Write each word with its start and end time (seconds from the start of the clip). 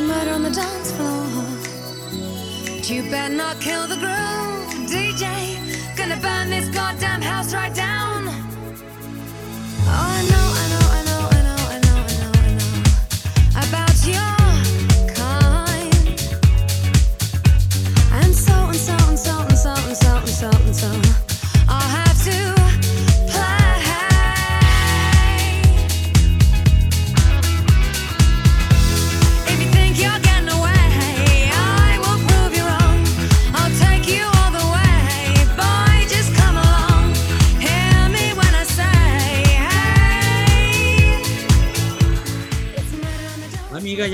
Murder 0.00 0.30
on 0.30 0.42
the 0.44 0.50
dance 0.50 0.92
floor. 0.92 1.26
But 2.76 2.88
you 2.88 3.02
better 3.10 3.34
not 3.34 3.60
kill 3.60 3.88
the 3.88 3.96
groove, 3.96 4.88
DJ. 4.88 5.26
Gonna 5.96 6.16
burn 6.16 6.50
this 6.50 6.68
goddamn 6.68 7.20
house 7.20 7.52
right 7.52 7.74
down. 7.74 8.28
Oh, 9.90 10.27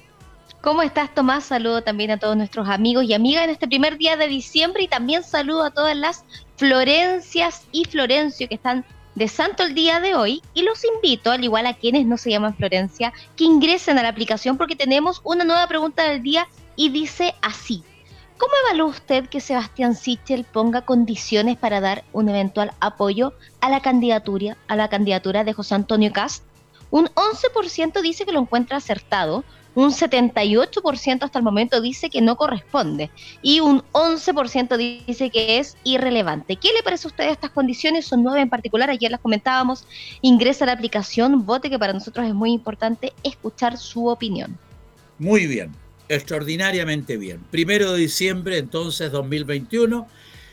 ¿Cómo 0.62 0.84
estás, 0.84 1.14
Tomás? 1.16 1.46
Saludo 1.46 1.82
también 1.82 2.12
a 2.12 2.18
todos 2.18 2.38
nuestros 2.38 2.70
amigos 2.70 3.06
y 3.06 3.16
amigas 3.16 3.46
en 3.46 3.50
este 3.50 3.68
primer 3.68 3.98
día 3.98 4.16
de 4.16 4.28
diciembre 4.28 4.84
y 4.84 4.88
también 4.88 5.24
saludo 5.24 5.64
a 5.64 5.72
todas 5.72 5.98
las 5.98 6.24
Florencias 6.58 7.66
y 7.72 7.86
Florencio 7.86 8.48
que 8.48 8.54
están 8.56 8.86
de 9.16 9.28
santo 9.28 9.64
el 9.64 9.76
día 9.76 10.00
de 10.00 10.16
hoy 10.16 10.42
y 10.54 10.64
los 10.64 10.84
invito, 10.86 11.32
al 11.32 11.44
igual 11.44 11.66
a 11.66 11.74
quienes 11.74 12.06
no 12.06 12.18
se 12.18 12.30
llaman 12.30 12.56
Florencia, 12.56 13.14
que 13.36 13.44
ingresen 13.44 13.98
a 13.98 14.04
la 14.04 14.10
aplicación 14.10 14.58
porque 14.58 14.76
tenemos 14.76 15.22
una 15.24 15.44
nueva 15.44 15.68
pregunta 15.68 16.10
del 16.10 16.24
día 16.24 16.48
y 16.76 16.90
dice 16.90 17.36
así. 17.42 17.84
¿Cómo 18.38 18.54
evalúa 18.66 18.88
usted 18.88 19.28
que 19.28 19.40
Sebastián 19.40 19.94
Sichel 19.94 20.46
ponga 20.46 20.82
condiciones 20.82 21.58
para 21.58 21.80
dar 21.80 22.04
un 22.12 22.28
eventual 22.28 22.74
apoyo 22.80 23.34
a 23.60 23.70
la 23.70 23.82
candidatura, 23.82 24.58
a 24.68 24.76
la 24.76 24.90
candidatura 24.90 25.44
de 25.44 25.54
José 25.54 25.76
Antonio 25.76 26.12
Cast? 26.12 26.44
Un 26.90 27.06
11% 27.06 28.02
dice 28.02 28.26
que 28.26 28.32
lo 28.32 28.40
encuentra 28.40 28.78
acertado, 28.78 29.44
un 29.76 29.92
78% 29.92 31.24
hasta 31.24 31.40
el 31.40 31.44
momento 31.44 31.82
dice 31.82 32.10
que 32.10 32.22
no 32.22 32.36
corresponde 32.36 33.10
y 33.42 33.60
un 33.62 33.82
11% 33.94 35.06
dice 35.06 35.30
que 35.30 35.60
es 35.60 35.78
irrelevante. 35.84 36.56
¿Qué 36.58 36.70
le 36.76 36.84
parece 36.84 37.08
a 37.08 37.10
usted 37.10 37.30
estas 37.30 37.52
condiciones? 37.52 38.06
Son 38.06 38.24
nueve 38.24 38.42
en 38.42 38.50
particular, 38.50 38.90
ayer 38.90 39.12
las 39.12 39.22
comentábamos. 39.22 39.86
Ingresa 40.22 40.66
a 40.66 40.68
la 40.68 40.74
aplicación, 40.74 41.46
vote 41.46 41.70
que 41.70 41.80
para 41.80 41.94
nosotros 41.94 42.28
es 42.28 42.34
muy 42.34 42.52
importante 42.52 43.14
escuchar 43.24 43.78
su 43.78 44.08
opinión. 44.08 44.58
Muy 45.18 45.48
bien, 45.48 45.72
extraordinariamente 46.10 47.18
bien. 47.18 47.40
Primero 47.52 47.94
de 47.94 48.00
diciembre, 48.00 48.58
entonces, 48.58 49.12
2021. 49.12 50.08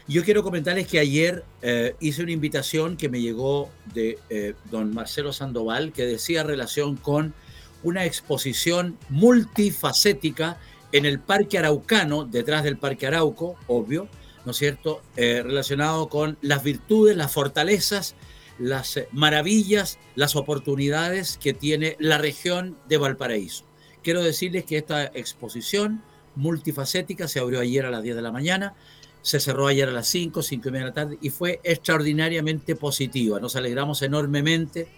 Yo 0.07 0.25
quiero 0.25 0.43
comentarles 0.43 0.87
que 0.87 0.99
ayer 0.99 1.45
eh, 1.61 1.95
hice 2.01 2.23
una 2.23 2.33
invitación 2.33 2.97
que 2.97 3.11
me 3.11 3.21
llegó 3.21 3.69
de 3.93 4.19
eh, 4.31 4.55
don 4.71 4.95
Marcelo 4.95 5.35
Sandoval, 5.35 5.93
que 5.93 6.07
decía 6.07 6.43
relación 6.43 6.97
con 6.97 7.35
una 7.83 8.05
exposición 8.05 8.99
multifacética 9.09 10.59
en 10.93 11.05
el 11.05 11.21
Parque 11.21 11.59
Araucano, 11.59 12.25
detrás 12.25 12.65
del 12.65 12.79
Parque 12.79 13.07
Arauco, 13.07 13.57
obvio, 13.67 14.09
¿no 14.45 14.53
es 14.53 14.57
cierto? 14.57 15.03
Eh, 15.17 15.43
relacionado 15.45 16.09
con 16.09 16.39
las 16.41 16.63
virtudes, 16.63 17.17
las 17.17 17.33
fortalezas, 17.33 18.15
las 18.59 18.97
eh, 18.97 19.09
maravillas, 19.13 19.99
las 20.15 20.37
oportunidades 20.37 21.39
que 21.39 21.53
tiene 21.53 21.97
la 21.99 22.19
región 22.19 22.77
de 22.89 22.97
Valparaíso. 22.97 23.65
Quiero 24.03 24.23
decirles 24.23 24.65
que 24.65 24.79
esta 24.79 25.05
exposición 25.05 26.03
multifacética 26.35 27.29
se 27.29 27.41
abrió 27.41 27.61
ayer 27.61 27.85
a 27.85 27.91
las 27.91 28.03
10 28.03 28.17
de 28.17 28.23
la 28.23 28.33
mañana, 28.33 28.75
se 29.23 29.41
cerró 29.41 29.67
ayer 29.67 29.89
a 29.89 29.93
las 29.93 30.07
5, 30.09 30.43
5 30.43 30.69
y 30.69 30.73
media 30.73 30.85
de 30.85 30.91
la 30.91 30.95
tarde 30.95 31.19
y 31.21 31.31
fue 31.31 31.61
extraordinariamente 31.65 32.77
positiva. 32.77 33.41
Nos 33.41 33.57
alegramos 33.57 34.01
enormemente. 34.03 34.89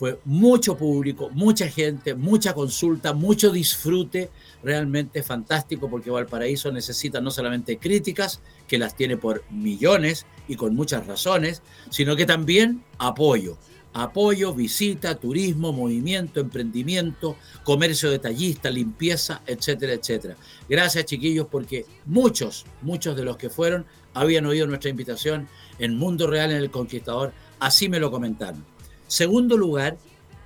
Fue 0.00 0.18
mucho 0.24 0.78
público, 0.78 1.28
mucha 1.28 1.68
gente, 1.68 2.14
mucha 2.14 2.54
consulta, 2.54 3.12
mucho 3.12 3.50
disfrute, 3.50 4.30
realmente 4.62 5.22
fantástico 5.22 5.90
porque 5.90 6.08
Valparaíso 6.08 6.72
necesita 6.72 7.20
no 7.20 7.30
solamente 7.30 7.76
críticas, 7.76 8.40
que 8.66 8.78
las 8.78 8.96
tiene 8.96 9.18
por 9.18 9.44
millones 9.50 10.24
y 10.48 10.56
con 10.56 10.74
muchas 10.74 11.06
razones, 11.06 11.60
sino 11.90 12.16
que 12.16 12.24
también 12.24 12.82
apoyo. 12.96 13.58
Apoyo, 13.92 14.54
visita, 14.54 15.16
turismo, 15.16 15.70
movimiento, 15.70 16.40
emprendimiento, 16.40 17.36
comercio 17.62 18.10
detallista, 18.10 18.70
limpieza, 18.70 19.42
etcétera, 19.46 19.92
etcétera. 19.92 20.34
Gracias 20.66 21.04
chiquillos 21.04 21.46
porque 21.50 21.84
muchos, 22.06 22.64
muchos 22.80 23.14
de 23.16 23.24
los 23.24 23.36
que 23.36 23.50
fueron 23.50 23.84
habían 24.14 24.46
oído 24.46 24.66
nuestra 24.66 24.88
invitación 24.88 25.46
en 25.78 25.98
Mundo 25.98 26.26
Real 26.26 26.52
en 26.52 26.56
el 26.56 26.70
Conquistador, 26.70 27.34
así 27.58 27.90
me 27.90 28.00
lo 28.00 28.10
comentaron. 28.10 28.64
Segundo 29.10 29.56
lugar, 29.56 29.98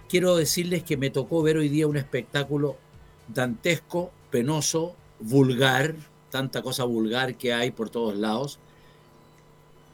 quiero 0.08 0.36
decirles 0.36 0.82
que 0.82 0.96
me 0.96 1.10
tocó 1.10 1.42
ver 1.42 1.58
hoy 1.58 1.68
día 1.68 1.86
un 1.86 1.98
espectáculo 1.98 2.78
dantesco, 3.28 4.10
penoso, 4.30 4.96
vulgar, 5.20 5.94
tanta 6.30 6.62
cosa 6.62 6.84
vulgar 6.84 7.36
que 7.36 7.52
hay 7.52 7.72
por 7.72 7.90
todos 7.90 8.16
lados, 8.16 8.58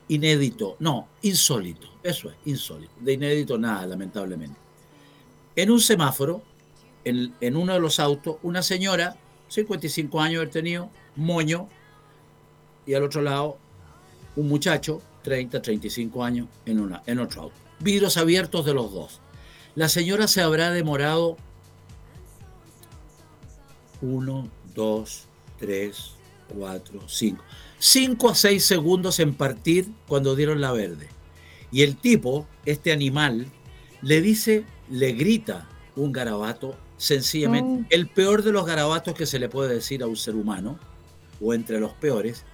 inédito, 0.07 0.77
no, 0.79 1.09
insólito, 1.23 1.89
eso 2.05 2.31
es, 2.31 2.37
insólito, 2.45 2.93
de 3.01 3.15
inédito 3.15 3.59
nada, 3.59 3.85
lamentablemente. 3.89 4.57
En 5.57 5.73
un 5.73 5.81
semáforo, 5.81 6.41
en, 7.03 7.35
en 7.41 7.57
uno 7.57 7.73
de 7.73 7.81
los 7.81 7.99
autos, 7.99 8.37
una 8.45 8.63
señora, 8.63 9.17
55 9.49 10.21
años 10.21 10.43
haber 10.43 10.51
tenido, 10.51 10.91
moño, 11.17 11.69
y 12.87 12.95
al 12.95 13.03
otro 13.03 13.21
lado, 13.21 13.59
un 14.37 14.47
muchacho, 14.47 15.03
30, 15.25 15.61
35 15.61 16.23
años, 16.23 16.47
en, 16.67 16.79
una, 16.79 17.03
en 17.05 17.19
otro 17.19 17.43
auto. 17.43 17.70
Vidrios 17.81 18.17
abiertos 18.17 18.65
de 18.65 18.75
los 18.75 18.93
dos. 18.93 19.21
La 19.75 19.89
señora 19.89 20.29
se 20.29 20.43
habrá 20.43 20.71
demorado 20.71 21.37
uno, 24.03 24.49
dos, 24.75 25.27
tres, 25.59 26.13
cuatro, 26.49 27.09
cinco. 27.09 27.45
Cinco 27.79 28.29
a 28.29 28.35
seis 28.35 28.65
segundos 28.65 29.21
en 29.21 29.35
partir 29.35 29.89
cuando 30.07 30.37
dieron 30.37 30.61
la 30.61 30.73
verde. 30.73 31.09
Y 31.73 31.83
el 31.83 31.97
tipo, 31.97 32.47
este 32.67 32.93
animal, 32.93 33.47
le 34.03 34.21
dice, 34.21 34.65
le 34.91 35.13
grita 35.13 35.69
un 35.97 36.13
garabato, 36.13 36.77
sencillamente, 36.97 37.95
el 37.95 38.09
peor 38.09 38.43
de 38.43 38.53
los 38.53 38.67
garabatos 38.67 39.15
que 39.15 39.27
se 39.27 39.39
le 39.39 39.49
puede 39.49 39.75
decir 39.75 40.03
a 40.03 40.07
un 40.07 40.17
ser 40.17 40.35
humano, 40.35 40.79
o 41.41 41.55
entre 41.55 41.81
los 41.81 41.93
peores, 41.93 42.45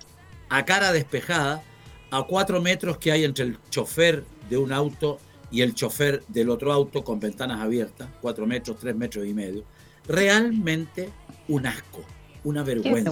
a 0.49 0.64
cara 0.64 0.93
despejada, 0.93 1.62
a 2.11 2.23
cuatro 2.23 2.61
metros 2.61 2.99
que 2.99 3.11
hay 3.11 3.25
entre 3.25 3.46
el 3.46 3.58
chofer 3.70 4.25
de 4.48 4.56
un 4.56 4.72
auto 4.72 5.19
y 5.50 5.62
el 5.62 5.75
chofer 5.75 6.22
del 6.28 6.50
otro 6.50 6.72
auto 6.72 7.04
con 7.04 7.20
ventanas 7.20 7.60
abiertas, 7.60 8.08
cuatro 8.20 8.46
metros, 8.46 8.78
tres 8.78 8.96
metros 8.96 9.26
y 9.26 9.34
medio. 9.34 9.64
Realmente 10.06 11.10
un 11.48 11.66
asco, 11.66 12.02
una 12.44 12.62
vergüenza, 12.62 13.10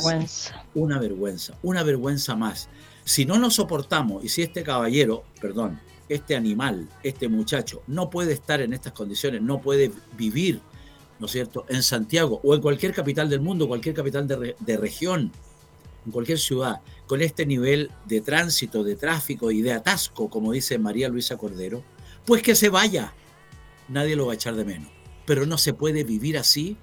una 0.75 0.99
vergüenza, 0.99 1.59
una 1.63 1.83
vergüenza 1.83 2.37
más. 2.37 2.69
Si 3.05 3.25
no 3.25 3.39
nos 3.39 3.55
soportamos 3.55 4.25
y 4.25 4.29
si 4.29 4.43
este 4.43 4.63
caballero, 4.63 5.25
perdón, 5.41 5.81
este 6.09 6.37
animal, 6.37 6.89
este 7.03 7.29
muchacho, 7.29 7.83
no 7.87 8.11
puede 8.11 8.33
estar 8.33 8.61
en 8.61 8.73
estas 8.73 8.93
condiciones, 8.93 9.43
no 9.43 9.61
puede 9.61 9.91
vivir, 10.17 10.61
¿no 11.19 11.27
es 11.27 11.33
cierto?, 11.33 11.65
en 11.69 11.83
Santiago 11.83 12.41
o 12.43 12.55
en 12.55 12.61
cualquier 12.61 12.93
capital 12.93 13.29
del 13.29 13.41
mundo, 13.41 13.69
cualquier 13.69 13.95
capital 13.95 14.27
de, 14.27 14.57
de 14.59 14.77
región, 14.77 15.33
en 16.05 16.13
cualquier 16.13 16.39
ciudad, 16.39 16.81
con 17.07 17.23
este 17.23 17.47
nivel 17.47 17.91
de 18.07 18.21
tránsito, 18.21 18.85
de 18.85 18.97
tráfico 18.97 19.51
y 19.51 19.63
de 19.63 19.73
atasco, 19.73 20.29
como 20.29 20.53
dice 20.53 20.79
María 20.79 21.09
Luisa 21.09 21.37
Cordero, 21.37 21.83
pues 22.25 22.43
que 22.43 22.55
se 22.55 22.69
vaya. 22.69 23.15
Nadie 23.89 24.17
lo 24.17 24.27
va 24.27 24.33
a 24.33 24.37
echar 24.37 24.55
de 24.55 24.65
menos. 24.65 24.91
Pero 25.27 25.47
no 25.47 25.59
se 25.59 25.73
puede 25.73 26.05
vivir 26.05 26.39
así, 26.39 26.77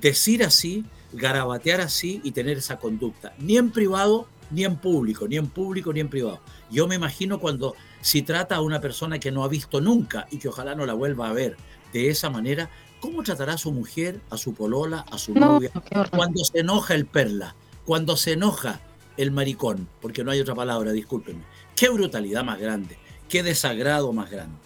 decir 0.00 0.44
así, 0.44 0.84
garabatear 1.12 1.80
así 1.80 2.20
y 2.24 2.32
tener 2.32 2.58
esa 2.58 2.78
conducta, 2.78 3.34
ni 3.38 3.56
en 3.56 3.70
privado 3.70 4.28
ni 4.50 4.64
en 4.64 4.76
público, 4.76 5.26
ni 5.26 5.36
en 5.36 5.48
público 5.48 5.92
ni 5.92 6.00
en 6.00 6.08
privado. 6.08 6.40
Yo 6.70 6.86
me 6.86 6.94
imagino 6.94 7.40
cuando 7.40 7.74
si 8.00 8.22
trata 8.22 8.56
a 8.56 8.60
una 8.60 8.80
persona 8.80 9.18
que 9.18 9.32
no 9.32 9.44
ha 9.44 9.48
visto 9.48 9.80
nunca 9.80 10.26
y 10.30 10.38
que 10.38 10.48
ojalá 10.48 10.74
no 10.74 10.86
la 10.86 10.94
vuelva 10.94 11.28
a 11.28 11.32
ver 11.32 11.56
de 11.92 12.10
esa 12.10 12.30
manera, 12.30 12.70
¿cómo 13.00 13.22
tratará 13.22 13.54
a 13.54 13.58
su 13.58 13.72
mujer, 13.72 14.20
a 14.30 14.36
su 14.36 14.54
polola, 14.54 15.04
a 15.10 15.18
su 15.18 15.34
novia? 15.34 15.70
Cuando 16.10 16.44
se 16.44 16.60
enoja 16.60 16.94
el 16.94 17.06
perla, 17.06 17.56
cuando 17.86 18.16
se 18.16 18.32
enoja 18.32 18.80
el 19.16 19.30
maricón, 19.30 19.88
porque 20.02 20.24
no 20.24 20.30
hay 20.30 20.40
otra 20.40 20.54
palabra, 20.54 20.92
discúlpenme. 20.92 21.44
Qué 21.74 21.88
brutalidad 21.88 22.44
más 22.44 22.58
grande, 22.58 22.98
qué 23.28 23.42
desagrado 23.42 24.12
más 24.12 24.30
grande. 24.30 24.58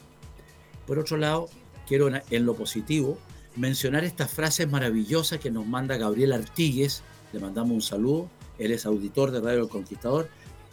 Por 0.86 0.98
otro 0.98 1.16
lado, 1.16 1.48
quiero 1.86 2.08
en 2.08 2.46
lo 2.46 2.54
positivo 2.54 3.18
mencionar 3.56 4.04
estas 4.04 4.32
frases 4.32 4.68
maravillosas 4.68 5.38
que 5.38 5.50
nos 5.50 5.66
manda 5.66 5.96
Gabriel 5.96 6.32
Artigues, 6.32 7.02
le 7.32 7.40
mandamos 7.40 7.72
un 7.72 7.82
saludo, 7.82 8.30
él 8.58 8.72
es 8.72 8.86
auditor 8.86 9.30
de 9.30 9.40
Radio 9.40 9.62
El 9.62 9.68
Conquistador, 9.68 10.28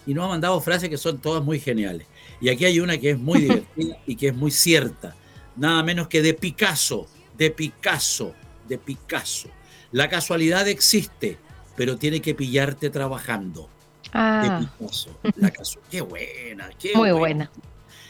y 0.05 0.13
nos 0.13 0.25
ha 0.25 0.29
mandado 0.29 0.61
frases 0.61 0.89
que 0.89 0.97
son 0.97 1.19
todas 1.19 1.43
muy 1.43 1.59
geniales. 1.59 2.07
Y 2.39 2.49
aquí 2.49 2.65
hay 2.65 2.79
una 2.79 2.97
que 2.97 3.11
es 3.11 3.19
muy 3.19 3.39
divertida 3.41 3.97
y 4.07 4.15
que 4.15 4.29
es 4.29 4.35
muy 4.35 4.51
cierta, 4.51 5.15
nada 5.55 5.83
menos 5.83 6.07
que 6.07 6.21
de 6.21 6.33
Picasso, 6.33 7.07
de 7.37 7.51
Picasso, 7.51 8.33
de 8.67 8.77
Picasso. 8.77 9.49
La 9.91 10.09
casualidad 10.09 10.67
existe, 10.67 11.37
pero 11.77 11.95
tiene 11.95 12.19
que 12.21 12.35
pillarte 12.35 12.89
trabajando. 12.89 13.69
Ah. 14.11 14.59
De 14.59 14.65
Picasso. 14.65 15.17
La 15.37 15.53
qué 15.89 16.01
buena, 16.01 16.69
qué 16.77 16.91
muy 16.95 17.11
buena. 17.11 17.49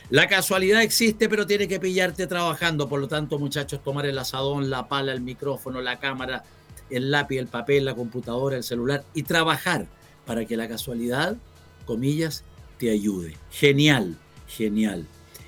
La 0.10 0.28
casualidad 0.28 0.82
existe, 0.82 1.28
pero 1.28 1.46
tiene 1.46 1.68
que 1.68 1.82
pillarte 1.82 2.28
trabajando. 2.28 2.88
Por 2.88 3.02
lo 3.02 3.10
tanto, 3.10 3.38
muchachos, 3.38 3.84
tomar 3.84 4.06
el 4.06 4.18
asadón, 4.18 4.70
la 4.70 4.88
pala, 4.88 5.12
el 5.12 5.20
micrófono, 5.20 5.82
la 5.82 6.00
cámara, 6.00 6.46
el 6.90 7.12
lápiz, 7.12 7.38
el 7.38 7.48
papel, 7.48 7.84
la 7.84 7.94
computadora, 7.94 8.56
el 8.56 8.64
celular 8.64 9.04
y 9.14 9.24
trabajar 9.24 9.86
para 10.26 10.46
que 10.46 10.56
la 10.56 10.70
casualidad, 10.70 11.36
comillas, 11.86 12.46
te 12.80 12.90
ayude. 12.90 13.36
Genial, 13.52 14.18
genial. 14.48 15.06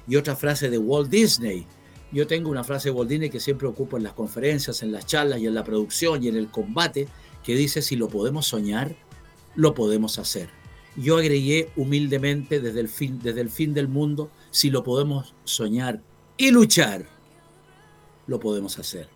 Y 0.09 0.17
otra 0.17 0.35
frase 0.35 0.69
de 0.69 0.77
Walt 0.77 1.09
Disney. 1.09 1.65
Yo 2.11 2.27
tengo 2.27 2.49
una 2.49 2.65
frase 2.65 2.89
de 2.89 2.95
Walt 2.95 3.09
Disney 3.09 3.29
que 3.29 3.39
siempre 3.39 3.67
ocupo 3.67 3.95
en 3.95 4.03
las 4.03 4.13
conferencias, 4.13 4.83
en 4.83 4.91
las 4.91 5.05
charlas 5.05 5.39
y 5.39 5.47
en 5.47 5.53
la 5.53 5.63
producción 5.63 6.21
y 6.21 6.27
en 6.27 6.35
el 6.35 6.49
combate, 6.49 7.07
que 7.43 7.55
dice, 7.55 7.81
si 7.81 7.95
lo 7.95 8.09
podemos 8.09 8.47
soñar, 8.47 8.95
lo 9.55 9.73
podemos 9.73 10.19
hacer. 10.19 10.49
Yo 10.95 11.17
agregué 11.17 11.69
humildemente 11.75 12.59
desde 12.59 12.79
el 12.79 12.89
fin, 12.89 13.19
desde 13.21 13.41
el 13.41 13.49
fin 13.49 13.73
del 13.73 13.87
mundo, 13.87 14.29
si 14.51 14.69
lo 14.69 14.83
podemos 14.83 15.33
soñar 15.43 16.01
y 16.37 16.51
luchar, 16.51 17.05
lo 18.27 18.39
podemos 18.39 18.77
hacer. 18.79 19.07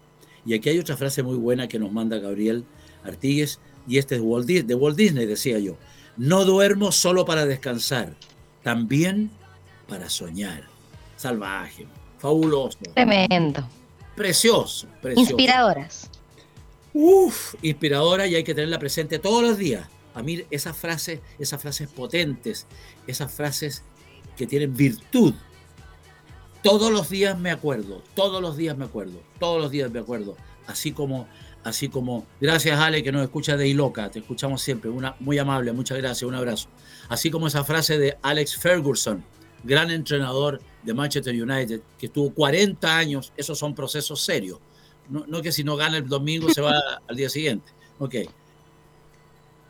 Y 0.45 0.53
aquí 0.53 0.69
hay 0.69 0.79
otra 0.79 0.97
frase 0.97 1.23
muy 1.23 1.37
buena 1.37 1.67
que 1.67 1.79
nos 1.79 1.91
manda 1.91 2.19
Gabriel 2.19 2.65
Artigues, 3.03 3.59
y 3.87 3.97
este 3.97 4.15
es 4.15 4.21
de 4.21 4.27
Walt, 4.27 4.45
Disney, 4.45 4.67
de 4.67 4.75
Walt 4.75 4.97
Disney, 4.97 5.25
decía 5.25 5.59
yo. 5.59 5.77
No 6.15 6.45
duermo 6.45 6.91
solo 6.91 7.25
para 7.25 7.45
descansar, 7.45 8.15
también 8.61 9.31
para 9.87 10.09
soñar. 10.09 10.63
Salvaje, 11.17 11.87
fabuloso. 12.17 12.77
Tremendo. 12.93 13.67
Precioso, 14.15 14.87
precioso. 15.01 15.31
Inspiradoras. 15.31 16.09
Uf, 16.93 17.55
inspiradora 17.61 18.27
y 18.27 18.35
hay 18.35 18.43
que 18.43 18.53
tenerla 18.53 18.79
presente 18.79 19.19
todos 19.19 19.41
los 19.41 19.57
días. 19.57 19.87
A 20.13 20.21
mí 20.21 20.43
esas 20.51 20.77
frases, 20.77 21.21
esas 21.39 21.61
frases 21.61 21.89
potentes, 21.89 22.67
esas 23.07 23.31
frases 23.33 23.83
que 24.37 24.45
tienen 24.45 24.75
virtud, 24.75 25.33
todos 26.61 26.91
los 26.91 27.09
días 27.09 27.37
me 27.37 27.51
acuerdo, 27.51 28.01
todos 28.15 28.41
los 28.41 28.55
días 28.55 28.77
me 28.77 28.85
acuerdo, 28.85 29.21
todos 29.39 29.61
los 29.61 29.71
días 29.71 29.91
me 29.91 29.99
acuerdo. 29.99 30.37
Así 30.67 30.91
como, 30.91 31.27
así 31.63 31.89
como, 31.89 32.25
gracias 32.39 32.79
Ale 32.79 33.03
que 33.03 33.11
nos 33.11 33.23
escucha 33.23 33.57
de 33.57 33.67
Iloca, 33.67 34.09
te 34.09 34.19
escuchamos 34.19 34.61
siempre, 34.61 34.89
una, 34.89 35.15
muy 35.19 35.37
amable, 35.39 35.73
muchas 35.73 35.97
gracias, 35.97 36.23
un 36.23 36.35
abrazo. 36.35 36.69
Así 37.09 37.29
como 37.31 37.47
esa 37.47 37.63
frase 37.63 37.97
de 37.97 38.17
Alex 38.21 38.55
Ferguson, 38.55 39.25
gran 39.63 39.91
entrenador 39.91 40.61
de 40.83 40.93
Manchester 40.93 41.33
United, 41.33 41.81
que 41.97 42.05
estuvo 42.05 42.33
40 42.33 42.97
años, 42.97 43.33
esos 43.35 43.57
son 43.57 43.75
procesos 43.75 44.21
serios. 44.21 44.59
No, 45.09 45.25
no 45.27 45.41
que 45.41 45.51
si 45.51 45.63
no 45.63 45.75
gana 45.75 45.97
el 45.97 46.07
domingo 46.07 46.49
se 46.49 46.61
va 46.61 46.79
al 47.07 47.15
día 47.15 47.29
siguiente. 47.29 47.71
Ok. 47.99 48.15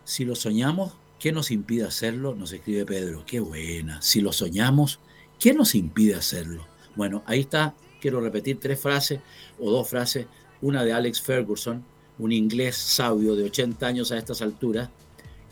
Si 0.05 0.25
lo 0.25 0.35
soñamos, 0.35 0.93
¿qué 1.19 1.31
nos 1.31 1.51
impide 1.51 1.85
hacerlo? 1.85 2.35
Nos 2.35 2.51
escribe 2.51 2.85
Pedro. 2.85 3.23
Qué 3.25 3.39
buena. 3.39 4.01
Si 4.01 4.21
lo 4.21 4.33
soñamos, 4.33 4.99
¿qué 5.39 5.53
nos 5.53 5.75
impide 5.75 6.15
hacerlo? 6.15 6.65
Bueno, 6.95 7.23
ahí 7.25 7.41
está, 7.41 7.75
quiero 8.01 8.19
repetir 8.21 8.59
tres 8.59 8.79
frases 8.79 9.19
o 9.59 9.71
dos 9.71 9.87
frases. 9.87 10.27
Una 10.61 10.83
de 10.83 10.93
Alex 10.93 11.21
Ferguson, 11.21 11.83
un 12.19 12.31
inglés 12.31 12.75
sabio 12.77 13.35
de 13.35 13.45
80 13.45 13.85
años 13.85 14.11
a 14.11 14.17
estas 14.17 14.41
alturas, 14.41 14.89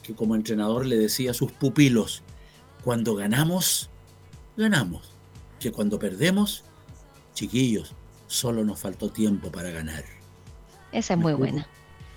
que 0.03 0.13
como 0.13 0.35
entrenador 0.35 0.85
le 0.85 0.97
decía 0.97 1.31
a 1.31 1.33
sus 1.33 1.51
pupilos, 1.51 2.23
cuando 2.83 3.15
ganamos, 3.15 3.89
ganamos. 4.57 5.11
Que 5.59 5.71
cuando 5.71 5.99
perdemos, 5.99 6.63
chiquillos, 7.33 7.93
solo 8.31 8.63
nos 8.63 8.79
faltó 8.79 9.09
tiempo 9.09 9.51
para 9.51 9.69
ganar. 9.71 10.03
Esa 10.91 11.13
es 11.13 11.19
muy 11.19 11.33
buena. 11.33 11.67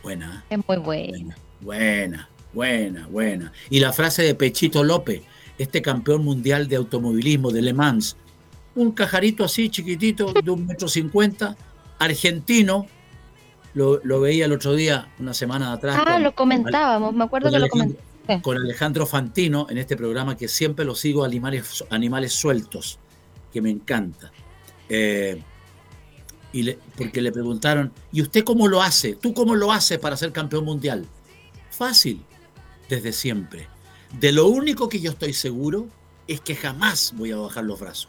Buena. 0.02 0.44
Es 0.48 0.58
muy 0.66 0.76
buena. 0.76 1.36
Buena, 1.60 2.28
buena, 2.52 3.06
buena. 3.08 3.52
Y 3.70 3.80
la 3.80 3.92
frase 3.92 4.22
de 4.22 4.34
Pechito 4.34 4.84
López, 4.84 5.22
este 5.58 5.82
campeón 5.82 6.24
mundial 6.24 6.68
de 6.68 6.76
automovilismo 6.76 7.50
de 7.50 7.62
Le 7.62 7.72
Mans, 7.72 8.16
un 8.74 8.92
cajarito 8.92 9.44
así 9.44 9.68
chiquitito 9.70 10.32
de 10.32 10.50
un 10.50 10.66
metro 10.66 10.88
cincuenta, 10.88 11.56
argentino. 11.98 12.86
Lo, 13.74 14.20
veía 14.20 14.44
el 14.44 14.52
otro 14.52 14.74
día, 14.74 15.08
una 15.18 15.34
semana 15.34 15.72
atrás. 15.72 16.00
Ah, 16.06 16.18
lo 16.20 16.32
comentábamos, 16.34 17.12
me 17.12 17.24
acuerdo 17.24 17.50
que 17.50 17.58
lo 17.58 17.68
comentábamos. 17.68 18.42
Con 18.42 18.56
Alejandro 18.56 19.04
Fantino 19.04 19.66
en 19.68 19.78
este 19.78 19.96
programa 19.96 20.36
que 20.36 20.48
siempre 20.48 20.84
lo 20.84 20.94
sigo, 20.94 21.24
Animales, 21.24 21.84
animales 21.90 22.32
Sueltos, 22.32 22.98
que 23.52 23.60
me 23.60 23.70
encanta. 23.70 24.32
Eh, 24.88 25.42
y 26.54 26.62
le, 26.62 26.78
porque 26.96 27.20
le 27.20 27.32
preguntaron, 27.32 27.92
¿y 28.12 28.22
usted 28.22 28.44
cómo 28.44 28.68
lo 28.68 28.80
hace? 28.80 29.14
¿Tú 29.14 29.34
cómo 29.34 29.56
lo 29.56 29.72
haces 29.72 29.98
para 29.98 30.16
ser 30.16 30.30
campeón 30.30 30.64
mundial? 30.64 31.04
Fácil, 31.68 32.22
desde 32.88 33.12
siempre. 33.12 33.66
De 34.20 34.30
lo 34.30 34.46
único 34.46 34.88
que 34.88 35.00
yo 35.00 35.10
estoy 35.10 35.32
seguro 35.32 35.88
es 36.28 36.40
que 36.40 36.54
jamás 36.54 37.12
voy 37.16 37.32
a 37.32 37.36
bajar 37.36 37.64
los 37.64 37.80
brazos. 37.80 38.08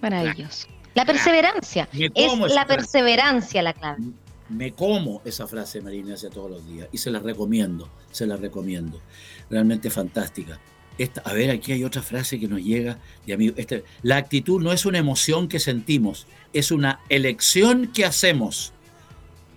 Maravilloso. 0.00 0.68
La 0.94 1.04
perseverancia. 1.04 1.86
Es 1.92 2.32
la 2.50 2.66
perseverancia 2.66 3.62
la 3.62 3.74
clave. 3.74 4.04
Me 4.48 4.72
como 4.72 5.20
esa 5.26 5.46
frase, 5.46 5.82
Marina, 5.82 6.14
hace 6.14 6.30
todos 6.30 6.50
los 6.50 6.66
días. 6.66 6.88
Y 6.92 6.96
se 6.96 7.10
la 7.10 7.18
recomiendo, 7.18 7.90
se 8.10 8.26
la 8.26 8.36
recomiendo. 8.36 9.02
Realmente 9.50 9.90
fantástica. 9.90 10.58
Esta, 10.98 11.20
a 11.20 11.32
ver, 11.32 11.50
aquí 11.50 11.70
hay 11.70 11.84
otra 11.84 12.02
frase 12.02 12.40
que 12.40 12.48
nos 12.48 12.60
llega 12.60 12.98
de 13.24 13.32
amigo. 13.32 13.54
Este, 13.56 13.84
la 14.02 14.16
actitud 14.16 14.60
no 14.60 14.72
es 14.72 14.84
una 14.84 14.98
emoción 14.98 15.46
que 15.46 15.60
sentimos, 15.60 16.26
es 16.52 16.70
una 16.70 17.00
elección 17.08 17.88
que 17.88 18.04
hacemos. 18.04 18.72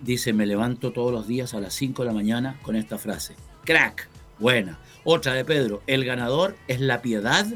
Dice, 0.00 0.32
me 0.32 0.46
levanto 0.46 0.92
todos 0.92 1.12
los 1.12 1.26
días 1.26 1.54
a 1.54 1.60
las 1.60 1.74
5 1.74 2.02
de 2.02 2.06
la 2.08 2.14
mañana 2.14 2.58
con 2.62 2.76
esta 2.76 2.98
frase. 2.98 3.34
Crack, 3.64 4.08
buena. 4.38 4.78
Otra 5.04 5.34
de 5.34 5.44
Pedro, 5.44 5.82
el 5.86 6.04
ganador 6.04 6.56
es 6.68 6.80
la 6.80 7.02
piedad 7.02 7.46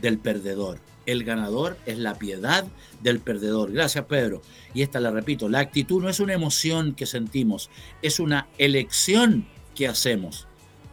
del 0.00 0.18
perdedor. 0.18 0.78
El 1.06 1.24
ganador 1.24 1.78
es 1.86 1.98
la 1.98 2.14
piedad 2.14 2.66
del 3.02 3.20
perdedor. 3.20 3.72
Gracias, 3.72 4.04
Pedro. 4.04 4.42
Y 4.74 4.82
esta 4.82 5.00
la 5.00 5.10
repito, 5.10 5.48
la 5.48 5.60
actitud 5.60 6.02
no 6.02 6.08
es 6.10 6.20
una 6.20 6.34
emoción 6.34 6.94
que 6.94 7.06
sentimos, 7.06 7.70
es 8.02 8.20
una 8.20 8.46
elección 8.58 9.46
que 9.74 9.88
hacemos. 9.88 10.46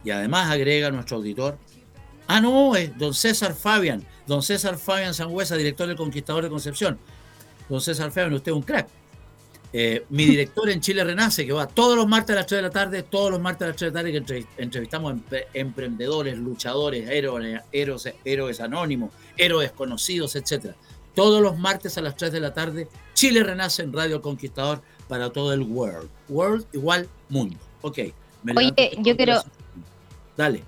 Y 0.04 0.10
además 0.10 0.50
agrega 0.50 0.90
nuestro 0.90 1.18
auditor, 1.18 1.58
ah, 2.28 2.40
no, 2.40 2.76
es 2.76 2.96
don 2.96 3.12
César 3.12 3.54
Fabián, 3.54 4.04
don 4.26 4.42
César 4.42 4.78
Fabián 4.78 5.12
Sangüesa, 5.12 5.56
director 5.56 5.86
del 5.86 5.96
Conquistador 5.96 6.44
de 6.44 6.50
Concepción. 6.50 6.98
Don 7.68 7.80
César 7.80 8.10
Fabián, 8.10 8.32
usted 8.32 8.52
es 8.52 8.56
un 8.56 8.62
crack. 8.62 8.88
Eh, 9.72 10.06
mi 10.10 10.24
director 10.24 10.70
en 10.70 10.80
Chile 10.80 11.04
Renace, 11.04 11.44
que 11.44 11.52
va 11.52 11.66
todos 11.66 11.96
los 11.96 12.06
martes 12.06 12.34
a 12.34 12.38
las 12.38 12.46
3 12.46 12.58
de 12.58 12.62
la 12.62 12.70
tarde, 12.70 13.02
todos 13.02 13.30
los 13.30 13.40
martes 13.40 13.62
a 13.62 13.68
las 13.68 13.76
3 13.76 13.92
de 13.92 13.94
la 13.94 14.00
tarde, 14.00 14.24
que 14.24 14.62
entrevistamos 14.62 15.16
emprendedores, 15.52 16.38
luchadores, 16.38 17.08
héroes, 17.10 17.60
héroes, 17.72 18.14
héroes 18.24 18.60
anónimos, 18.60 19.10
héroes 19.36 19.72
conocidos, 19.72 20.36
etc. 20.36 20.74
Todos 21.14 21.42
los 21.42 21.58
martes 21.58 21.98
a 21.98 22.00
las 22.00 22.16
3 22.16 22.32
de 22.32 22.40
la 22.40 22.54
tarde, 22.54 22.88
Chile 23.12 23.42
Renace 23.42 23.82
en 23.82 23.92
Radio 23.92 24.22
Conquistador 24.22 24.80
para 25.08 25.30
todo 25.30 25.52
el 25.52 25.62
world. 25.62 26.08
World 26.28 26.66
igual 26.72 27.08
mundo. 27.28 27.58
Ok. 27.82 27.98
Oye, 28.56 28.96
yo 28.98 29.16
quiero. 29.16 29.42
Dale. 30.36 30.62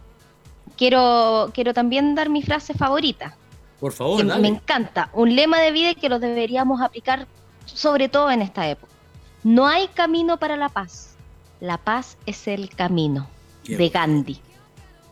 Quiero, 0.77 1.51
quiero 1.55 1.73
también 1.73 2.15
dar 2.15 2.29
mi 2.29 2.43
frase 2.43 2.75
favorita. 2.75 3.37
Por 3.81 3.93
favor, 3.93 4.27
dale. 4.27 4.41
Me 4.43 4.49
encanta. 4.49 5.11
Un 5.13 5.35
lema 5.37 5.61
de 5.61 5.71
vida 5.73 5.95
que 5.95 6.09
lo 6.09 6.19
deberíamos 6.19 6.81
aplicar 6.81 7.27
sobre 7.65 8.09
todo 8.09 8.31
en 8.31 8.43
esta 8.43 8.69
época. 8.69 8.93
No 9.45 9.67
hay 9.67 9.89
camino 9.89 10.39
para 10.39 10.57
la 10.57 10.69
paz. 10.69 11.17
La 11.61 11.79
paz 11.79 12.19
es 12.27 12.49
el 12.49 12.71
camino 12.71 13.29
de 13.65 13.89
Gandhi. 13.89 14.41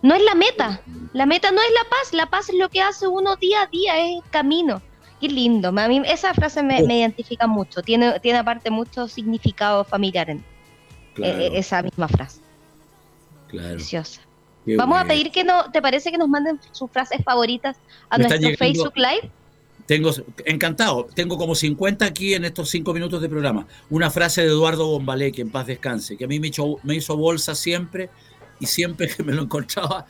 No 0.02 0.14
es 0.14 0.22
la 0.22 0.34
meta. 0.34 0.80
La 1.12 1.26
meta 1.26 1.50
no 1.50 1.60
es 1.60 1.70
la 1.70 1.88
paz. 1.88 2.12
La 2.12 2.26
paz 2.26 2.48
es 2.48 2.56
lo 2.56 2.68
que 2.68 2.80
hace 2.80 3.06
uno 3.06 3.36
día 3.36 3.62
a 3.62 3.66
día, 3.66 3.98
es 3.98 4.16
el 4.16 4.30
camino. 4.30 4.82
Qué 5.20 5.28
lindo. 5.28 5.68
A 5.68 5.88
mí 5.88 6.02
esa 6.04 6.34
frase 6.34 6.62
me, 6.62 6.82
identifica 6.82 7.46
mucho. 7.46 7.82
Tiene, 7.82 8.20
tiene 8.20 8.38
aparte 8.38 8.70
mucho 8.70 9.08
significado 9.08 9.84
familiar 9.84 10.28
en 10.28 10.44
e, 11.16 11.28
e, 11.28 11.58
esa 11.58 11.82
misma 11.82 12.08
frase. 12.08 12.40
Claro. 13.48 13.74
Preciosa. 13.74 14.25
Vamos 14.76 14.98
a 14.98 15.04
pedir 15.04 15.30
que 15.30 15.44
no, 15.44 15.70
¿te 15.70 15.80
parece 15.80 16.10
que 16.10 16.18
nos 16.18 16.28
manden 16.28 16.58
sus 16.72 16.90
frases 16.90 17.22
favoritas 17.24 17.76
a 18.08 18.18
nuestro 18.18 18.50
Facebook 18.56 18.96
Live? 18.96 19.30
Tengo, 19.86 20.10
encantado, 20.44 21.06
tengo 21.14 21.38
como 21.38 21.54
50 21.54 22.04
aquí 22.04 22.34
en 22.34 22.44
estos 22.44 22.68
5 22.70 22.92
minutos 22.92 23.22
de 23.22 23.28
programa. 23.28 23.68
Una 23.88 24.10
frase 24.10 24.42
de 24.42 24.48
Eduardo 24.48 24.88
Bombalé, 24.88 25.30
que 25.30 25.42
en 25.42 25.50
paz 25.50 25.68
descanse, 25.68 26.16
que 26.16 26.24
a 26.24 26.28
mí 26.28 26.40
me, 26.40 26.50
me 26.82 26.96
hizo 26.96 27.16
bolsa 27.16 27.54
siempre 27.54 28.10
y 28.58 28.66
siempre 28.66 29.08
que 29.08 29.22
me 29.22 29.32
lo 29.32 29.42
encontraba, 29.42 30.06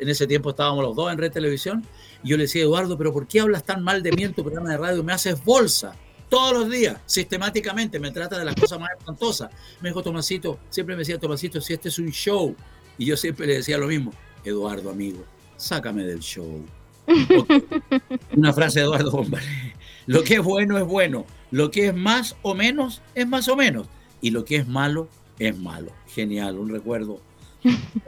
en 0.00 0.08
ese 0.08 0.26
tiempo 0.26 0.50
estábamos 0.50 0.82
los 0.82 0.96
dos 0.96 1.12
en 1.12 1.18
Red 1.18 1.32
Televisión, 1.32 1.84
y 2.24 2.30
yo 2.30 2.36
le 2.36 2.44
decía, 2.44 2.62
Eduardo, 2.62 2.98
pero 2.98 3.12
¿por 3.12 3.28
qué 3.28 3.40
hablas 3.40 3.64
tan 3.64 3.84
mal 3.84 4.02
de 4.02 4.10
mí 4.12 4.24
en 4.24 4.34
tu 4.34 4.42
programa 4.42 4.70
de 4.70 4.78
radio? 4.78 5.04
Me 5.04 5.12
haces 5.12 5.44
bolsa 5.44 5.94
todos 6.28 6.52
los 6.52 6.70
días, 6.70 6.96
sistemáticamente, 7.06 7.98
me 7.98 8.10
trata 8.10 8.38
de 8.38 8.44
las 8.44 8.54
cosas 8.54 8.80
más 8.80 8.90
espantosas. 8.96 9.50
Me 9.80 9.90
dijo 9.90 10.02
Tomasito, 10.02 10.60
siempre 10.70 10.94
me 10.94 11.00
decía 11.00 11.18
Tomasito, 11.18 11.60
si 11.60 11.74
este 11.74 11.88
es 11.88 11.98
un 11.98 12.10
show, 12.10 12.54
y 13.00 13.06
yo 13.06 13.16
siempre 13.16 13.46
le 13.46 13.54
decía 13.54 13.78
lo 13.78 13.86
mismo, 13.86 14.12
Eduardo, 14.44 14.90
amigo, 14.90 15.24
sácame 15.56 16.04
del 16.04 16.20
show. 16.20 16.62
Una 18.36 18.52
frase 18.52 18.80
de 18.80 18.84
Eduardo 18.84 19.10
Bombaré. 19.10 19.74
Lo 20.04 20.22
que 20.22 20.34
es 20.34 20.42
bueno 20.42 20.76
es 20.76 20.84
bueno. 20.84 21.24
Lo 21.50 21.70
que 21.70 21.86
es 21.86 21.94
más 21.94 22.36
o 22.42 22.54
menos 22.54 23.00
es 23.14 23.26
más 23.26 23.48
o 23.48 23.56
menos. 23.56 23.86
Y 24.20 24.32
lo 24.32 24.44
que 24.44 24.56
es 24.56 24.68
malo 24.68 25.08
es 25.38 25.58
malo. 25.58 25.92
Genial, 26.08 26.58
un 26.58 26.68
recuerdo. 26.68 27.22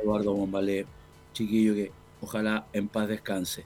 Eduardo 0.02 0.34
Bombalé, 0.34 0.84
chiquillo 1.32 1.72
que 1.74 1.90
ojalá 2.20 2.66
en 2.74 2.88
paz 2.88 3.08
descanse. 3.08 3.64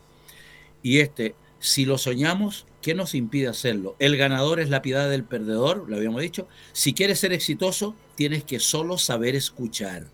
Y 0.80 1.00
este, 1.00 1.34
si 1.58 1.86
lo 1.86 1.98
soñamos, 1.98 2.66
¿qué 2.82 2.94
nos 2.94 3.16
impide 3.16 3.48
hacerlo? 3.48 3.96
El 3.98 4.16
ganador 4.16 4.60
es 4.60 4.70
la 4.70 4.80
piedad 4.80 5.10
del 5.10 5.24
perdedor, 5.24 5.86
lo 5.88 5.96
habíamos 5.96 6.22
dicho. 6.22 6.46
Si 6.72 6.94
quieres 6.94 7.18
ser 7.18 7.32
exitoso, 7.32 7.96
tienes 8.14 8.44
que 8.44 8.60
solo 8.60 8.96
saber 8.96 9.34
escuchar. 9.34 10.06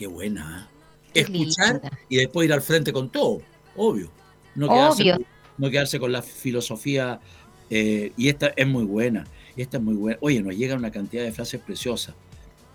Qué 0.00 0.06
buena. 0.06 0.66
¿eh? 1.12 1.20
Escuchar 1.20 1.82
y 2.08 2.16
después 2.16 2.46
ir 2.46 2.54
al 2.54 2.62
frente 2.62 2.90
con 2.90 3.10
todo, 3.10 3.42
obvio. 3.76 4.10
No 4.54 4.66
quedarse, 4.66 5.26
no 5.58 5.70
quedarse 5.70 6.00
con 6.00 6.10
la 6.10 6.22
filosofía. 6.22 7.20
Eh, 7.68 8.10
y 8.16 8.30
esta 8.30 8.54
es 8.56 8.66
muy 8.66 8.84
buena. 8.84 9.26
Esta 9.58 9.76
es 9.76 9.82
muy 9.82 9.92
buena. 9.96 10.16
Oye, 10.22 10.40
nos 10.40 10.56
llega 10.56 10.74
una 10.74 10.90
cantidad 10.90 11.22
de 11.22 11.32
frases 11.32 11.60
preciosas. 11.60 12.14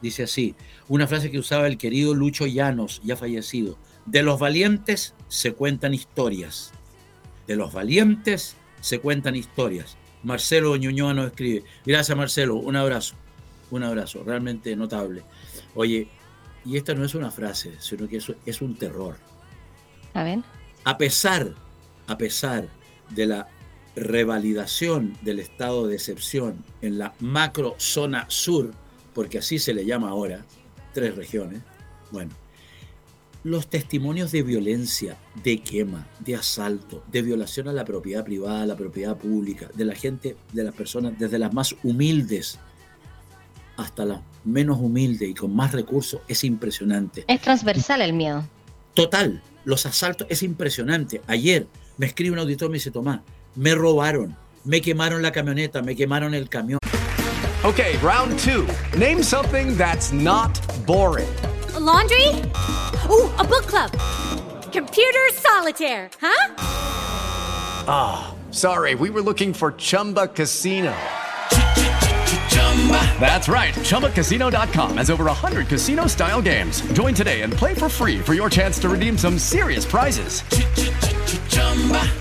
Dice 0.03 0.21
así, 0.21 0.53
una 0.87 1.07
frase 1.07 1.31
que 1.31 1.39
usaba 1.39 1.65
el 1.65 1.79
querido 1.79 2.13
Lucho 2.13 2.45
Llanos, 2.45 3.01
ya 3.03 3.15
fallecido. 3.15 3.75
De 4.05 4.21
los 4.21 4.39
valientes 4.39 5.15
se 5.27 5.53
cuentan 5.53 5.95
historias. 5.95 6.73
De 7.47 7.55
los 7.55 7.73
valientes 7.73 8.55
se 8.81 8.99
cuentan 8.99 9.35
historias. 9.35 9.97
Marcelo 10.21 10.75
Ñuñoa 10.75 11.15
nos 11.15 11.25
escribe. 11.31 11.63
Gracias, 11.87 12.15
Marcelo. 12.15 12.57
Un 12.57 12.75
abrazo. 12.75 13.15
Un 13.71 13.81
abrazo. 13.81 14.23
Realmente 14.23 14.75
notable. 14.75 15.23
Oye, 15.73 16.07
y 16.65 16.77
esta 16.77 16.93
no 16.93 17.05
es 17.05 17.15
una 17.15 17.31
frase, 17.31 17.73
sino 17.79 18.07
que 18.07 18.17
es, 18.17 18.31
es 18.45 18.61
un 18.61 18.75
terror. 18.75 19.17
A 20.13 20.23
ver. 20.23 20.39
A 20.83 20.97
pesar 20.97 21.53
a 22.07 22.17
pesar 22.17 22.67
de 23.09 23.25
la 23.25 23.47
revalidación 23.95 25.17
del 25.21 25.39
estado 25.39 25.87
de 25.87 25.95
excepción 25.95 26.63
en 26.81 26.97
la 26.97 27.13
macro 27.19 27.75
zona 27.77 28.25
sur, 28.27 28.73
porque 29.13 29.37
así 29.37 29.59
se 29.59 29.73
le 29.73 29.85
llama 29.85 30.09
ahora, 30.09 30.45
tres 30.93 31.15
regiones, 31.15 31.61
bueno, 32.11 32.31
los 33.43 33.67
testimonios 33.67 34.31
de 34.31 34.41
violencia, 34.41 35.17
de 35.43 35.59
quema, 35.59 36.07
de 36.19 36.35
asalto, 36.35 37.03
de 37.11 37.21
violación 37.21 37.67
a 37.67 37.73
la 37.73 37.85
propiedad 37.85 38.25
privada, 38.25 38.63
a 38.63 38.65
la 38.65 38.75
propiedad 38.75 39.15
pública, 39.15 39.69
de 39.73 39.85
la 39.85 39.95
gente, 39.95 40.35
de 40.51 40.63
las 40.63 40.73
personas, 40.73 41.17
desde 41.17 41.39
las 41.39 41.53
más 41.53 41.75
humildes 41.83 42.57
hasta 43.77 44.05
las 44.05 44.21
menos 44.45 44.77
humildes 44.79 45.29
y 45.29 45.33
con 45.33 45.55
más 45.55 45.71
recursos, 45.71 46.21
es 46.27 46.43
impresionante. 46.43 47.25
Es 47.27 47.41
transversal 47.41 48.01
el 48.01 48.13
miedo. 48.13 48.45
Total, 48.93 49.41
los 49.65 49.85
asaltos 49.85 50.27
es 50.29 50.43
impresionante. 50.43 51.21
Ayer 51.27 51.67
me 51.97 52.05
escribe 52.05 52.31
un 52.31 52.39
auditor 52.39 52.67
y 52.67 52.71
me 52.71 52.75
dice, 52.75 52.91
Tomás, 52.91 53.21
me 53.55 53.75
robaron, 53.75 54.35
me 54.63 54.81
quemaron 54.81 55.21
la 55.21 55.31
camioneta, 55.31 55.81
me 55.81 55.95
quemaron 55.95 56.33
el 56.33 56.47
camión. 56.49 56.79
Okay, 57.63 57.97
round 57.97 58.37
two. 58.39 58.67
Name 58.97 59.23
something 59.23 59.75
that's 59.75 60.13
not 60.13 60.53
boring. 60.85 61.27
A 61.73 61.79
laundry? 61.79 62.27
Ooh, 63.09 63.29
a 63.39 63.43
book 63.43 63.65
club. 63.65 63.91
Computer 64.71 65.33
solitaire, 65.33 66.09
huh? 66.21 66.55
Ah, 67.87 68.35
oh, 68.35 68.51
sorry, 68.51 68.93
we 68.93 69.09
were 69.09 69.21
looking 69.21 69.51
for 69.51 69.71
Chumba 69.71 70.27
Casino. 70.27 70.93
That's 73.19 73.47
right. 73.47 73.73
ChumbaCasino.com 73.73 74.97
has 74.97 75.09
over 75.09 75.25
100 75.25 75.67
casino 75.67 76.05
style 76.07 76.41
games. 76.41 76.81
Join 76.93 77.15
today 77.15 77.41
and 77.41 77.51
play 77.51 77.73
for 77.73 77.89
free 77.89 78.19
for 78.19 78.35
your 78.35 78.49
chance 78.49 78.77
to 78.79 78.89
redeem 78.89 79.17
some 79.17 79.39
serious 79.39 79.85
prizes. 79.85 80.43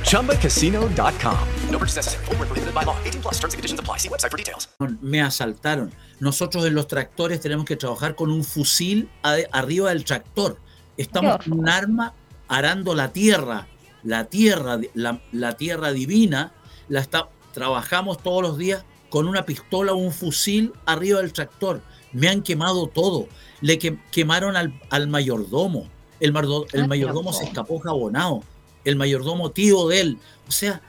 ChumbaCasino.com. 0.09 1.49
No 1.71 1.79
purchase 1.79 1.97
necessary. 1.97 2.25
Prohibited 2.25 2.75
by 2.75 2.85
law. 2.85 2.97
18 3.05 3.21
plus 3.21 3.35
terms 3.35 3.53
and 3.53 3.59
conditions 3.59 3.81
apply. 3.81 3.99
See 3.99 4.09
website 4.09 4.31
for 4.31 4.39
details. 4.39 4.69
Me 5.03 5.21
asaltaron. 5.21 5.93
Nosotros 6.21 6.65
en 6.65 6.75
los 6.75 6.87
tractores 6.89 7.41
tenemos 7.41 7.67
que 7.67 7.77
trabajar 7.77 8.15
con 8.15 8.31
un 8.31 8.43
fusil 8.43 9.11
arriba 9.53 9.91
del 9.91 10.05
tractor. 10.05 10.59
Estamos 10.97 11.45
con 11.45 11.59
un 11.59 11.69
arma 11.69 12.15
arando 12.49 12.95
la 12.95 13.13
tierra. 13.13 13.67
La 14.05 14.25
tierra, 14.25 14.79
la, 14.95 15.21
la 15.33 15.57
tierra 15.57 15.91
divina, 15.93 16.53
la 16.89 17.01
está, 17.01 17.29
trabajamos 17.53 18.23
todos 18.23 18.43
los 18.43 18.59
días 18.59 18.85
con 19.15 19.29
una 19.29 19.47
pistola 19.47 19.93
o 19.93 19.97
un 19.97 20.11
fusil 20.11 20.73
arriba 20.87 21.21
del 21.21 21.33
tractor. 21.33 21.81
Me 22.13 22.27
han 22.27 22.43
quemado 22.43 22.89
todo. 22.89 23.29
Le 23.61 23.79
quemaron 23.79 24.57
al, 24.57 24.77
al 24.91 25.07
mayordomo. 25.07 25.89
El, 26.19 26.35
el 26.73 26.83
ah, 26.83 26.87
mayordomo 26.89 27.33
se 27.33 27.45
escapó 27.45 27.79
jabonado. 27.79 28.43
El 28.85 28.97
mayordomo 28.97 29.53
tío 29.53 29.87
de 29.87 30.01
él. 30.01 30.19
O 30.49 30.51
sea, 30.51 30.83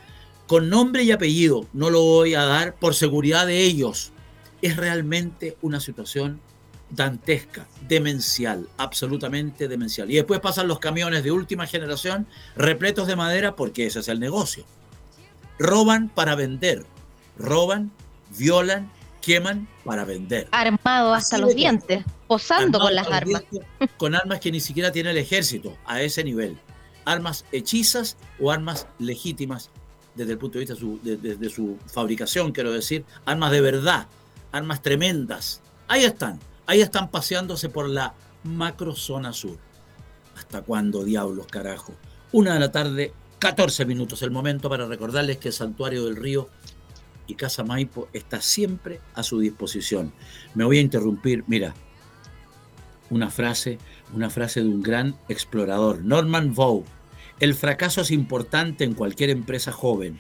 con 0.47 0.71
nombre 0.71 1.03
y 1.03 1.11
apellido, 1.11 1.67
no 1.71 1.91
lo 1.91 2.01
voy 2.01 2.33
a 2.33 2.45
dar 2.45 2.73
por 2.73 2.95
seguridad 2.95 3.45
de 3.45 3.61
ellos. 3.61 4.11
Es 4.63 4.75
realmente 4.75 5.55
una 5.61 5.79
situación 5.79 6.41
dantesca, 6.89 7.67
demencial, 7.87 8.67
absolutamente 8.77 9.67
demencial. 9.67 10.09
Y 10.09 10.15
después 10.15 10.39
pasan 10.39 10.67
los 10.67 10.79
camiones 10.79 11.23
de 11.23 11.31
última 11.31 11.67
generación 11.67 12.25
repletos 12.55 13.05
de 13.05 13.15
madera 13.15 13.55
porque 13.55 13.85
ese 13.85 13.99
es 13.99 14.07
el 14.07 14.19
negocio. 14.19 14.65
Roban 15.59 16.09
para 16.09 16.33
vender, 16.33 16.87
roban 17.37 17.91
violan, 18.37 18.89
queman 19.21 19.67
para 19.83 20.05
vender. 20.05 20.47
Armado 20.51 21.13
hasta 21.13 21.37
los 21.37 21.55
dientes, 21.55 22.03
posando 22.27 22.79
con 22.79 22.93
las 22.93 23.07
armas. 23.07 23.43
con 23.97 24.15
armas 24.15 24.39
que 24.39 24.51
ni 24.51 24.59
siquiera 24.59 24.91
tiene 24.91 25.11
el 25.11 25.17
ejército, 25.17 25.75
a 25.85 26.01
ese 26.01 26.23
nivel. 26.23 26.57
Armas 27.05 27.45
hechizas 27.51 28.17
o 28.39 28.51
armas 28.51 28.87
legítimas 28.99 29.69
desde 30.15 30.31
el 30.31 30.37
punto 30.37 30.57
de 30.57 30.65
vista 30.65 30.75
de, 31.03 31.49
su 31.49 31.77
fabricación, 31.87 32.51
quiero 32.51 32.71
decir, 32.71 33.05
armas 33.25 33.51
de 33.51 33.61
verdad, 33.61 34.07
armas 34.51 34.81
tremendas. 34.81 35.61
Ahí 35.87 36.03
están, 36.03 36.39
ahí 36.65 36.81
están 36.81 37.11
paseándose 37.11 37.69
por 37.69 37.89
la 37.89 38.13
macro 38.43 38.95
zona 38.95 39.33
sur. 39.33 39.57
¿Hasta 40.37 40.61
cuándo, 40.61 41.03
diablos, 41.03 41.47
carajo? 41.47 41.93
Una 42.31 42.53
de 42.53 42.59
la 42.59 42.71
tarde, 42.71 43.13
14 43.39 43.85
minutos, 43.85 44.21
el 44.21 44.31
momento 44.31 44.69
para 44.69 44.85
recordarles 44.85 45.37
que 45.37 45.49
el 45.49 45.53
Santuario 45.53 46.05
del 46.05 46.15
Río 46.15 46.49
y 47.27 47.35
Casa 47.35 47.63
Maipo 47.63 48.07
está 48.13 48.41
siempre 48.41 48.99
a 49.13 49.23
su 49.23 49.39
disposición. 49.39 50.13
Me 50.53 50.63
voy 50.63 50.77
a 50.77 50.81
interrumpir, 50.81 51.43
mira, 51.47 51.73
una 53.09 53.29
frase, 53.29 53.77
una 54.13 54.29
frase 54.29 54.61
de 54.61 54.69
un 54.69 54.81
gran 54.81 55.15
explorador, 55.29 56.03
Norman 56.03 56.53
Vaux. 56.53 56.87
El 57.39 57.53
fracaso 57.53 58.01
es 58.01 58.11
importante 58.11 58.83
en 58.83 58.93
cualquier 58.93 59.29
empresa 59.29 59.71
joven 59.71 60.19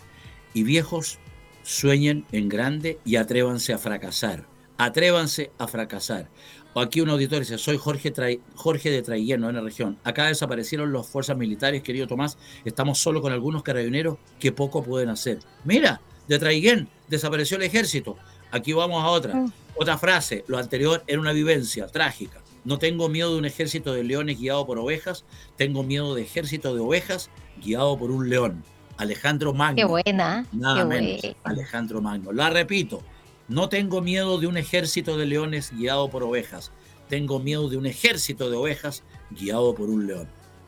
y 0.53 0.63
viejos 0.63 1.19
sueñen 1.63 2.25
en 2.31 2.49
grande 2.49 2.99
y 3.05 3.15
atrévanse 3.15 3.73
a 3.73 3.77
fracasar. 3.77 4.45
Atrévanse 4.77 5.51
a 5.57 5.67
fracasar. 5.67 6.29
Aquí 6.75 6.99
un 6.99 7.09
auditor 7.09 7.39
dice, 7.39 7.57
soy 7.57 7.77
Jorge, 7.77 8.11
Jorge 8.55 8.91
de 8.91 9.01
Traigueno, 9.01 9.47
en 9.47 9.55
la 9.55 9.61
región. 9.61 9.97
Acá 10.03 10.27
desaparecieron 10.27 10.91
las 10.91 11.07
fuerzas 11.07 11.37
militares, 11.37 11.81
querido 11.81 12.05
Tomás. 12.05 12.37
Estamos 12.65 12.99
solo 12.99 13.21
con 13.21 13.31
algunos 13.31 13.63
carabineros 13.63 14.17
que 14.39 14.51
poco 14.51 14.83
pueden 14.83 15.07
hacer. 15.07 15.39
Mira, 15.63 16.01
de 16.27 16.39
Traiguén 16.39 16.87
desapareció 17.07 17.57
el 17.57 17.63
ejército. 17.63 18.17
Aquí 18.51 18.73
vamos 18.73 19.03
a 19.03 19.07
otra. 19.07 19.35
Mm. 19.35 19.51
Otra 19.75 19.97
frase, 19.97 20.45
lo 20.47 20.57
anterior 20.57 21.03
era 21.07 21.19
una 21.19 21.33
vivencia 21.33 21.87
trágica. 21.87 22.41
No 22.63 22.79
tengo 22.79 23.09
miedo 23.09 23.33
de 23.33 23.39
un 23.39 23.45
ejército 23.45 23.93
de 23.93 24.03
leones 24.03 24.39
guiado 24.39 24.65
por 24.65 24.79
ovejas, 24.79 25.23
tengo 25.55 25.83
miedo 25.83 26.15
de 26.15 26.23
ejército 26.23 26.73
de 26.73 26.81
ovejas 26.81 27.29
guiado 27.61 27.97
por 27.97 28.09
un 28.09 28.29
león. 28.29 28.63
Alejandro 28.97 29.53
Magno. 29.53 29.75
Qué 29.75 29.85
buena. 29.85 30.45
Nada 30.51 30.79
qué 30.79 30.85
menos. 30.85 31.21
buena. 31.21 31.37
Alejandro 31.43 32.01
Magno. 32.01 32.31
La 32.31 32.49
repito, 32.49 33.03
no 33.47 33.69
tengo 33.69 34.01
miedo 34.01 34.39
de 34.39 34.47
un 34.47 34.57
ejército 34.57 35.17
de 35.17 35.25
leones 35.25 35.71
guiado 35.71 36.09
por 36.09 36.23
ovejas. 36.23 36.71
Tengo 37.09 37.39
miedo 37.39 37.69
de 37.69 37.77
un 37.77 37.85
ejército 37.85 38.49
de 38.49 38.57
ovejas 38.57 39.03
guiado 39.29 39.75
por 39.75 39.89
un 39.89 40.07
león. 40.07 40.27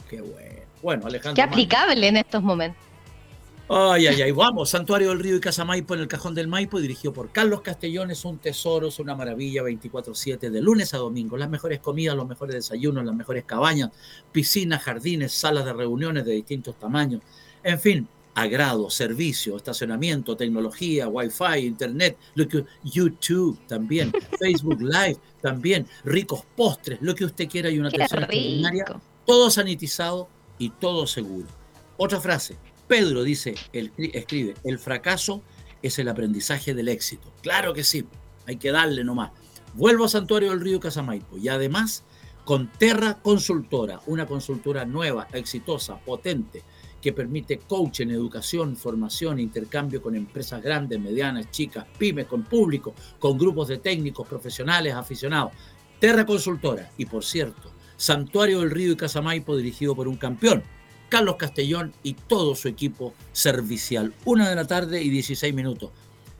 Qué 0.09 0.21
bueno. 0.21 0.61
Bueno, 0.83 1.07
Alejandro. 1.07 1.35
Qué 1.35 1.41
Magno. 1.41 1.53
aplicable 1.53 2.07
en 2.07 2.17
estos 2.17 2.43
momentos. 2.43 2.83
Ay, 3.69 4.07
ay, 4.07 4.21
ay, 4.21 4.31
vamos. 4.31 4.69
Santuario 4.69 5.09
del 5.09 5.19
Río 5.19 5.35
y 5.35 5.39
Casa 5.41 5.65
Maipo 5.65 5.93
en 5.93 5.99
el 5.99 6.07
Cajón 6.07 6.33
del 6.33 6.47
Maipo, 6.47 6.79
dirigido 6.79 7.13
por 7.13 7.31
Carlos 7.31 7.61
Castellón. 7.61 8.11
Es 8.11 8.23
un 8.23 8.37
tesoro, 8.37 8.87
es 8.87 8.99
una 8.99 9.13
maravilla 9.13 9.63
24-7, 9.63 10.49
de 10.49 10.61
lunes 10.61 10.93
a 10.93 10.97
domingo. 10.97 11.35
Las 11.35 11.49
mejores 11.49 11.79
comidas, 11.79 12.15
los 12.15 12.27
mejores 12.27 12.55
desayunos, 12.55 13.03
las 13.03 13.13
mejores 13.13 13.43
cabañas, 13.43 13.91
piscinas, 14.31 14.83
jardines, 14.83 15.33
salas 15.33 15.65
de 15.65 15.73
reuniones 15.73 16.23
de 16.23 16.33
distintos 16.33 16.79
tamaños. 16.79 17.21
En 17.61 17.77
fin, 17.79 18.07
agrado, 18.35 18.89
servicio, 18.89 19.57
estacionamiento, 19.57 20.37
tecnología, 20.37 21.09
wifi, 21.09 21.65
internet, 21.65 22.17
lo 22.35 22.47
que, 22.47 22.63
YouTube 22.83 23.59
también, 23.67 24.13
Facebook 24.39 24.81
Live 24.81 25.17
también, 25.41 25.85
ricos 26.05 26.43
postres, 26.55 26.99
lo 27.01 27.13
que 27.13 27.25
usted 27.25 27.49
quiera 27.49 27.69
y 27.69 27.79
una 27.79 27.89
atención 27.89 28.23
extraordinaria 28.23 28.85
todo 29.27 29.51
sanitizado 29.51 30.29
y 30.57 30.69
todo 30.69 31.05
seguro. 31.05 31.47
Otra 31.97 32.21
frase, 32.21 32.55
Pedro 32.87 33.23
dice, 33.23 33.55
escribe, 33.73 34.55
el 34.63 34.79
fracaso 34.79 35.43
es 35.81 35.99
el 35.99 36.07
aprendizaje 36.07 36.73
del 36.73 36.87
éxito. 36.87 37.33
Claro 37.41 37.73
que 37.73 37.83
sí, 37.83 38.05
hay 38.45 38.57
que 38.57 38.71
darle 38.71 39.03
nomás. 39.03 39.31
Vuelvo 39.73 40.05
a 40.05 40.09
Santuario 40.09 40.51
del 40.51 40.61
Río 40.61 40.79
Casamaipo 40.79 41.37
y 41.37 41.49
además 41.49 42.03
con 42.45 42.71
Terra 42.71 43.19
Consultora, 43.21 43.99
una 44.07 44.25
consultora 44.25 44.85
nueva, 44.85 45.27
exitosa, 45.33 45.97
potente, 45.97 46.63
que 47.01 47.13
permite 47.13 47.59
coaching, 47.59 48.07
educación, 48.07 48.75
formación, 48.75 49.39
intercambio 49.39 50.01
con 50.01 50.15
empresas 50.15 50.63
grandes, 50.63 50.99
medianas, 50.99 51.51
chicas, 51.51 51.85
pymes, 51.97 52.25
con 52.25 52.43
público, 52.43 52.95
con 53.19 53.37
grupos 53.37 53.67
de 53.67 53.77
técnicos, 53.77 54.27
profesionales, 54.27 54.93
aficionados. 54.93 55.51
Terra 55.99 56.25
Consultora 56.25 56.89
y 56.97 57.05
por 57.05 57.23
cierto, 57.23 57.71
Santuario 57.97 58.61
del 58.61 58.71
Río 58.71 58.93
y 58.93 58.95
Casamaipo 58.95 59.57
dirigido 59.57 59.95
por 59.95 60.07
un 60.07 60.15
campeón, 60.15 60.63
Carlos 61.09 61.37
Castellón 61.37 61.93
y 62.03 62.13
todo 62.13 62.55
su 62.55 62.67
equipo 62.67 63.13
servicial. 63.31 64.13
Una 64.25 64.49
de 64.49 64.55
la 64.55 64.65
tarde 64.65 65.01
y 65.01 65.09
16 65.09 65.53
minutos. 65.53 65.91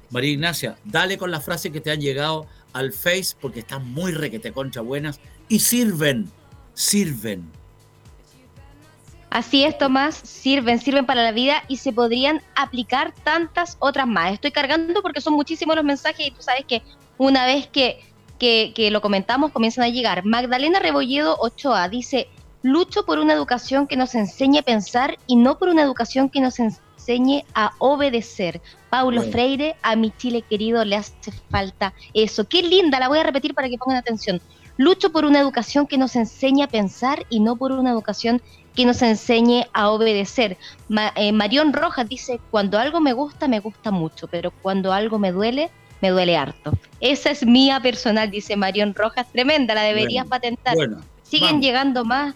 María 0.09 0.31
Ignacia, 0.31 0.77
dale 0.86 1.17
con 1.17 1.31
las 1.31 1.43
frases 1.43 1.71
que 1.71 1.81
te 1.81 1.91
han 1.91 2.00
llegado 2.00 2.47
al 2.74 2.93
Face 2.93 3.36
porque 3.39 3.59
están 3.59 3.91
muy 3.91 4.12
requete 4.12 4.51
concha 4.51 4.81
buenas 4.81 5.19
y 5.50 5.59
sirven, 5.59 6.29
sirven. 6.74 7.51
Así 9.29 9.65
es, 9.65 9.77
Tomás, 9.77 10.15
sirven, 10.15 10.79
sirven 10.79 11.05
para 11.05 11.21
la 11.21 11.31
vida 11.31 11.63
y 11.67 11.77
se 11.77 11.91
podrían 11.91 12.41
aplicar 12.55 13.13
tantas 13.24 13.75
otras 13.79 14.07
más. 14.07 14.33
Estoy 14.33 14.51
cargando 14.51 15.01
porque 15.01 15.19
son 15.19 15.33
muchísimos 15.33 15.75
los 15.75 15.83
mensajes 15.83 16.27
y 16.27 16.31
tú 16.31 16.41
sabes 16.41 16.65
que 16.65 16.81
una 17.17 17.45
vez 17.45 17.67
que, 17.67 18.00
que, 18.39 18.71
que 18.74 18.89
lo 18.89 19.01
comentamos 19.01 19.51
comienzan 19.51 19.83
a 19.83 19.89
llegar. 19.89 20.24
Magdalena 20.24 20.79
Rebolledo 20.79 21.38
Ochoa 21.39 21.89
dice, 21.89 22.29
lucho 22.63 23.05
por 23.05 23.19
una 23.19 23.33
educación 23.33 23.87
que 23.87 23.95
nos 23.97 24.15
enseñe 24.15 24.59
a 24.59 24.63
pensar 24.63 25.17
y 25.27 25.36
no 25.36 25.58
por 25.58 25.69
una 25.69 25.84
educación 25.84 26.29
que 26.29 26.41
nos 26.41 26.60
enseñe 26.60 27.45
a 27.53 27.71
obedecer. 27.79 28.62
Paulo 28.89 29.17
Bueno. 29.17 29.32
Freire, 29.32 29.75
a 29.84 29.95
mi 29.95 30.12
Chile 30.12 30.41
querido 30.41 30.84
le 30.86 30.95
hace 30.97 31.32
falta 31.49 31.93
eso. 32.13 32.45
Qué 32.47 32.63
linda, 32.63 32.99
la 32.99 33.08
voy 33.08 33.19
a 33.19 33.23
repetir 33.23 33.53
para 33.53 33.69
que 33.69 33.77
pongan 33.77 33.97
atención. 33.97 34.41
Lucho 34.77 35.12
por 35.12 35.25
una 35.25 35.39
educación 35.39 35.88
que 35.88 35.97
nos 35.97 36.15
enseñe 36.15 36.63
a 36.63 36.67
pensar 36.67 37.25
y 37.29 37.39
no 37.39 37.55
por 37.55 37.71
una 37.71 37.89
educación 37.91 38.41
que 38.75 38.86
nos 38.86 39.01
enseñe 39.01 39.65
a 39.73 39.89
obedecer. 39.89 40.58
Ma- 40.88 41.12
eh, 41.15 41.32
Marión 41.32 41.73
Rojas 41.73 42.08
dice, 42.08 42.39
cuando 42.51 42.77
algo 42.77 42.99
me 42.99 43.13
gusta, 43.13 43.47
me 43.47 43.60
gusta 43.60 43.89
mucho, 43.89 44.27
pero 44.27 44.51
cuando 44.51 44.93
algo 44.93 45.17
me 45.17 45.32
duele, 45.32 45.71
me 45.99 46.10
duele 46.10 46.38
harto. 46.38 46.73
Esa 46.99 47.32
es 47.32 47.43
mía 47.43 47.79
personal, 47.82 48.29
dice 48.29 48.55
Marión 48.55 48.93
Rojas, 48.93 49.25
tremenda, 49.32 49.73
la 49.73 49.82
deberías 49.82 50.25
Bueno, 50.25 50.29
patentar. 50.29 50.75
Bueno, 50.75 50.99
Siguen 51.23 51.49
vamos, 51.53 51.62
llegando 51.62 52.05
más. 52.05 52.36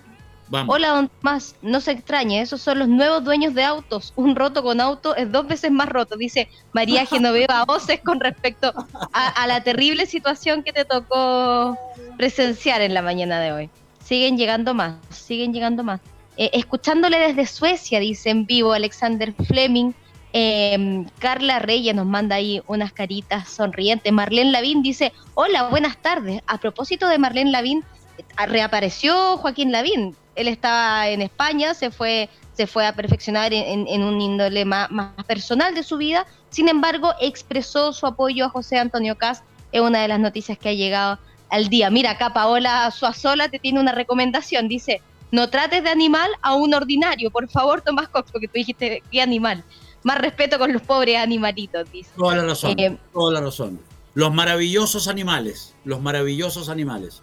Vamos. 0.51 0.75
Hola, 0.75 0.89
don 0.89 1.09
Tomás, 1.09 1.55
no 1.63 1.81
se 1.81 1.91
extrañe, 1.91 2.41
esos 2.41 2.61
son 2.61 2.77
los 2.77 2.87
nuevos 2.87 3.23
dueños 3.23 3.55
de 3.55 3.63
autos. 3.63 4.13
Un 4.15 4.35
roto 4.35 4.61
con 4.61 4.79
auto 4.79 5.15
es 5.15 5.31
dos 5.31 5.47
veces 5.47 5.71
más 5.71 5.89
roto, 5.89 6.15
dice 6.17 6.47
María 6.73 7.07
Genoveva 7.07 7.65
Voces 7.67 8.01
con 8.01 8.19
respecto 8.19 8.71
a, 9.13 9.27
a 9.29 9.47
la 9.47 9.63
terrible 9.63 10.05
situación 10.05 10.61
que 10.61 10.73
te 10.73 10.85
tocó 10.85 11.75
presenciar 12.17 12.81
en 12.81 12.93
la 12.93 13.01
mañana 13.01 13.39
de 13.39 13.51
hoy. 13.51 13.69
Siguen 14.03 14.37
llegando 14.37 14.75
más, 14.75 14.95
siguen 15.09 15.53
llegando 15.53 15.83
más. 15.83 16.01
Eh, 16.37 16.49
escuchándole 16.53 17.19
desde 17.19 17.45
Suecia, 17.45 17.99
dice 17.99 18.29
en 18.29 18.45
vivo 18.45 18.73
Alexander 18.73 19.33
Fleming. 19.47 19.91
Eh, 20.33 21.05
Carla 21.19 21.59
Reyes 21.59 21.93
nos 21.93 22.05
manda 22.05 22.35
ahí 22.37 22.61
unas 22.67 22.93
caritas 22.93 23.49
sonrientes. 23.49 24.11
Marlene 24.13 24.51
Lavín 24.51 24.81
dice, 24.81 25.11
hola, 25.33 25.67
buenas 25.69 25.97
tardes. 25.97 26.41
A 26.47 26.57
propósito 26.57 27.07
de 27.07 27.17
Marlene 27.17 27.51
Lavín, 27.51 27.83
eh, 28.17 28.45
reapareció 28.47 29.37
Joaquín 29.37 29.71
Lavín. 29.71 30.15
Él 30.35 30.47
estaba 30.47 31.09
en 31.09 31.21
España, 31.21 31.73
se 31.73 31.91
fue, 31.91 32.29
se 32.53 32.67
fue 32.67 32.85
a 32.85 32.95
perfeccionar 32.95 33.53
en, 33.53 34.03
un 34.03 34.21
índole 34.21 34.65
más, 34.65 34.89
más 34.91 35.11
personal 35.25 35.75
de 35.75 35.83
su 35.83 35.97
vida. 35.97 36.25
Sin 36.49 36.69
embargo, 36.69 37.13
expresó 37.19 37.93
su 37.93 38.05
apoyo 38.05 38.45
a 38.45 38.49
José 38.49 38.77
Antonio 38.77 39.17
Caz. 39.17 39.43
Es 39.71 39.81
una 39.81 40.01
de 40.01 40.07
las 40.07 40.19
noticias 40.19 40.57
que 40.57 40.69
ha 40.69 40.73
llegado 40.73 41.19
al 41.49 41.67
día. 41.69 41.89
Mira, 41.89 42.11
acá 42.11 42.33
Paola 42.33 42.89
Suazola 42.91 43.49
te 43.49 43.59
tiene 43.59 43.79
una 43.79 43.91
recomendación. 43.91 44.67
Dice, 44.67 45.01
no 45.31 45.49
trates 45.49 45.83
de 45.83 45.89
animal 45.89 46.29
a 46.41 46.55
un 46.55 46.73
ordinario. 46.73 47.31
Por 47.31 47.49
favor, 47.49 47.81
Tomás 47.81 48.09
Cox, 48.09 48.31
porque 48.31 48.47
tú 48.47 48.53
dijiste, 48.55 49.03
¿qué 49.11 49.21
animal? 49.21 49.63
Más 50.03 50.17
respeto 50.17 50.57
con 50.57 50.73
los 50.73 50.81
pobres 50.81 51.17
animalitos, 51.17 51.91
dice. 51.91 52.09
Toda 52.17 52.35
la 52.35 52.43
razón, 52.43 52.75
Eh, 52.77 52.97
toda 53.13 53.33
la 53.33 53.41
razón. 53.41 53.79
Los 54.13 54.33
maravillosos 54.33 55.07
animales, 55.07 55.73
los 55.85 56.01
maravillosos 56.01 56.67
animales. 56.69 57.21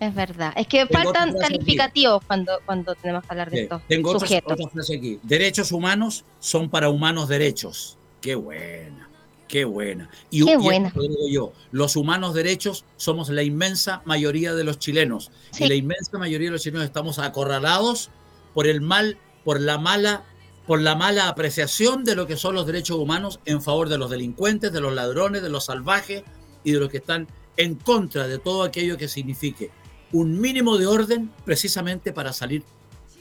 Es 0.00 0.14
verdad. 0.14 0.52
Es 0.56 0.66
que 0.68 0.86
Tengo 0.86 1.02
faltan 1.04 1.30
aquí. 1.30 1.38
calificativos 1.40 2.22
cuando, 2.26 2.52
cuando 2.64 2.94
tenemos 2.94 3.22
que 3.24 3.28
hablar 3.30 3.50
de 3.50 3.56
Sí, 3.56 3.62
estos 3.64 3.82
Tengo 3.88 4.10
otra, 4.10 4.20
sujetos. 4.28 4.52
otra 4.52 4.68
frase 4.70 4.96
aquí. 4.96 5.18
Derechos 5.24 5.72
humanos 5.72 6.24
son 6.38 6.70
para 6.70 6.88
humanos 6.88 7.28
derechos. 7.28 7.98
Qué 8.20 8.34
buena, 8.36 9.08
qué 9.48 9.64
buena. 9.64 10.08
Y, 10.30 10.44
Qué 10.44 10.56
buena. 10.56 10.88
esto 10.88 11.00
lo 11.00 11.08
digo 11.08 11.28
yo, 11.28 11.52
los 11.72 11.96
humanos 11.96 12.34
derechos 12.34 12.84
somos 12.96 13.28
la 13.28 13.42
inmensa 13.42 14.02
mayoría 14.04 14.54
de 14.54 14.64
los 14.64 14.78
chilenos. 14.78 15.30
Sí. 15.50 15.64
Y 15.64 15.68
la 15.68 15.74
inmensa 15.74 16.16
mayoría 16.18 16.48
de 16.48 16.52
los 16.52 16.62
chilenos 16.62 16.84
estamos 16.84 17.18
acorralados 17.18 18.10
por 18.54 18.66
el 18.68 18.80
mal, 18.80 19.18
por 19.44 19.60
la 19.60 19.78
mala, 19.78 20.24
por 20.66 20.80
la 20.80 20.94
mala 20.94 21.28
apreciación 21.28 22.04
de 22.04 22.14
lo 22.14 22.26
que 22.26 22.36
son 22.36 22.54
los 22.54 22.66
derechos 22.66 22.98
humanos 22.98 23.40
en 23.46 23.62
favor 23.62 23.88
de 23.88 23.98
los 23.98 24.10
delincuentes, 24.10 24.72
de 24.72 24.80
los 24.80 24.92
ladrones, 24.94 25.42
de 25.42 25.48
los 25.48 25.64
salvajes 25.64 26.22
y 26.62 26.72
de 26.72 26.78
los 26.78 26.88
que 26.88 26.98
están 26.98 27.26
en 27.56 27.74
contra 27.74 28.28
de 28.28 28.38
todo 28.38 28.62
aquello 28.62 28.96
que 28.96 29.08
signifique 29.08 29.70
un 30.12 30.40
mínimo 30.40 30.78
de 30.78 30.86
orden 30.86 31.30
precisamente 31.44 32.12
para 32.12 32.32
salir 32.32 32.62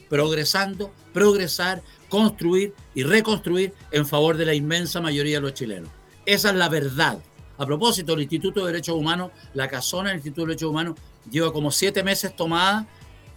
progresando, 0.09 0.91
progresar, 1.13 1.81
construir 2.09 2.73
y 2.95 3.03
reconstruir 3.03 3.73
en 3.91 4.05
favor 4.05 4.37
de 4.37 4.45
la 4.45 4.53
inmensa 4.53 5.01
mayoría 5.01 5.37
de 5.37 5.41
los 5.41 5.53
chilenos. 5.53 5.89
Esa 6.25 6.49
es 6.49 6.55
la 6.55 6.69
verdad. 6.69 7.19
A 7.57 7.65
propósito, 7.65 8.13
el 8.13 8.21
Instituto 8.21 8.61
de 8.61 8.71
Derechos 8.71 8.95
Humanos, 8.95 9.31
la 9.53 9.67
casona 9.67 10.09
del 10.09 10.17
Instituto 10.17 10.41
de 10.41 10.47
Derechos 10.49 10.69
Humanos, 10.69 10.95
lleva 11.29 11.51
como 11.51 11.71
siete 11.71 12.03
meses 12.03 12.35
tomada 12.35 12.85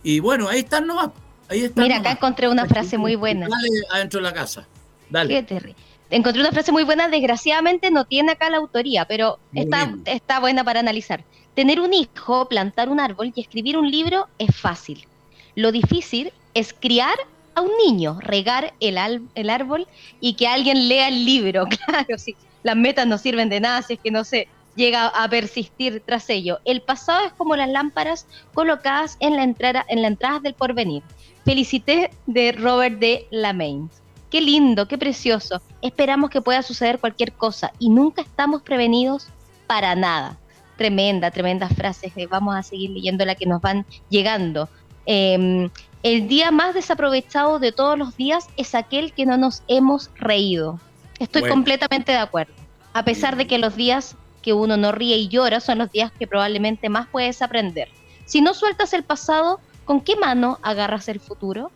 y 0.02 0.20
bueno, 0.20 0.48
ahí 0.48 0.60
están 0.60 0.86
nomás. 0.86 1.10
Ahí 1.48 1.64
están 1.64 1.84
Mira, 1.84 1.98
acá 1.98 2.12
encontré 2.12 2.48
una 2.48 2.66
frase 2.66 2.96
muy 2.96 3.16
buena. 3.16 3.48
Dale 3.48 3.68
adentro 3.92 4.18
de 4.18 4.24
la 4.24 4.32
casa. 4.32 4.66
Dale. 5.08 5.44
Qué 5.44 5.74
Encontré 6.10 6.40
una 6.42 6.50
frase 6.50 6.72
muy 6.72 6.82
buena, 6.82 7.08
desgraciadamente 7.08 7.90
no 7.92 8.04
tiene 8.04 8.32
acá 8.32 8.50
la 8.50 8.56
autoría, 8.56 9.04
pero 9.06 9.38
Muy 9.52 9.62
está, 9.62 9.86
bien. 9.86 10.02
está 10.06 10.40
buena 10.40 10.64
para 10.64 10.80
analizar. 10.80 11.24
Tener 11.54 11.80
un 11.80 11.92
hijo, 11.92 12.48
plantar 12.48 12.88
un 12.88 13.00
árbol 13.00 13.32
y 13.34 13.40
escribir 13.40 13.76
un 13.76 13.90
libro 13.90 14.28
es 14.38 14.54
fácil. 14.54 15.06
Lo 15.54 15.72
difícil 15.72 16.32
es 16.54 16.72
criar 16.72 17.16
a 17.54 17.60
un 17.60 17.70
niño, 17.84 18.18
regar 18.20 18.72
el, 18.80 18.98
árbol 18.98 19.86
y 20.20 20.34
que 20.34 20.46
alguien 20.46 20.88
lea 20.88 21.08
el 21.08 21.24
libro. 21.24 21.64
Claro, 21.86 22.18
sí. 22.18 22.36
Las 22.62 22.76
metas 22.76 23.06
no 23.06 23.18
sirven 23.18 23.48
de 23.48 23.60
nada 23.60 23.82
si 23.82 23.94
es 23.94 24.00
que 24.00 24.10
no 24.10 24.22
se 24.22 24.46
llega 24.76 25.06
a 25.08 25.28
persistir 25.28 26.02
tras 26.04 26.30
ello. 26.30 26.60
El 26.64 26.82
pasado 26.82 27.26
es 27.26 27.32
como 27.32 27.56
las 27.56 27.68
lámparas 27.68 28.26
colocadas 28.54 29.16
en 29.20 29.36
la 29.36 29.42
entrada, 29.42 29.84
en 29.88 30.02
del 30.42 30.54
porvenir. 30.54 31.02
Felicité 31.44 32.10
de 32.26 32.52
Robert 32.52 32.98
de 32.98 33.26
Lamaine. 33.30 33.88
Qué 34.30 34.40
lindo, 34.40 34.86
qué 34.86 34.96
precioso. 34.96 35.60
Esperamos 35.82 36.30
que 36.30 36.40
pueda 36.40 36.62
suceder 36.62 37.00
cualquier 37.00 37.32
cosa 37.32 37.72
y 37.78 37.88
nunca 37.88 38.22
estamos 38.22 38.62
prevenidos 38.62 39.26
para 39.66 39.94
nada. 39.94 40.38
Tremenda, 40.80 41.30
tremendas 41.30 41.74
frases. 41.74 42.10
eh, 42.16 42.26
Vamos 42.26 42.56
a 42.56 42.62
seguir 42.62 42.88
leyendo 42.88 43.26
la 43.26 43.34
que 43.34 43.44
nos 43.44 43.60
van 43.60 43.84
llegando. 44.08 44.70
Eh, 45.04 45.68
el 46.02 46.26
día 46.26 46.50
más 46.50 46.72
desaprovechado 46.72 47.58
de 47.58 47.70
todos 47.70 47.98
los 47.98 48.16
días 48.16 48.48
es 48.56 48.74
aquel 48.74 49.12
que 49.12 49.26
no 49.26 49.36
nos 49.36 49.62
hemos 49.68 50.10
reído. 50.14 50.80
Estoy 51.18 51.42
Bueno. 51.42 51.56
completamente 51.56 52.12
de 52.12 52.18
acuerdo. 52.18 52.54
A 52.94 53.04
pesar 53.04 53.36
de 53.36 53.46
que 53.46 53.58
los 53.58 53.76
días 53.76 54.16
que 54.40 54.54
uno 54.54 54.78
no 54.78 54.90
ríe 54.90 55.18
y 55.18 55.28
llora 55.28 55.60
son 55.60 55.76
los 55.76 55.92
días 55.92 56.12
que 56.18 56.26
probablemente 56.26 56.88
más 56.88 57.08
puedes 57.08 57.42
aprender. 57.42 57.88
Si 58.24 58.40
no 58.40 58.54
sueltas 58.54 58.94
el 58.94 59.02
pasado, 59.02 59.60
¿con 59.84 60.00
qué 60.00 60.16
mano 60.16 60.58
agarras 60.62 61.08
el 61.08 61.20
futuro? 61.20 61.70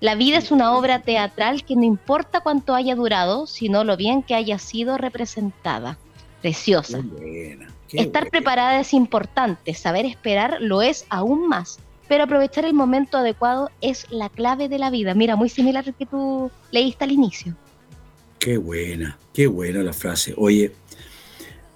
La 0.00 0.14
vida 0.14 0.36
es 0.36 0.50
una 0.50 0.76
obra 0.76 0.98
teatral 0.98 1.64
que 1.64 1.74
no 1.74 1.84
importa 1.84 2.40
cuánto 2.40 2.74
haya 2.74 2.94
durado, 2.96 3.46
sino 3.46 3.82
lo 3.82 3.96
bien 3.96 4.22
que 4.22 4.34
haya 4.34 4.58
sido 4.58 4.98
representada. 4.98 5.96
Preciosa. 6.42 7.00
Buena, 7.02 7.68
qué 7.92 8.00
Estar 8.00 8.24
buena. 8.24 8.30
preparada 8.30 8.80
es 8.80 8.92
importante, 8.94 9.74
saber 9.74 10.06
esperar 10.06 10.56
lo 10.60 10.82
es 10.82 11.06
aún 11.10 11.46
más, 11.46 11.78
pero 12.08 12.24
aprovechar 12.24 12.64
el 12.64 12.74
momento 12.74 13.18
adecuado 13.18 13.70
es 13.80 14.06
la 14.10 14.28
clave 14.28 14.68
de 14.68 14.78
la 14.78 14.90
vida. 14.90 15.14
Mira, 15.14 15.36
muy 15.36 15.48
similar 15.48 15.84
al 15.86 15.94
que 15.94 16.06
tú 16.06 16.50
leíste 16.70 17.04
al 17.04 17.12
inicio. 17.12 17.54
Qué 18.38 18.56
buena, 18.56 19.18
qué 19.32 19.46
buena 19.46 19.82
la 19.82 19.92
frase. 19.92 20.34
Oye, 20.36 20.72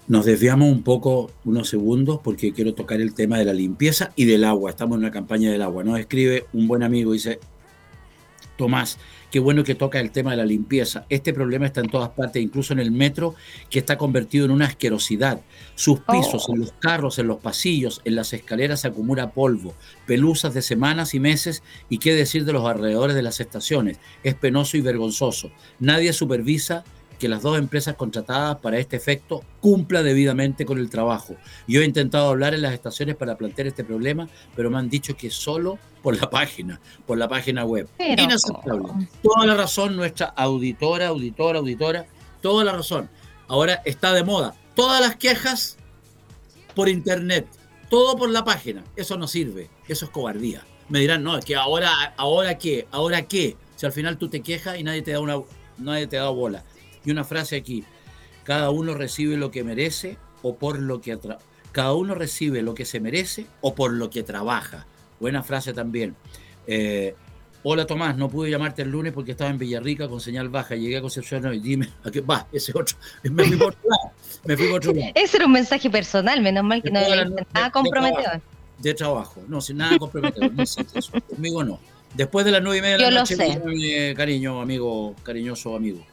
nos 0.07 0.25
desviamos 0.25 0.69
un 0.69 0.83
poco 0.83 1.31
unos 1.45 1.69
segundos 1.69 2.19
porque 2.23 2.51
quiero 2.51 2.73
tocar 2.73 2.99
el 2.99 3.13
tema 3.13 3.37
de 3.37 3.45
la 3.45 3.53
limpieza 3.53 4.11
y 4.15 4.25
del 4.25 4.43
agua. 4.43 4.69
Estamos 4.71 4.95
en 4.95 5.03
una 5.03 5.11
campaña 5.11 5.51
del 5.51 5.61
agua. 5.61 5.83
Nos 5.83 5.99
escribe 5.99 6.45
un 6.53 6.67
buen 6.67 6.83
amigo, 6.83 7.13
dice, 7.13 7.39
Tomás, 8.57 8.97
qué 9.31 9.39
bueno 9.39 9.63
que 9.63 9.75
toca 9.75 9.99
el 9.99 10.11
tema 10.11 10.31
de 10.31 10.37
la 10.37 10.45
limpieza. 10.45 11.05
Este 11.09 11.33
problema 11.33 11.65
está 11.65 11.81
en 11.81 11.89
todas 11.89 12.09
partes, 12.09 12.41
incluso 12.41 12.73
en 12.73 12.79
el 12.79 12.91
metro, 12.91 13.35
que 13.69 13.79
está 13.79 13.97
convertido 13.97 14.45
en 14.45 14.51
una 14.51 14.65
asquerosidad. 14.65 15.41
Sus 15.75 15.99
pisos, 15.99 16.45
Oh. 16.47 16.53
en 16.53 16.61
los 16.61 16.71
carros, 16.73 17.19
en 17.19 17.27
los 17.27 17.37
pasillos, 17.37 18.01
en 18.05 18.15
las 18.15 18.33
escaleras 18.33 18.81
se 18.81 18.87
acumula 18.87 19.31
polvo, 19.31 19.73
pelusas 20.05 20.53
de 20.53 20.61
semanas 20.61 21.13
y 21.13 21.19
meses, 21.19 21.63
y 21.89 21.97
qué 21.97 22.13
decir 22.13 22.45
de 22.45 22.53
los 22.53 22.65
alrededores 22.65 23.15
de 23.15 23.21
las 23.21 23.39
estaciones. 23.39 23.99
Es 24.23 24.35
penoso 24.35 24.77
y 24.77 24.81
vergonzoso. 24.81 25.51
Nadie 25.79 26.13
supervisa 26.13 26.83
que 27.19 27.27
las 27.27 27.41
dos 27.41 27.57
empresas 27.57 27.95
contratadas 27.95 28.57
para 28.57 28.77
este 28.77 28.95
efecto 28.95 29.43
cumplan 29.59 30.03
debidamente 30.05 30.65
con 30.65 30.77
el 30.77 30.89
trabajo. 30.89 31.35
Yo 31.67 31.81
he 31.81 31.85
intentado 31.85 32.29
hablar 32.29 32.53
en 32.53 32.61
las 32.61 32.73
estaciones 32.73 33.15
para 33.15 33.37
plantear 33.37 33.67
este 33.67 33.83
problema, 33.83 34.27
pero 34.55 34.69
me 34.69 34.77
han 34.77 34.89
dicho 34.89 35.15
que 35.17 35.29
solo 35.31 35.79
por 36.03 36.15
la 36.19 36.29
página, 36.29 36.79
por 37.05 37.17
la 37.17 37.27
página 37.27 37.65
web. 37.65 37.87
Pero- 37.97 38.21
Inaceptable. 38.21 39.07
Toda 39.23 39.45
la 39.45 39.55
razón 39.55 39.95
nuestra 39.95 40.27
auditora, 40.27 41.07
auditora, 41.07 41.59
auditora, 41.59 42.05
toda 42.41 42.63
la 42.63 42.73
razón. 42.73 43.09
Ahora 43.47 43.81
está 43.85 44.13
de 44.13 44.23
moda. 44.23 44.53
Todas 44.75 45.01
las 45.01 45.15
quejas 45.15 45.77
por 46.75 46.87
internet, 46.89 47.47
todo 47.89 48.15
por 48.15 48.29
la 48.29 48.43
página. 48.43 48.83
Eso 48.95 49.17
no 49.17 49.27
sirve, 49.27 49.69
eso 49.87 50.05
es 50.05 50.11
cobardía. 50.11 50.63
Me 50.89 50.99
dirán, 50.99 51.23
no, 51.23 51.37
es 51.37 51.43
que 51.43 51.55
ahora, 51.55 52.13
ahora 52.17 52.57
qué, 52.57 52.87
ahora 52.91 53.23
qué. 53.23 53.57
Si 53.75 53.85
al 53.85 53.91
final 53.91 54.17
tú 54.17 54.29
te 54.29 54.41
quejas 54.41 54.77
y 54.79 54.83
nadie 54.83 55.01
te 55.01 55.11
da 55.11 55.19
una, 55.19 55.37
nadie 55.77 56.07
te 56.07 56.17
da 56.17 56.29
bola. 56.29 56.63
Y 57.07 57.11
una 57.11 57.23
frase 57.23 57.55
aquí, 57.55 57.85
cada 58.43 58.69
uno 58.69 58.93
recibe 58.93 59.37
lo 59.37 59.49
que 59.49 59.63
merece 59.63 60.17
o 60.41 60.57
por 60.57 60.77
lo 60.77 60.99
que 60.99 61.17
cada 61.71 61.93
uno 61.93 62.15
recibe 62.15 62.61
lo 62.61 62.75
que 62.75 62.83
se 62.83 62.99
merece 62.99 63.45
o 63.61 63.73
por 63.73 63.93
lo 63.93 64.09
que 64.09 64.23
trabaja. 64.23 64.87
Buena 65.17 65.41
frase 65.41 65.71
también. 65.71 66.17
Eh, 66.67 67.15
Hola 67.63 67.85
Tomás, 67.85 68.17
no 68.17 68.29
pude 68.29 68.49
llamarte 68.51 68.81
el 68.81 68.89
lunes 68.89 69.13
porque 69.13 69.31
estaba 69.31 69.49
en 69.49 69.57
Villarrica 69.57 70.09
con 70.09 70.19
señal 70.19 70.49
baja. 70.49 70.75
Llegué 70.75 70.97
a 70.97 71.01
Concepción 71.01 71.53
y 71.53 71.59
dime, 71.59 71.87
¿a 72.03 72.11
qué 72.11 72.19
va? 72.19 72.45
Ese 72.51 72.73
otro. 72.75 72.97
Me 73.23 73.45
fui 73.45 73.55
por 73.55 73.67
otro 73.69 73.89
lado. 73.89 74.11
Me 74.43 74.57
fui 74.57 74.67
por 74.67 74.77
otro 74.77 74.93
lado. 74.93 75.11
Ese 75.15 75.37
era 75.37 75.45
un 75.45 75.53
mensaje 75.53 75.89
personal, 75.89 76.41
menos 76.41 76.65
mal 76.65 76.83
que 76.83 76.91
no 76.91 76.99
noche 76.99 77.45
nada 77.53 77.71
comprometedor. 77.71 78.41
De 78.79 78.93
trabajo. 78.93 79.41
No, 79.47 79.61
sin 79.61 79.77
nada 79.77 79.97
comprometedor. 79.97 80.53
No 80.53 80.61
existe 80.61 80.99
eso. 80.99 81.13
Conmigo 81.21 81.63
no. 81.63 81.79
Después 82.15 82.45
de 82.45 82.51
las 82.51 82.61
nueve 82.61 82.79
y 82.79 82.81
media 82.81 82.97
de 82.97 83.03
Yo 83.03 83.09
la 83.11 83.15
lo 83.15 83.19
noche, 83.21 83.35
sé. 83.37 84.13
cariño, 84.13 84.59
amigo, 84.61 85.15
cariñoso 85.23 85.73
amigo. 85.73 86.05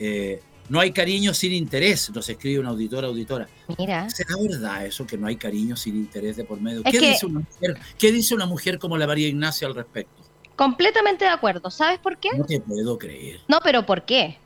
Eh, 0.00 0.40
no 0.68 0.80
hay 0.80 0.92
cariño 0.92 1.34
sin 1.34 1.52
interés, 1.52 2.10
nos 2.10 2.28
escribe 2.28 2.58
una 2.60 2.70
auditora, 2.70 3.06
auditora. 3.08 3.48
Mira, 3.78 4.08
¿Será 4.10 4.34
verdad 4.40 4.86
eso 4.86 5.06
que 5.06 5.16
no 5.18 5.26
hay 5.26 5.36
cariño 5.36 5.76
sin 5.76 5.96
interés 5.96 6.36
de 6.36 6.44
por 6.44 6.60
medio? 6.60 6.82
¿Qué, 6.82 6.92
que- 6.92 7.10
dice 7.10 7.26
una 7.26 7.40
mujer, 7.40 7.76
¿Qué 7.98 8.12
dice 8.12 8.34
una 8.34 8.46
mujer 8.46 8.78
como 8.78 8.96
la 8.96 9.06
María 9.06 9.28
Ignacia 9.28 9.68
al 9.68 9.74
respecto? 9.74 10.12
completamente 10.56 11.24
de 11.24 11.30
acuerdo. 11.30 11.70
¿Sabes 11.70 11.98
por 11.98 12.18
qué? 12.18 12.28
No 12.36 12.44
te 12.44 12.60
puedo 12.60 12.98
creer. 12.98 13.40
No, 13.48 13.60
pero 13.64 13.86
¿por 13.86 14.02
qué? 14.04 14.36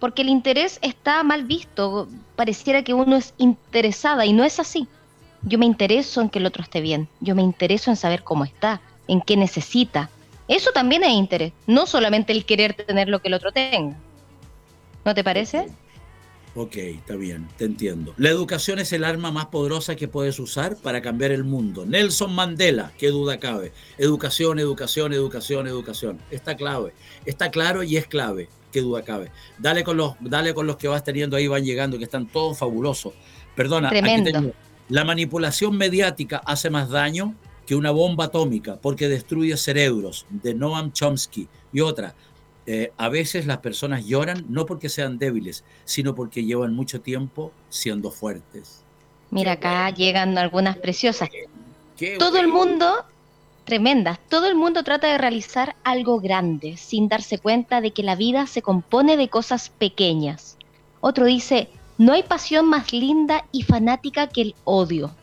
Porque 0.00 0.20
el 0.20 0.28
interés 0.28 0.78
está 0.82 1.22
mal 1.22 1.44
visto. 1.44 2.08
Pareciera 2.36 2.84
que 2.84 2.92
uno 2.92 3.16
es 3.16 3.32
interesada 3.38 4.26
y 4.26 4.34
no 4.34 4.44
es 4.44 4.60
así. 4.60 4.86
Yo 5.42 5.58
me 5.58 5.64
intereso 5.64 6.20
en 6.20 6.28
que 6.28 6.40
el 6.40 6.46
otro 6.46 6.62
esté 6.62 6.82
bien. 6.82 7.08
Yo 7.20 7.34
me 7.34 7.40
intereso 7.42 7.90
en 7.90 7.96
saber 7.96 8.22
cómo 8.22 8.44
está, 8.44 8.82
en 9.08 9.22
qué 9.22 9.36
necesita. 9.38 10.10
Eso 10.46 10.72
también 10.72 11.04
es 11.04 11.12
interés. 11.12 11.54
No 11.66 11.86
solamente 11.86 12.32
el 12.34 12.44
querer 12.44 12.74
tener 12.74 13.08
lo 13.08 13.22
que 13.22 13.28
el 13.28 13.34
otro 13.34 13.50
tenga. 13.50 13.96
¿No 15.04 15.14
te 15.14 15.24
parece? 15.24 15.66
Ok, 16.54 16.76
está 16.76 17.16
bien, 17.16 17.48
te 17.56 17.64
entiendo. 17.64 18.12
La 18.18 18.28
educación 18.28 18.78
es 18.78 18.92
el 18.92 19.04
arma 19.04 19.30
más 19.32 19.46
poderosa 19.46 19.96
que 19.96 20.06
puedes 20.06 20.38
usar 20.38 20.76
para 20.76 21.00
cambiar 21.00 21.30
el 21.32 21.44
mundo. 21.44 21.86
Nelson 21.86 22.34
Mandela, 22.34 22.92
qué 22.98 23.08
duda 23.08 23.38
cabe. 23.40 23.72
Educación, 23.96 24.58
educación, 24.58 25.14
educación, 25.14 25.66
educación. 25.66 26.18
Está 26.30 26.54
clave, 26.56 26.92
está 27.24 27.50
claro 27.50 27.82
y 27.82 27.96
es 27.96 28.06
clave, 28.06 28.50
qué 28.70 28.82
duda 28.82 29.00
cabe. 29.02 29.30
Dale 29.58 29.82
con 29.82 29.96
los, 29.96 30.14
dale 30.20 30.52
con 30.52 30.66
los 30.66 30.76
que 30.76 30.88
vas 30.88 31.02
teniendo 31.02 31.36
ahí, 31.38 31.46
van 31.48 31.64
llegando, 31.64 31.96
que 31.96 32.04
están 32.04 32.26
todos 32.26 32.58
fabulosos. 32.58 33.14
Perdona, 33.56 33.88
aquí 33.88 33.98
Tremendo. 34.00 34.30
tengo- 34.30 34.52
la 34.90 35.04
manipulación 35.04 35.78
mediática 35.78 36.42
hace 36.44 36.68
más 36.68 36.90
daño 36.90 37.34
que 37.64 37.76
una 37.76 37.92
bomba 37.92 38.26
atómica 38.26 38.76
porque 38.76 39.08
destruye 39.08 39.56
cerebros, 39.56 40.26
de 40.28 40.52
Noam 40.52 40.92
Chomsky. 40.92 41.48
Y 41.72 41.80
otra, 41.80 42.14
eh, 42.66 42.92
a 42.96 43.08
veces 43.08 43.46
las 43.46 43.58
personas 43.58 44.06
lloran 44.06 44.44
no 44.48 44.66
porque 44.66 44.88
sean 44.88 45.18
débiles, 45.18 45.64
sino 45.84 46.14
porque 46.14 46.44
llevan 46.44 46.74
mucho 46.74 47.00
tiempo 47.00 47.52
siendo 47.68 48.10
fuertes. 48.10 48.82
Mira, 49.30 49.52
acá 49.52 49.90
llegan 49.90 50.38
algunas 50.38 50.76
preciosas. 50.76 51.28
Qué 51.96 52.16
Todo 52.18 52.38
el 52.38 52.48
mundo, 52.48 53.04
tremendas, 53.64 54.18
todo 54.28 54.46
el 54.46 54.54
mundo 54.54 54.84
trata 54.84 55.08
de 55.08 55.18
realizar 55.18 55.74
algo 55.84 56.20
grande 56.20 56.76
sin 56.76 57.08
darse 57.08 57.38
cuenta 57.38 57.80
de 57.80 57.92
que 57.92 58.02
la 58.02 58.14
vida 58.14 58.46
se 58.46 58.62
compone 58.62 59.16
de 59.16 59.28
cosas 59.28 59.70
pequeñas. 59.70 60.56
Otro 61.00 61.24
dice, 61.24 61.68
no 61.98 62.12
hay 62.12 62.22
pasión 62.22 62.66
más 62.66 62.92
linda 62.92 63.44
y 63.52 63.62
fanática 63.62 64.28
que 64.28 64.42
el 64.42 64.54
odio. 64.64 65.14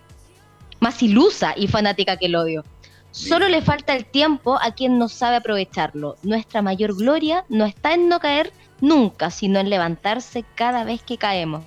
Más 0.80 1.02
ilusa 1.04 1.54
y 1.56 1.67
fanática 1.67 2.17
que 2.17 2.25
el 2.25 2.36
odio. 2.36 2.63
Solo 3.12 3.48
le 3.48 3.62
falta 3.62 3.95
el 3.95 4.06
tiempo 4.06 4.60
a 4.62 4.72
quien 4.72 5.00
no 5.00 5.10
sabe 5.10 5.38
aprovecharlo. 5.38 6.17
Nuestra 6.24 6.62
mayor 6.62 6.95
gloria 6.95 7.43
no 7.50 7.65
está 7.65 7.93
en 7.93 8.08
no 8.08 8.19
caer 8.19 8.54
nunca, 8.82 9.32
sino 9.32 9.60
en 9.60 9.69
levantarse 9.69 10.45
cada 10.56 10.84
vez 10.84 11.02
que 11.02 11.17
caemos. 11.17 11.63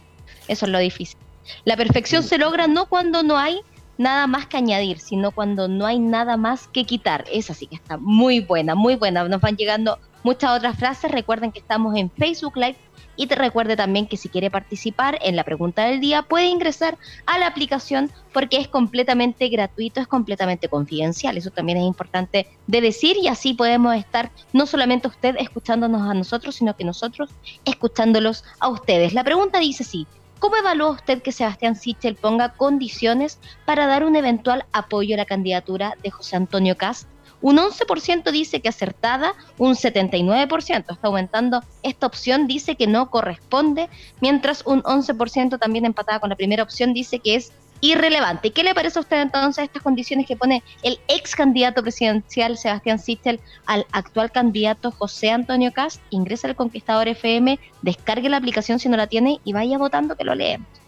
Eso 0.48 0.66
es 0.66 0.72
lo 0.72 0.78
difícil. 0.78 1.18
La 1.64 1.76
perfección 1.76 2.22
se 2.22 2.38
logra 2.38 2.68
no 2.68 2.86
cuando 2.86 3.22
no 3.22 3.36
hay 3.36 3.60
nada 3.98 4.26
más 4.26 4.46
que 4.46 4.56
añadir, 4.56 4.98
sino 4.98 5.32
cuando 5.32 5.68
no 5.68 5.86
hay 5.86 5.98
nada 5.98 6.36
más 6.36 6.68
que 6.68 6.84
quitar. 6.84 7.24
Esa 7.30 7.54
sí 7.54 7.66
que 7.66 7.76
está 7.76 7.96
muy 7.96 8.40
buena, 8.40 8.74
muy 8.74 8.96
buena. 8.96 9.24
Nos 9.28 9.40
van 9.40 9.56
llegando 9.56 9.98
muchas 10.22 10.56
otras 10.56 10.76
frases. 10.76 11.10
Recuerden 11.10 11.52
que 11.52 11.60
estamos 11.60 11.96
en 11.96 12.10
Facebook 12.10 12.56
Live 12.56 12.76
y 13.16 13.26
te 13.26 13.34
recuerde 13.34 13.76
también 13.76 14.06
que 14.06 14.16
si 14.16 14.28
quiere 14.28 14.50
participar 14.50 15.18
en 15.22 15.36
la 15.36 15.44
pregunta 15.44 15.84
del 15.84 16.00
día 16.00 16.22
puede 16.22 16.46
ingresar 16.46 16.96
a 17.26 17.38
la 17.38 17.46
aplicación 17.46 18.10
porque 18.32 18.56
es 18.56 18.68
completamente 18.68 19.48
gratuito, 19.48 20.00
es 20.00 20.06
completamente 20.06 20.68
confidencial. 20.68 21.36
Eso 21.36 21.50
también 21.50 21.78
es 21.78 21.84
importante 21.84 22.48
de 22.66 22.80
decir 22.80 23.16
y 23.18 23.28
así 23.28 23.54
podemos 23.54 23.94
estar 23.96 24.30
no 24.52 24.66
solamente 24.66 25.08
usted 25.08 25.36
escuchándonos 25.38 26.08
a 26.08 26.14
nosotros, 26.14 26.54
sino 26.54 26.74
que 26.76 26.84
nosotros 26.84 27.30
escuchándolos 27.64 28.44
a 28.60 28.68
ustedes. 28.68 29.12
La 29.12 29.24
pregunta 29.24 29.58
dice 29.58 29.84
sí. 29.84 30.06
¿Cómo 30.38 30.56
evalúa 30.56 30.90
usted 30.90 31.22
que 31.22 31.30
Sebastián 31.30 31.76
Sichel 31.76 32.16
ponga 32.16 32.54
condiciones 32.54 33.38
para 33.64 33.86
dar 33.86 34.04
un 34.04 34.16
eventual 34.16 34.64
apoyo 34.72 35.14
a 35.14 35.18
la 35.18 35.24
candidatura 35.24 35.94
de 36.02 36.10
José 36.10 36.34
Antonio 36.34 36.76
Cast? 36.76 37.11
Un 37.42 37.58
11% 37.58 38.30
dice 38.30 38.60
que 38.60 38.68
acertada, 38.68 39.34
un 39.58 39.74
79% 39.74 40.92
está 40.92 41.08
aumentando. 41.08 41.62
Esta 41.82 42.06
opción 42.06 42.46
dice 42.46 42.76
que 42.76 42.86
no 42.86 43.10
corresponde, 43.10 43.88
mientras 44.20 44.64
un 44.64 44.82
11% 44.84 45.58
también 45.58 45.84
empatada 45.84 46.20
con 46.20 46.30
la 46.30 46.36
primera 46.36 46.62
opción 46.62 46.94
dice 46.94 47.18
que 47.18 47.34
es 47.34 47.52
irrelevante. 47.80 48.52
¿Qué 48.52 48.62
le 48.62 48.74
parece 48.74 49.00
a 49.00 49.02
usted 49.02 49.20
entonces 49.20 49.64
estas 49.64 49.82
condiciones 49.82 50.26
que 50.26 50.36
pone 50.36 50.62
el 50.82 51.00
ex 51.08 51.34
candidato 51.34 51.82
presidencial 51.82 52.56
Sebastián 52.56 53.00
Sichel 53.00 53.40
al 53.66 53.86
actual 53.90 54.30
candidato 54.30 54.92
José 54.92 55.30
Antonio 55.32 55.72
Cast? 55.72 56.00
Ingresa 56.10 56.46
al 56.46 56.54
Conquistador 56.54 57.08
FM, 57.08 57.58
descargue 57.82 58.28
la 58.28 58.36
aplicación 58.36 58.78
si 58.78 58.88
no 58.88 58.96
la 58.96 59.08
tiene 59.08 59.40
y 59.44 59.52
vaya 59.52 59.78
votando 59.78 60.16
que 60.16 60.24
lo 60.24 60.36
leemos. 60.36 60.81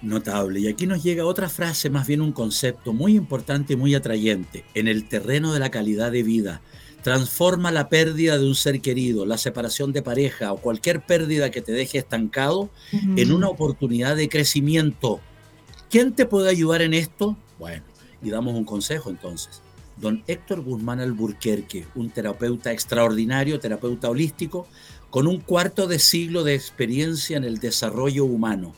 Notable. 0.00 0.60
Y 0.60 0.68
aquí 0.68 0.86
nos 0.86 1.02
llega 1.02 1.26
otra 1.26 1.48
frase, 1.48 1.90
más 1.90 2.06
bien 2.06 2.20
un 2.20 2.32
concepto 2.32 2.92
muy 2.92 3.16
importante 3.16 3.72
y 3.72 3.76
muy 3.76 3.94
atrayente. 3.94 4.64
En 4.74 4.86
el 4.86 5.08
terreno 5.08 5.52
de 5.52 5.58
la 5.58 5.70
calidad 5.70 6.12
de 6.12 6.22
vida, 6.22 6.60
transforma 7.02 7.72
la 7.72 7.88
pérdida 7.88 8.38
de 8.38 8.46
un 8.46 8.54
ser 8.54 8.80
querido, 8.80 9.26
la 9.26 9.38
separación 9.38 9.92
de 9.92 10.02
pareja 10.02 10.52
o 10.52 10.58
cualquier 10.58 11.00
pérdida 11.04 11.50
que 11.50 11.62
te 11.62 11.72
deje 11.72 11.98
estancado 11.98 12.70
en 12.92 13.32
una 13.32 13.48
oportunidad 13.48 14.16
de 14.16 14.28
crecimiento. 14.28 15.20
¿Quién 15.90 16.12
te 16.12 16.26
puede 16.26 16.50
ayudar 16.50 16.82
en 16.82 16.94
esto? 16.94 17.36
Bueno, 17.58 17.82
y 18.22 18.30
damos 18.30 18.54
un 18.54 18.64
consejo 18.64 19.10
entonces. 19.10 19.62
Don 19.96 20.22
Héctor 20.28 20.60
Guzmán 20.60 21.00
Alburquerque, 21.00 21.86
un 21.96 22.10
terapeuta 22.10 22.72
extraordinario, 22.72 23.58
terapeuta 23.58 24.08
holístico, 24.08 24.68
con 25.10 25.26
un 25.26 25.40
cuarto 25.40 25.86
de 25.88 25.98
siglo 25.98 26.44
de 26.44 26.54
experiencia 26.54 27.36
en 27.36 27.44
el 27.44 27.58
desarrollo 27.58 28.24
humano. 28.24 28.74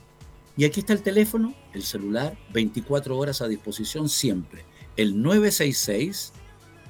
Y 0.60 0.66
aquí 0.66 0.80
está 0.80 0.92
el 0.92 1.00
teléfono, 1.00 1.54
el 1.72 1.82
celular, 1.82 2.36
24 2.52 3.16
horas 3.16 3.40
a 3.40 3.48
disposición 3.48 4.10
siempre. 4.10 4.66
El 4.94 5.22
966 5.22 6.34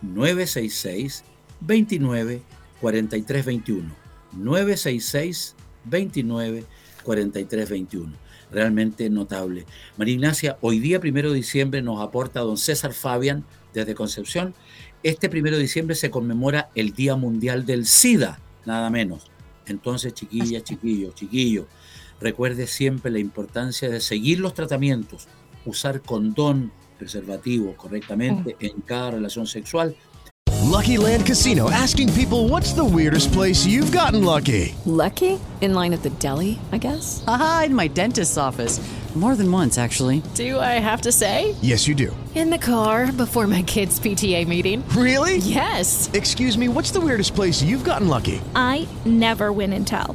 966 0.03 1.23
29 1.61 2.43
43 2.81 3.45
21. 3.47 3.95
966 4.33 5.55
29 5.85 6.65
43 7.05 7.71
21. 7.71 8.13
Realmente 8.51 9.09
notable. 9.09 9.67
María 9.97 10.15
Ignacia, 10.15 10.59
hoy 10.63 10.81
día, 10.81 10.99
primero 10.99 11.31
de 11.31 11.37
diciembre, 11.37 11.81
nos 11.81 12.03
aporta 12.03 12.41
don 12.41 12.57
César 12.57 12.93
Fabian 12.93 13.45
desde 13.73 13.95
Concepción. 13.95 14.53
Este 15.05 15.29
primero 15.29 15.55
de 15.55 15.63
diciembre 15.63 15.95
se 15.95 16.11
conmemora 16.11 16.71
el 16.75 16.93
Día 16.93 17.15
Mundial 17.15 17.65
del 17.67 17.87
SIDA, 17.87 18.41
nada 18.67 18.91
menos. 18.91 19.31
Entonces, 19.67 20.13
chiquillas, 20.13 20.65
chiquillos, 20.65 21.15
chiquillos, 21.15 21.67
recuerde 22.21 22.67
siempre 22.67 23.11
la 23.11 23.19
importancia 23.19 23.89
de 23.89 24.01
seguir 24.01 24.41
los 24.41 24.55
tratamientos, 24.55 25.29
usar 25.65 26.03
condón, 26.03 26.73
preservativo 26.99 27.75
correctamente 27.77 28.57
mm. 28.61 28.65
en 28.65 28.81
cada 28.83 29.13
relación 29.13 29.47
sexual. 29.47 29.97
Lucky 30.71 30.99
Land 30.99 31.27
Casino 31.27 31.69
asking 31.71 32.13
people 32.13 32.49
what's 32.49 32.73
the 32.73 32.85
weirdest 32.85 33.33
place 33.33 33.67
you've 33.67 33.91
gotten 33.91 34.23
lucky? 34.25 34.75
Lucky? 34.85 35.41
In 35.61 35.75
line 35.75 35.93
at 35.93 36.03
the 36.03 36.11
deli, 36.11 36.59
I 36.73 36.79
guess? 36.79 37.25
Aha, 37.27 37.65
in 37.67 37.75
my 37.75 37.89
dentist's 37.89 38.37
office. 38.39 38.81
More 39.17 39.35
than 39.35 39.51
once, 39.51 39.77
actually. 39.77 40.23
Do 40.35 40.61
I 40.61 40.79
have 40.79 41.01
to 41.03 41.11
say? 41.11 41.57
Yes, 41.61 41.89
you 41.89 41.97
do. 41.97 42.17
In 42.37 42.49
the 42.49 42.59
car 42.59 43.11
before 43.11 43.49
my 43.49 43.63
kids' 43.63 43.99
PTA 43.99 44.47
meeting. 44.47 44.89
Really? 44.91 45.39
Yes. 45.39 46.09
Excuse 46.15 46.57
me, 46.57 46.69
what's 46.69 46.93
the 46.93 47.01
weirdest 47.01 47.35
place 47.35 47.61
you've 47.61 47.83
gotten 47.83 48.07
lucky? 48.07 48.41
I 48.55 48.87
never 49.05 49.53
win 49.53 49.73
and 49.73 49.85
tell. 49.85 50.15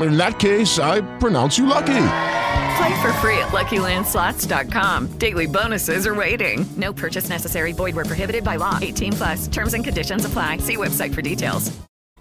In 0.00 0.16
that 0.18 0.38
case, 0.38 0.78
I 0.78 1.00
pronounce 1.18 1.56
you 1.56 1.66
lucky. 1.66 2.08
Play 2.76 3.00
for 3.00 3.12
free 3.14 3.38
at 3.38 3.48
LuckyLandSlots.com. 3.52 5.18
Daily 5.18 5.46
bonuses 5.46 6.06
are 6.06 6.14
waiting. 6.14 6.66
No 6.76 6.92
purchase 6.92 7.28
necessary. 7.28 7.72
Void 7.72 7.94
where 7.96 8.04
prohibited 8.04 8.44
by 8.44 8.56
law. 8.56 8.78
18 8.82 9.12
plus. 9.12 9.48
Terms 9.48 9.74
and 9.74 9.82
conditions 9.82 10.24
apply. 10.24 10.58
See 10.58 10.76
website 10.76 11.14
for 11.14 11.22
details. 11.22 11.72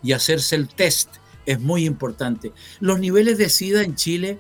Y 0.02 0.14
hacerse 0.14 0.56
el 0.56 0.68
test 0.68 1.18
es 1.46 1.60
muy 1.60 1.86
importante. 1.86 2.54
Los 2.80 3.00
niveles 3.00 3.38
de 3.38 3.50
SIDA 3.50 3.84
en 3.84 3.96
Chile, 3.96 4.38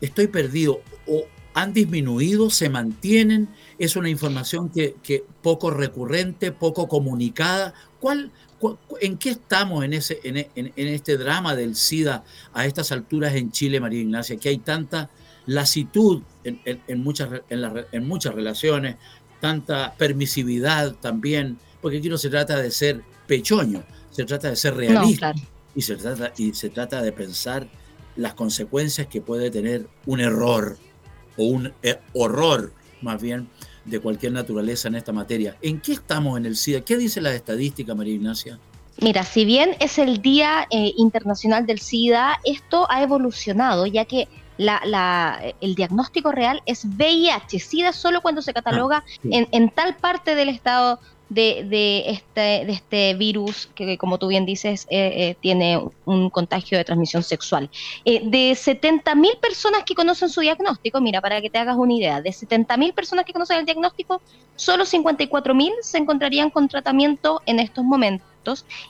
estoy 0.00 0.26
perdido, 0.26 0.82
o 1.06 1.24
han 1.54 1.72
disminuido, 1.72 2.50
se 2.50 2.68
mantienen. 2.68 3.48
Es 3.78 3.96
una 3.96 4.10
información 4.10 4.68
que, 4.68 4.96
que 5.02 5.24
poco 5.42 5.70
recurrente, 5.70 6.52
poco 6.52 6.88
comunicada. 6.88 7.74
¿Cuál, 8.00 8.32
¿En 9.00 9.18
qué 9.18 9.30
estamos 9.30 9.84
en, 9.84 9.92
ese, 9.92 10.18
en, 10.24 10.36
en, 10.36 10.72
en, 10.74 10.88
este 10.88 11.16
drama 11.16 11.54
del 11.54 11.76
SIDA 11.76 12.24
a 12.52 12.66
estas 12.66 12.90
alturas 12.92 13.34
en 13.34 13.52
Chile, 13.52 13.80
María 13.80 14.00
Ignacia? 14.00 14.36
Que 14.36 14.48
hay 14.48 14.58
tanta 14.58 15.10
lasitud 15.48 16.22
en, 16.44 17.02
muchas, 17.02 17.30
en, 17.48 18.06
muchas 18.06 18.34
relaciones, 18.34 18.96
tanta 19.40 19.94
permisividad 19.96 20.94
también, 20.96 21.58
porque 21.80 21.98
aquí 21.98 22.10
no 22.10 22.18
se 22.18 22.28
trata 22.28 22.60
de 22.60 22.70
ser 22.70 23.02
pechoño, 23.26 23.82
se 24.10 24.24
trata 24.24 24.50
de 24.50 24.56
ser 24.56 24.74
realista 24.74 25.28
No, 25.28 25.32
claro. 25.34 25.48
y, 25.74 25.80
se 25.80 25.96
trata, 25.96 26.32
y 26.36 26.52
se 26.52 26.68
trata 26.68 27.00
de 27.00 27.12
pensar 27.12 27.66
las 28.16 28.34
consecuencias 28.34 29.06
que 29.06 29.22
puede 29.22 29.50
tener 29.50 29.88
un 30.04 30.20
error 30.20 30.76
o 31.38 31.44
un 31.44 31.72
eh, 31.82 31.98
horror, 32.12 32.74
más 33.00 33.22
bien, 33.22 33.48
de 33.88 34.00
cualquier 34.00 34.32
naturaleza 34.32 34.88
en 34.88 34.96
esta 34.96 35.12
materia. 35.12 35.56
¿En 35.62 35.80
qué 35.80 35.92
estamos 35.92 36.38
en 36.38 36.46
el 36.46 36.56
SIDA? 36.56 36.80
¿Qué 36.82 36.96
dice 36.96 37.20
la 37.20 37.34
estadística, 37.34 37.94
María 37.94 38.14
Ignacia? 38.14 38.58
Mira, 39.00 39.22
si 39.22 39.44
bien 39.44 39.76
es 39.80 39.98
el 39.98 40.20
Día 40.20 40.66
eh, 40.70 40.92
Internacional 40.96 41.66
del 41.66 41.78
SIDA, 41.78 42.38
esto 42.44 42.90
ha 42.90 43.02
evolucionado, 43.02 43.86
ya 43.86 44.04
que 44.04 44.28
la, 44.56 44.80
la, 44.84 45.40
el 45.60 45.74
diagnóstico 45.76 46.32
real 46.32 46.62
es 46.66 46.84
VIH, 46.84 47.60
SIDA 47.60 47.92
solo 47.92 48.20
cuando 48.20 48.42
se 48.42 48.52
cataloga 48.52 49.04
sí. 49.22 49.30
en, 49.30 49.48
en 49.52 49.70
tal 49.70 49.96
parte 49.96 50.34
del 50.34 50.48
estado 50.48 50.98
de, 51.28 51.64
de, 51.68 52.10
este, 52.10 52.64
de 52.66 52.72
este 52.72 53.14
virus 53.14 53.68
que, 53.74 53.98
como 53.98 54.18
tú 54.18 54.28
bien 54.28 54.46
dices, 54.46 54.86
eh, 54.90 55.12
eh, 55.14 55.36
tiene 55.40 55.82
un 56.04 56.30
contagio 56.30 56.78
de 56.78 56.84
transmisión 56.84 57.22
sexual. 57.22 57.70
Eh, 58.04 58.20
de 58.24 58.52
70.000 58.52 59.38
personas 59.38 59.84
que 59.84 59.94
conocen 59.94 60.28
su 60.28 60.40
diagnóstico, 60.40 61.00
mira, 61.00 61.20
para 61.20 61.40
que 61.40 61.50
te 61.50 61.58
hagas 61.58 61.76
una 61.76 61.94
idea, 61.94 62.22
de 62.22 62.30
70.000 62.30 62.94
personas 62.94 63.24
que 63.24 63.32
conocen 63.32 63.58
el 63.58 63.64
diagnóstico, 63.64 64.20
solo 64.56 64.84
54.000 64.84 65.72
se 65.82 65.98
encontrarían 65.98 66.50
con 66.50 66.68
tratamiento 66.68 67.42
en 67.46 67.60
estos 67.60 67.84
momentos 67.84 68.26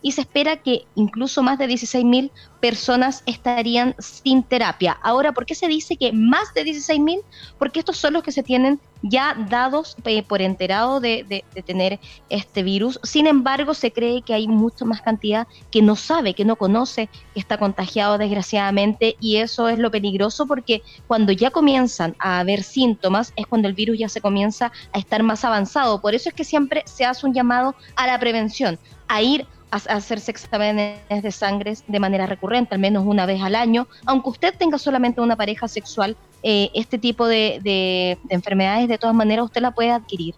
y 0.03 0.13
se 0.13 0.23
espera 0.23 0.57
que 0.57 0.87
incluso 0.95 1.43
más 1.43 1.59
de 1.59 1.67
16.000 1.67 2.31
personas 2.61 3.23
estarían 3.27 3.95
sin 3.99 4.43
terapia. 4.43 4.99
Ahora, 5.03 5.33
¿por 5.33 5.47
qué 5.47 5.55
se 5.55 5.69
dice 5.69 5.97
que 5.97 6.13
más 6.13 6.53
de 6.55 6.65
16.000? 6.65 7.23
Porque 7.59 7.81
estos 7.81 7.97
son 7.97 8.15
los 8.15 8.23
que 8.23 8.33
se 8.33 8.43
tienen 8.43 8.81
ya 9.03 9.37
dados 9.49 9.97
eh, 10.05 10.25
por 10.25 10.43
enterado 10.43 10.99
de, 11.01 11.25
de, 11.29 11.45
de, 11.55 11.63
tener 11.63 12.01
este 12.31 12.65
virus. 12.65 12.99
Sin 13.05 13.29
embargo, 13.29 13.75
se 13.75 13.93
cree 13.93 14.23
que 14.23 14.35
hay 14.35 14.49
mucha 14.49 14.85
más 14.85 15.03
cantidad 15.03 15.47
que 15.71 15.83
no 15.83 15.95
sabe, 15.95 16.35
que 16.35 16.45
no 16.45 16.57
conoce, 16.57 17.09
que 17.33 17.41
está 17.41 17.59
contagiado 17.59 18.19
desgraciadamente 18.19 19.17
y 19.21 19.37
eso 19.37 19.69
es 19.69 19.79
lo 19.79 19.93
peligroso 19.93 20.47
porque 20.47 20.83
cuando 21.07 21.31
ya 21.31 21.51
comienzan 21.51 22.17
a 22.19 22.41
haber 22.41 22.65
síntomas 22.65 23.33
es 23.37 23.47
cuando 23.47 23.69
el 23.69 23.75
virus 23.75 23.99
ya 23.99 24.09
se 24.09 24.21
comienza 24.21 24.73
a 24.93 24.99
estar 24.99 25.23
más 25.23 25.45
avanzado. 25.45 26.01
Por 26.01 26.15
eso 26.15 26.29
es 26.29 26.35
que 26.35 26.45
siempre 26.45 26.83
se 26.87 27.05
hace 27.05 27.27
un 27.27 27.35
llamado 27.35 27.75
a 27.95 28.07
la 28.07 28.19
prevención, 28.19 28.79
a 29.09 29.23
ir 29.23 29.47
a 29.71 29.77
hacerse 29.77 30.31
exámenes 30.31 30.99
de 31.09 31.31
sangre 31.31 31.75
de 31.87 32.01
manera 32.01 32.27
recurrente, 32.27 32.75
al 32.75 32.81
menos 32.81 33.05
una 33.07 33.27
vez 33.27 33.43
al 33.43 33.55
año, 33.55 33.87
aunque 34.07 34.31
usted 34.31 34.55
tenga 34.57 34.79
solamente 34.79 35.21
una 35.21 35.37
pareja 35.37 35.69
sexual, 35.69 36.17
eh, 36.43 36.71
este 36.75 36.99
tipo 36.99 37.27
de, 37.27 37.61
de, 37.63 38.19
de, 38.25 38.35
enfermedades 38.35 38.89
de 38.89 38.97
todas 38.97 39.15
maneras 39.15 39.45
usted 39.45 39.61
la 39.61 39.73
puede 39.73 39.91
adquirir. 39.91 40.35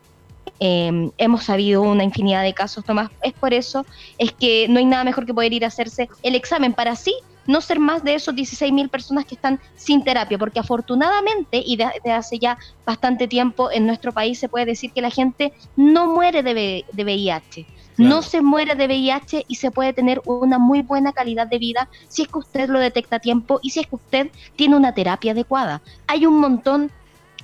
Eh, 0.58 1.10
hemos 1.16 1.44
sabido 1.44 1.82
una 1.82 2.04
infinidad 2.04 2.42
de 2.42 2.52
casos, 2.52 2.84
Tomás, 2.84 3.10
es 3.22 3.32
por 3.32 3.54
eso, 3.54 3.86
es 4.18 4.32
que 4.32 4.66
no 4.68 4.78
hay 4.78 4.84
nada 4.84 5.04
mejor 5.04 5.24
que 5.26 5.32
poder 5.32 5.52
ir 5.52 5.64
a 5.64 5.68
hacerse 5.68 6.08
el 6.22 6.34
examen 6.34 6.72
para 6.72 6.92
así 6.92 7.14
no 7.46 7.60
ser 7.60 7.80
más 7.80 8.04
de 8.04 8.14
esos 8.14 8.34
16 8.34 8.72
mil 8.72 8.88
personas 8.88 9.24
que 9.24 9.34
están 9.34 9.58
sin 9.74 10.04
terapia, 10.04 10.38
porque 10.38 10.60
afortunadamente 10.60 11.62
y 11.64 11.76
desde 11.76 12.12
hace 12.12 12.38
ya 12.38 12.58
bastante 12.84 13.26
tiempo 13.26 13.70
en 13.70 13.86
nuestro 13.86 14.12
país 14.12 14.38
se 14.38 14.48
puede 14.48 14.66
decir 14.66 14.92
que 14.92 15.00
la 15.00 15.10
gente 15.10 15.52
no 15.76 16.06
muere 16.06 16.42
de, 16.42 16.84
de 16.92 17.04
VIH. 17.04 17.66
No 17.96 18.22
se 18.22 18.40
muere 18.40 18.74
de 18.74 18.86
VIH 18.86 19.44
y 19.46 19.56
se 19.56 19.70
puede 19.70 19.92
tener 19.92 20.22
una 20.24 20.58
muy 20.58 20.82
buena 20.82 21.12
calidad 21.12 21.46
de 21.46 21.58
vida 21.58 21.88
si 22.08 22.22
es 22.22 22.28
que 22.28 22.38
usted 22.38 22.68
lo 22.68 22.78
detecta 22.78 23.16
a 23.16 23.20
tiempo 23.20 23.60
y 23.62 23.70
si 23.70 23.80
es 23.80 23.86
que 23.86 23.96
usted 23.96 24.30
tiene 24.56 24.76
una 24.76 24.94
terapia 24.94 25.32
adecuada. 25.32 25.82
Hay 26.06 26.26
un 26.26 26.38
montón 26.38 26.90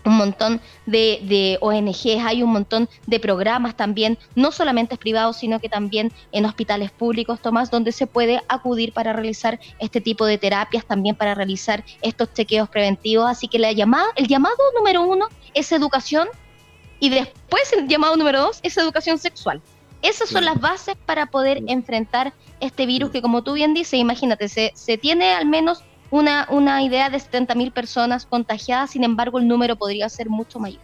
un 0.06 0.16
montón 0.16 0.60
de, 0.86 1.18
de, 1.24 1.58
ONGs, 1.60 2.24
hay 2.24 2.42
un 2.42 2.52
montón 2.52 2.88
de 3.06 3.18
programas 3.18 3.76
también, 3.76 4.16
no 4.36 4.52
solamente 4.52 4.96
privados, 4.96 5.36
sino 5.36 5.58
que 5.58 5.68
también 5.68 6.12
en 6.30 6.44
hospitales 6.44 6.92
públicos, 6.92 7.40
Tomás, 7.40 7.70
donde 7.70 7.90
se 7.90 8.06
puede 8.06 8.40
acudir 8.48 8.92
para 8.92 9.12
realizar 9.12 9.58
este 9.80 10.00
tipo 10.00 10.24
de 10.24 10.38
terapias, 10.38 10.84
también 10.86 11.16
para 11.16 11.34
realizar 11.34 11.84
estos 12.02 12.32
chequeos 12.32 12.68
preventivos. 12.68 13.28
Así 13.28 13.48
que 13.48 13.58
la 13.58 13.72
llamada, 13.72 14.06
el 14.14 14.28
llamado 14.28 14.56
número 14.76 15.02
uno 15.02 15.26
es 15.54 15.72
educación 15.72 16.28
y 17.00 17.08
después 17.10 17.72
el 17.72 17.88
llamado 17.88 18.16
número 18.16 18.40
dos 18.42 18.60
es 18.62 18.76
educación 18.76 19.18
sexual. 19.18 19.60
Esas 20.06 20.28
son 20.28 20.44
las 20.44 20.60
bases 20.60 20.94
para 21.04 21.26
poder 21.26 21.62
enfrentar 21.66 22.32
este 22.60 22.86
virus 22.86 23.10
que, 23.10 23.20
como 23.20 23.42
tú 23.42 23.54
bien 23.54 23.74
dices, 23.74 23.94
imagínate, 23.94 24.48
se, 24.48 24.72
se 24.74 24.96
tiene 24.96 25.32
al 25.32 25.46
menos 25.46 25.82
una, 26.10 26.46
una 26.50 26.82
idea 26.82 27.10
de 27.10 27.18
70.000 27.18 27.72
personas 27.72 28.24
contagiadas, 28.24 28.90
sin 28.92 29.02
embargo 29.02 29.40
el 29.40 29.48
número 29.48 29.74
podría 29.74 30.08
ser 30.08 30.28
mucho 30.28 30.60
mayor. 30.60 30.80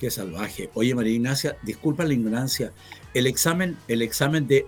Qué 0.00 0.10
salvaje. 0.10 0.68
Oye, 0.74 0.94
María 0.94 1.14
Ignacia, 1.14 1.56
disculpa 1.62 2.04
la 2.04 2.14
ignorancia. 2.14 2.72
El 3.14 3.28
examen, 3.28 3.78
el 3.86 4.02
examen 4.02 4.48
de 4.48 4.66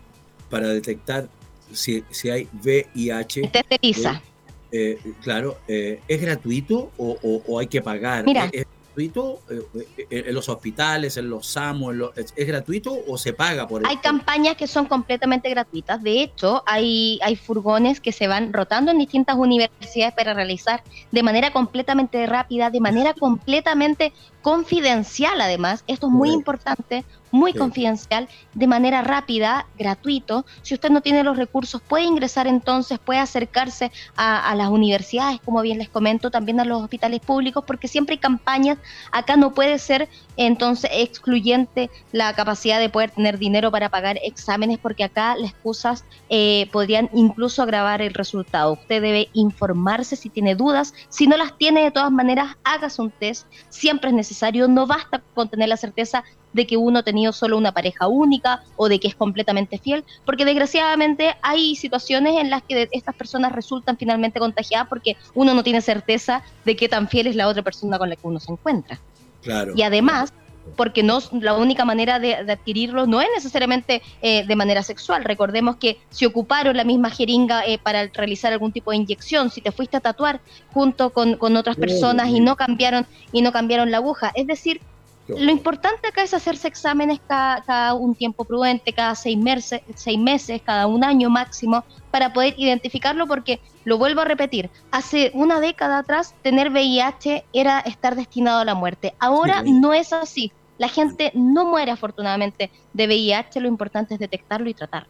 para 0.49 0.69
detectar 0.69 1.29
si, 1.73 2.05
si 2.11 2.31
hay 2.31 2.49
VIH. 2.63 3.49
Test 3.49 3.69
de 3.69 3.79
PISA. 3.81 4.23
Eh, 4.71 4.99
eh, 5.05 5.13
claro, 5.23 5.59
eh, 5.67 6.01
¿es 6.07 6.21
gratuito 6.21 6.93
o, 6.97 7.19
o, 7.21 7.43
o, 7.47 7.59
hay 7.59 7.67
que 7.67 7.83
pagar? 7.83 8.25
Mira, 8.25 8.49
¿Es, 8.53 8.67
gratuito? 8.97 9.41
Eh, 9.51 10.07
eh, 10.11 10.25
¿En 10.29 10.35
los 10.35 10.49
hospitales, 10.49 11.17
en 11.17 11.29
los 11.29 11.47
SAMU, 11.47 11.91
en 11.91 11.99
los- 11.99 12.11
¿es, 12.17 12.47
gratuito 12.47 12.97
o 13.07 13.19
se 13.19 13.33
paga 13.33 13.69
por 13.69 13.87
Hay 13.87 13.97
esto? 13.97 14.09
campañas 14.09 14.57
que 14.57 14.67
son 14.67 14.87
completamente 14.87 15.51
gratuitas. 15.51 16.03
De 16.03 16.23
hecho, 16.23 16.63
hay, 16.67 17.19
hay 17.23 17.37
furgones 17.37 18.01
que 18.01 18.13
se 18.13 18.27
van 18.27 18.53
rotando 18.53 18.91
en 18.91 18.99
distintas 18.99 19.37
universidades 19.37 20.15
para 20.15 20.33
realizar 20.35 20.83
de 21.13 21.23
manera 21.23 21.53
completamente 21.53 22.25
rápida, 22.27 22.71
de 22.71 22.81
manera 22.81 23.13
completamente 23.15 24.13
confidencial 24.43 25.41
además. 25.41 25.85
Esto 25.87 26.07
es 26.07 26.13
muy 26.13 26.31
importante, 26.31 27.05
muy 27.37 27.53
Sí. 27.53 27.59
confidencial, 27.59 28.29
de 28.55 28.67
manera 28.67 29.03
rápida, 29.03 29.67
gratuito. 29.79 30.45
Si 30.63 30.75
usted 30.75 30.91
no 30.91 31.01
tiene 31.01 31.23
los 31.23 31.37
recursos, 31.37 31.81
puede 31.83 32.05
ingresar 32.05 32.47
entonces, 32.47 32.99
puede 32.99 33.21
acercarse 33.21 33.93
a, 34.17 34.51
a 34.51 34.55
las 34.55 34.69
universidades, 34.69 35.41
como 35.45 35.61
bien 35.63 35.79
les 35.79 35.89
comento, 35.89 36.31
también 36.31 36.59
a 36.61 36.65
los 36.65 36.83
hospitales 36.83 37.21
públicos, 37.21 37.63
porque 37.67 37.89
siempre 37.89 38.15
hay 38.15 38.19
campañas. 38.19 38.79
Acá 39.13 39.37
no 39.37 39.53
puede 39.55 39.79
ser 39.79 40.09
entonces 40.37 40.91
excluyente 40.93 41.91
la 42.13 42.33
capacidad 42.35 42.79
de 42.81 42.89
poder 42.89 43.11
tener 43.11 43.39
dinero 43.39 43.71
para 43.71 43.89
pagar 43.89 44.19
exámenes, 44.23 44.79
porque 44.79 45.05
acá 45.05 45.37
las 45.37 45.51
excusas 45.51 46.05
eh, 46.29 46.69
podrían 46.73 47.09
incluso 47.13 47.63
agravar 47.63 48.03
el 48.03 48.15
resultado. 48.15 48.73
Usted 48.75 49.03
debe 49.03 49.29
informarse 49.35 50.17
si 50.17 50.31
tiene 50.31 50.55
dudas. 50.55 50.95
Si 51.09 51.27
no 51.27 51.37
las 51.37 51.57
tiene, 51.59 51.83
de 51.83 51.91
todas 51.91 52.11
maneras, 52.11 52.57
hágase 52.65 53.03
un 53.03 53.11
test. 53.11 53.47
Siempre 53.69 54.11
es 54.11 54.17
necesario. 54.17 54.69
No 54.69 54.87
basta 54.87 55.23
con 55.35 55.49
tener 55.49 55.69
la 55.69 55.77
certeza 55.77 56.25
de 56.53 56.67
que 56.67 56.77
uno 56.77 57.01
ha 57.01 57.03
tenido 57.03 57.33
solo 57.33 57.57
una 57.59 57.73
pareja 57.73 58.07
única 58.09 58.63
o 58.77 58.89
de 58.89 58.99
que 58.99 59.09
es 59.09 59.15
completamente 59.15 59.79
fiel, 59.79 60.05
porque 60.25 60.45
desgraciadamente 60.45 61.37
hay 61.43 61.77
situaciones 61.77 62.41
en 62.41 62.51
las 62.51 62.63
que 62.63 62.89
estas 62.93 63.15
personas 63.15 63.53
resultan 63.53 63.97
finalmente 63.97 64.39
contagiadas 64.39 64.89
porque 64.89 65.17
uno 65.35 65.55
no 65.55 65.63
tiene 65.63 65.81
certeza 65.81 66.43
de 66.65 66.77
qué 66.77 66.89
tan 66.89 67.09
fiel 67.09 67.27
es 67.27 67.37
la 67.37 67.49
otra 67.49 67.63
persona 67.63 67.99
con 67.99 68.09
la 68.09 68.17
que 68.17 68.27
uno 68.27 68.41
se 68.41 68.53
encuentra. 68.53 68.99
Claro. 69.43 69.75
Y 69.77 69.83
además, 69.83 70.33
porque 70.75 71.03
no 71.03 71.21
la 71.41 71.55
única 71.55 71.85
manera 71.85 72.19
de, 72.19 72.45
de 72.45 72.53
adquirirlo 72.53 73.07
no 73.07 73.21
es 73.21 73.29
necesariamente 73.35 74.03
eh, 74.23 74.45
de 74.47 74.57
manera 74.57 74.83
sexual. 74.83 75.25
Recordemos 75.25 75.77
que 75.77 75.99
si 76.11 76.27
ocuparon 76.27 76.77
la 76.77 76.85
misma 76.85 77.11
jeringa 77.11 77.65
eh, 77.65 77.79
para 77.79 78.07
realizar 78.09 78.53
algún 78.53 78.73
tipo 78.73 78.91
de 78.91 78.97
inyección, 78.97 79.51
si 79.51 79.61
te 79.61 79.73
fuiste 79.73 79.97
a 79.97 80.01
tatuar 80.01 80.41
junto 80.73 81.11
con, 81.11 81.37
con 81.37 81.57
otras 81.57 81.77
personas 81.77 82.29
y 82.31 82.41
no 82.41 82.57
cambiaron 82.57 83.07
y 83.33 83.43
no 83.43 83.53
cambiaron 83.53 83.91
la 83.91 83.99
aguja, 83.99 84.33
es 84.35 84.47
decir, 84.47 84.81
lo 85.29 85.51
importante 85.51 86.09
acá 86.09 86.23
es 86.23 86.35
hacerse 86.35 86.69
exámenes 86.69 87.21
cada, 87.27 87.63
cada 87.63 87.95
un 87.95 88.15
tiempo 88.15 88.45
prudente, 88.45 88.93
cada 88.93 89.15
seis 89.15 89.37
meses, 89.37 89.81
seis 89.95 90.19
meses, 90.19 90.61
cada 90.65 90.87
un 90.87 91.03
año 91.05 91.31
máximo, 91.31 91.85
para 92.11 92.33
poder 92.33 92.55
identificarlo, 92.57 93.27
porque 93.27 93.61
lo 93.85 93.99
vuelvo 93.99 94.21
a 94.23 94.25
repetir, 94.25 94.71
hace 94.91 95.31
una 95.35 95.61
década 95.61 95.99
atrás 95.99 96.35
tener 96.43 96.71
VIH 96.71 97.45
era 97.53 97.81
estar 97.81 98.17
destinado 98.17 98.61
a 98.61 98.65
la 98.65 98.75
muerte. 98.75 99.15
Ahora 99.19 99.63
Sí. 99.65 99.73
no 99.73 99.93
es 99.93 100.13
así. 100.13 100.53
La 100.79 100.89
gente 100.89 101.33
no 101.35 101.65
muere 101.67 101.91
afortunadamente 101.91 102.71
de 102.93 103.07
VIH, 103.07 103.61
lo 103.61 103.69
importante 103.69 104.15
es 104.15 104.21
detectarlo 104.21 104.69
y 104.69 104.75
tratarlo. 104.75 105.09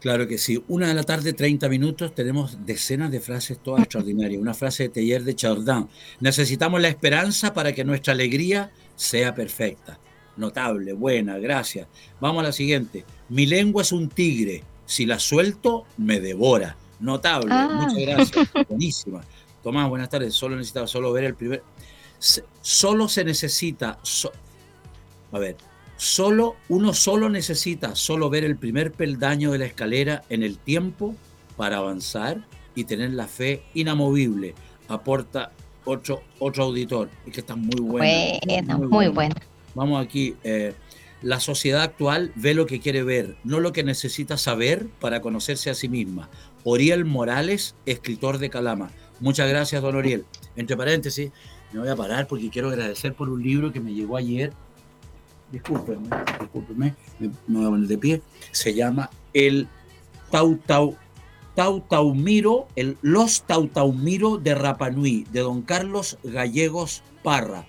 Claro 0.00 0.28
que 0.28 0.38
sí. 0.38 0.62
Una 0.68 0.86
de 0.86 0.94
la 0.94 1.02
tarde, 1.02 1.32
30 1.32 1.68
minutos, 1.68 2.14
tenemos 2.14 2.64
decenas 2.64 3.10
de 3.10 3.20
frases 3.20 3.58
todas 3.58 3.80
extraordinarias. 3.84 4.40
Una 4.40 4.54
frase 4.54 4.84
de 4.84 4.88
Teilhard 4.90 5.24
de 5.24 5.34
Chardin. 5.34 5.88
Necesitamos 6.20 6.80
la 6.80 6.88
esperanza 6.88 7.52
para 7.52 7.72
que 7.72 7.84
nuestra 7.84 8.12
alegría 8.12 8.70
sea 8.98 9.34
perfecta. 9.34 9.98
Notable, 10.36 10.92
buena, 10.92 11.38
gracias. 11.38 11.88
Vamos 12.20 12.40
a 12.42 12.46
la 12.48 12.52
siguiente. 12.52 13.04
Mi 13.28 13.46
lengua 13.46 13.82
es 13.82 13.92
un 13.92 14.08
tigre. 14.08 14.62
Si 14.86 15.06
la 15.06 15.18
suelto, 15.18 15.84
me 15.96 16.20
devora. 16.20 16.76
Notable, 17.00 17.48
Ah. 17.52 17.68
muchas 17.86 17.98
gracias. 17.98 18.48
Buenísima. 18.68 19.20
Tomás, 19.62 19.88
buenas 19.88 20.08
tardes. 20.08 20.34
Solo 20.34 20.56
necesitaba 20.56 20.86
solo 20.86 21.12
ver 21.12 21.24
el 21.24 21.34
primer. 21.34 21.62
Se- 22.18 22.44
Solo 22.60 23.08
se 23.08 23.24
necesita. 23.24 23.98
so- 24.02 24.32
A 25.32 25.38
ver, 25.38 25.56
solo 25.96 26.56
uno 26.68 26.92
solo 26.94 27.28
necesita 27.28 27.94
solo 27.96 28.30
ver 28.30 28.44
el 28.44 28.56
primer 28.56 28.92
peldaño 28.92 29.52
de 29.52 29.58
la 29.58 29.66
escalera 29.66 30.22
en 30.28 30.42
el 30.42 30.58
tiempo 30.58 31.14
para 31.56 31.78
avanzar 31.78 32.44
y 32.74 32.84
tener 32.84 33.10
la 33.12 33.26
fe 33.26 33.62
inamovible. 33.74 34.54
Aporta 34.88 35.52
otro, 35.88 36.22
otro 36.38 36.64
auditor. 36.64 37.08
Es 37.26 37.32
que 37.32 37.40
está 37.40 37.56
muy 37.56 37.80
buena. 37.80 38.38
Buena, 38.44 38.78
muy 38.78 39.08
buena. 39.08 39.34
Vamos 39.74 40.04
aquí. 40.04 40.36
eh, 40.44 40.74
la 41.20 41.40
sociedad 41.40 41.82
actual 41.82 42.30
ve 42.36 42.54
lo 42.54 42.66
que 42.66 42.78
quiere 42.78 43.02
ver, 43.02 43.36
no 43.42 43.58
lo 43.58 43.72
que 43.72 43.82
necesita 43.82 44.36
saber 44.36 44.86
para 45.00 45.20
conocerse 45.20 45.68
a 45.68 45.74
sí 45.74 45.88
misma. 45.88 46.28
Oriel 46.62 47.04
Morales, 47.04 47.74
escritor 47.86 48.38
de 48.38 48.50
Calama. 48.50 48.92
Muchas 49.18 49.48
gracias, 49.48 49.82
don 49.82 49.96
Oriel. 49.96 50.24
Entre 50.54 50.76
paréntesis, 50.76 51.32
me 51.72 51.80
voy 51.80 51.88
a 51.88 51.96
parar 51.96 52.28
porque 52.28 52.50
quiero 52.50 52.68
agradecer 52.68 53.14
por 53.14 53.30
un 53.30 53.42
libro 53.42 53.72
que 53.72 53.80
me 53.80 53.92
llegó 53.92 54.16
ayer. 54.16 54.52
Discúlpenme, 55.50 56.08
discúlpenme, 56.38 56.94
me, 57.18 57.30
voy 57.48 57.66
a 57.66 57.70
poner 57.70 57.88
de 57.88 57.98
pie. 57.98 58.22
Se 58.52 58.74
llama 58.74 59.10
El 59.32 59.66
Tautau, 60.30 60.96
Tautaumiro, 61.58 62.68
el 62.76 62.98
Los 63.02 63.42
Tautaumiro 63.42 64.38
de 64.38 64.54
Rapanui, 64.54 65.26
de 65.32 65.40
don 65.40 65.62
Carlos 65.62 66.16
Gallegos 66.22 67.02
Parra. 67.24 67.66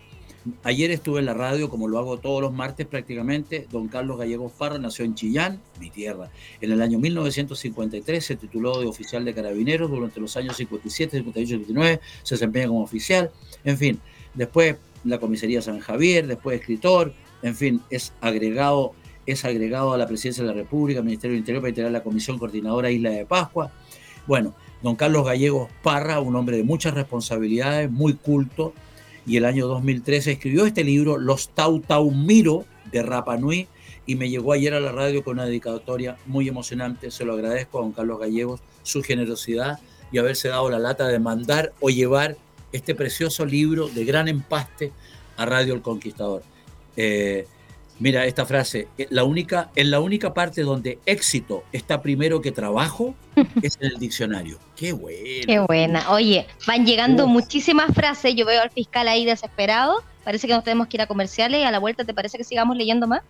Ayer 0.61 0.91
estuve 0.91 1.21
en 1.21 1.25
la 1.25 1.33
radio, 1.33 1.71
como 1.71 1.87
lo 1.87 1.97
hago 1.97 2.19
todos 2.19 2.39
los 2.39 2.53
martes 2.53 2.85
prácticamente. 2.85 3.65
Don 3.71 3.87
Carlos 3.87 4.19
Gallegos 4.19 4.51
Parra 4.51 4.77
nació 4.77 5.05
en 5.05 5.15
Chillán, 5.15 5.59
mi 5.79 5.89
tierra. 5.89 6.29
En 6.61 6.71
el 6.71 6.83
año 6.83 6.99
1953 6.99 8.23
se 8.23 8.35
tituló 8.35 8.79
de 8.79 8.85
oficial 8.85 9.25
de 9.25 9.33
carabineros. 9.33 9.89
Durante 9.89 10.19
los 10.19 10.37
años 10.37 10.57
57, 10.57 11.17
58 11.17 11.55
y 11.55 11.57
59 11.57 11.99
se 12.21 12.35
desempeña 12.35 12.67
como 12.67 12.83
oficial. 12.83 13.31
En 13.63 13.79
fin, 13.79 13.99
después 14.35 14.75
la 15.03 15.19
comisaría 15.19 15.63
San 15.63 15.79
Javier, 15.79 16.27
después 16.27 16.59
escritor. 16.59 17.15
En 17.41 17.55
fin, 17.55 17.81
es 17.89 18.13
agregado, 18.21 18.93
es 19.31 19.45
agregado 19.45 19.93
a 19.93 19.97
la 19.97 20.07
presidencia 20.07 20.43
de 20.43 20.49
la 20.49 20.55
República, 20.55 21.01
Ministerio 21.01 21.33
del 21.33 21.39
Interior 21.39 21.61
para 21.61 21.69
integrar 21.69 21.91
la 21.91 22.03
Comisión 22.03 22.37
Coordinadora 22.37 22.91
Isla 22.91 23.11
de 23.11 23.25
Pascua. 23.25 23.71
Bueno, 24.27 24.53
don 24.81 24.95
Carlos 24.95 25.25
Gallegos 25.25 25.69
Parra, 25.83 26.19
un 26.19 26.35
hombre 26.35 26.57
de 26.57 26.63
muchas 26.63 26.93
responsabilidades, 26.93 27.89
muy 27.89 28.13
culto, 28.13 28.73
y 29.25 29.37
el 29.37 29.45
año 29.45 29.67
2013 29.67 30.31
escribió 30.33 30.65
este 30.65 30.83
libro, 30.83 31.17
Los 31.17 31.49
Tautaumiro 31.49 32.65
de 32.91 33.03
Rapa 33.03 33.37
Nui, 33.37 33.67
y 34.05 34.15
me 34.15 34.29
llegó 34.29 34.53
ayer 34.53 34.73
a 34.73 34.79
la 34.79 34.91
radio 34.91 35.23
con 35.23 35.33
una 35.33 35.45
dedicatoria 35.45 36.17
muy 36.25 36.47
emocionante. 36.47 37.11
Se 37.11 37.25
lo 37.25 37.33
agradezco 37.33 37.77
a 37.77 37.81
don 37.81 37.91
Carlos 37.91 38.19
Gallegos 38.19 38.61
su 38.81 39.03
generosidad 39.03 39.79
y 40.11 40.17
haberse 40.17 40.47
dado 40.47 40.69
la 40.69 40.79
lata 40.79 41.07
de 41.07 41.19
mandar 41.19 41.73
o 41.79 41.91
llevar 41.91 42.35
este 42.71 42.95
precioso 42.95 43.45
libro 43.45 43.87
de 43.87 44.05
gran 44.05 44.27
empaste 44.27 44.91
a 45.37 45.45
Radio 45.45 45.75
El 45.75 45.81
Conquistador. 45.81 46.41
Eh, 46.97 47.47
mira 47.99 48.25
esta 48.25 48.45
frase, 48.45 48.87
eh, 48.97 49.07
la 49.09 49.23
única, 49.23 49.69
en 49.75 49.91
la 49.91 49.99
única 49.99 50.33
parte 50.33 50.61
donde 50.61 50.99
éxito 51.05 51.63
está 51.71 52.01
primero 52.01 52.41
que 52.41 52.51
trabajo 52.51 53.13
es 53.61 53.77
en 53.79 53.91
el 53.91 53.99
diccionario. 53.99 54.57
Qué 54.75 54.91
bueno. 54.93 55.45
Qué 55.45 55.59
buena. 55.59 56.11
Oye, 56.11 56.47
van 56.65 56.85
llegando 56.85 57.25
Uf. 57.25 57.31
muchísimas 57.31 57.93
frases. 57.93 58.35
Yo 58.35 58.45
veo 58.45 58.61
al 58.61 58.69
fiscal 58.71 59.07
ahí 59.07 59.25
desesperado. 59.25 60.03
Parece 60.23 60.47
que 60.47 60.53
nos 60.53 60.63
tenemos 60.63 60.87
que 60.87 60.97
ir 60.97 61.01
a 61.01 61.07
comerciales 61.07 61.61
y 61.61 61.63
a 61.63 61.71
la 61.71 61.79
vuelta, 61.79 62.03
¿te 62.03 62.13
parece 62.13 62.37
que 62.37 62.43
sigamos 62.43 62.75
leyendo 62.77 63.07
más? 63.07 63.21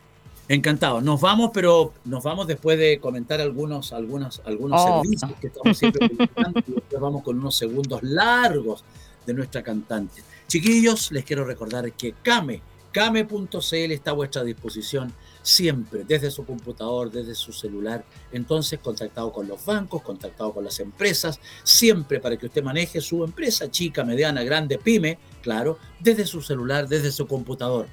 Encantado. 0.47 0.99
Nos 0.99 1.21
vamos, 1.21 1.51
pero 1.53 1.93
nos 2.05 2.23
vamos 2.23 2.47
después 2.47 2.77
de 2.79 2.99
comentar 2.99 3.39
algunos, 3.39 3.93
algunos, 3.93 4.41
algunos 4.45 4.81
Oh, 4.83 5.01
servicios 5.03 5.31
que 5.39 5.47
estamos 5.47 5.77
siempre 5.77 6.09
publicando 6.09 6.59
y 6.67 6.71
después 6.71 6.99
vamos 6.99 7.23
con 7.23 7.37
unos 7.37 7.55
segundos 7.55 8.01
largos 8.01 8.83
de 9.27 9.33
nuestra 9.35 9.61
cantante. 9.61 10.23
Chiquillos, 10.47 11.11
les 11.11 11.23
quiero 11.23 11.45
recordar 11.45 11.91
que 11.93 12.15
Kame, 12.23 12.61
kame.cl 12.91 13.91
está 13.91 14.11
a 14.11 14.13
vuestra 14.13 14.43
disposición 14.43 15.13
siempre, 15.41 16.03
desde 16.03 16.31
su 16.31 16.45
computador, 16.45 17.11
desde 17.11 17.35
su 17.35 17.53
celular. 17.53 18.03
Entonces, 18.31 18.79
contactado 18.79 19.31
con 19.31 19.47
los 19.47 19.65
bancos, 19.65 20.01
contactado 20.01 20.53
con 20.53 20.63
las 20.63 20.79
empresas, 20.79 21.39
siempre 21.63 22.19
para 22.19 22.37
que 22.37 22.47
usted 22.47 22.63
maneje 22.63 23.01
su 23.01 23.23
empresa, 23.23 23.69
chica, 23.71 24.03
mediana, 24.03 24.43
grande, 24.43 24.77
pyme, 24.77 25.17
claro, 25.41 25.77
desde 25.99 26.25
su 26.25 26.41
celular, 26.41 26.87
desde 26.87 27.11
su 27.11 27.27
computador 27.27 27.87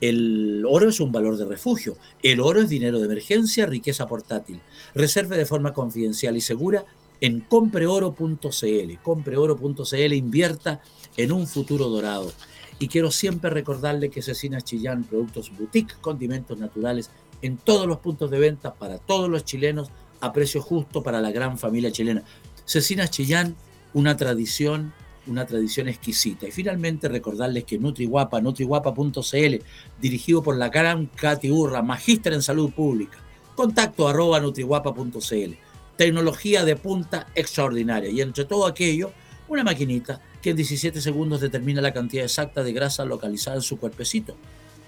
El 0.00 0.64
oro 0.68 0.88
es 0.88 1.00
un 1.00 1.12
valor 1.12 1.36
de 1.36 1.46
refugio. 1.46 1.96
El 2.22 2.40
oro 2.40 2.60
es 2.60 2.68
dinero 2.68 2.98
de 2.98 3.06
emergencia, 3.06 3.66
riqueza 3.66 4.06
portátil. 4.06 4.60
Reserve 4.94 5.36
de 5.36 5.46
forma 5.46 5.72
confidencial 5.72 6.36
y 6.36 6.40
segura 6.40 6.84
en 7.20 7.40
compreoro.cl. 7.40 8.94
Compreoro.cl 9.02 10.12
invierta 10.12 10.80
en 11.16 11.32
un 11.32 11.46
futuro 11.46 11.88
dorado. 11.88 12.32
Y 12.78 12.88
quiero 12.88 13.10
siempre 13.10 13.48
recordarle 13.48 14.10
que 14.10 14.20
Cecina 14.20 14.60
Chillán, 14.60 15.04
productos 15.04 15.50
boutique, 15.56 15.94
condimentos 16.00 16.58
naturales, 16.58 17.10
en 17.40 17.56
todos 17.56 17.86
los 17.86 17.98
puntos 17.98 18.30
de 18.30 18.38
venta 18.38 18.74
para 18.74 18.98
todos 18.98 19.30
los 19.30 19.44
chilenos 19.44 19.88
a 20.20 20.32
precio 20.32 20.60
justo 20.60 21.02
para 21.02 21.20
la 21.20 21.30
gran 21.30 21.58
familia 21.58 21.90
chilena. 21.90 22.22
Cecina 22.66 23.08
Chillán, 23.08 23.56
una 23.94 24.16
tradición, 24.16 24.92
una 25.26 25.46
tradición 25.46 25.88
exquisita. 25.88 26.46
Y 26.46 26.52
finalmente 26.52 27.08
recordarles 27.08 27.64
que 27.64 27.78
NutriGuapa, 27.78 28.40
nutriguapa.cl, 28.40 29.56
dirigido 30.00 30.42
por 30.42 30.56
la 30.56 30.68
gran 30.68 31.06
Katy 31.06 31.50
Urra, 31.50 31.82
magíster 31.82 32.32
en 32.32 32.42
salud 32.42 32.72
pública. 32.72 33.18
Contacto 33.54 34.08
arroba 34.08 34.40
nutriguapa.cl. 34.40 35.52
Tecnología 35.96 36.64
de 36.64 36.76
punta 36.76 37.26
extraordinaria. 37.34 38.10
Y 38.10 38.20
entre 38.20 38.44
todo 38.44 38.66
aquello, 38.66 39.12
una 39.48 39.64
maquinita 39.64 40.20
que 40.42 40.50
en 40.50 40.56
17 40.56 41.00
segundos 41.00 41.40
determina 41.40 41.80
la 41.80 41.92
cantidad 41.92 42.24
exacta 42.24 42.62
de 42.62 42.72
grasa 42.72 43.04
localizada 43.04 43.56
en 43.56 43.62
su 43.62 43.78
cuerpecito 43.78 44.36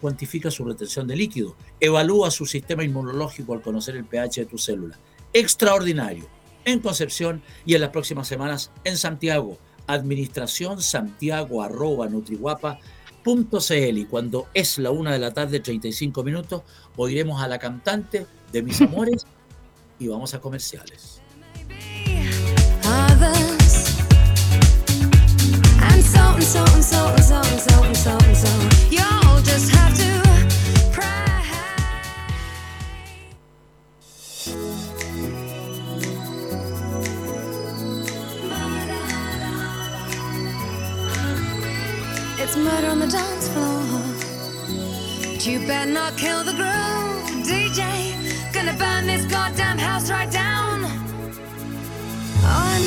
cuantifica 0.01 0.51
su 0.51 0.65
retención 0.65 1.07
de 1.07 1.17
líquido, 1.17 1.57
evalúa 1.81 2.31
su 2.31 2.47
sistema 2.47 2.85
inmunológico 2.85 3.53
al 3.53 3.63
conocer 3.63 3.97
el 3.97 4.05
pH 4.05 4.41
de 4.41 4.47
tu 4.47 4.59
célula. 4.59 4.99
Extraordinario. 5.33 6.29
En 6.65 6.81
Concepción 6.81 7.43
y 7.65 7.75
en 7.75 7.81
las 7.81 7.91
próximas 7.91 8.29
semanas 8.29 8.71
en 8.85 8.97
Santiago. 8.97 9.59
Administración 9.89 10.81
Santiago 10.81 11.63
arroba 11.63 12.09
nutriguapa.cl 12.09 13.99
y 13.99 14.05
cuando 14.05 14.47
es 14.55 14.79
la 14.79 14.91
una 14.91 15.13
de 15.13 15.19
la 15.19 15.33
tarde, 15.33 15.61
35 15.61 16.23
minutos, 16.23 16.63
oiremos 16.97 17.43
a 17.43 17.49
la 17.49 17.59
cantante 17.59 18.27
de 18.53 18.63
Mis 18.63 18.81
Amores 18.81 19.27
y 19.99 20.07
vamos 20.07 20.33
a 20.35 20.41
comerciales. 20.41 21.21
Murder 42.59 42.89
on 42.89 42.99
the 42.99 43.07
dance 43.07 43.49
floor. 43.49 43.85
But 45.33 45.47
you 45.47 45.67
better 45.67 45.91
not 45.91 46.17
kill 46.17 46.45
the 46.45 46.53
groove, 46.53 47.47
DJ. 47.47 47.83
Gonna 48.53 48.75
burn 48.75 49.07
this 49.07 49.25
goddamn 49.27 49.79
house 49.79 50.11
right 50.11 50.31
down. 50.31 50.85
Oh, 52.43 52.78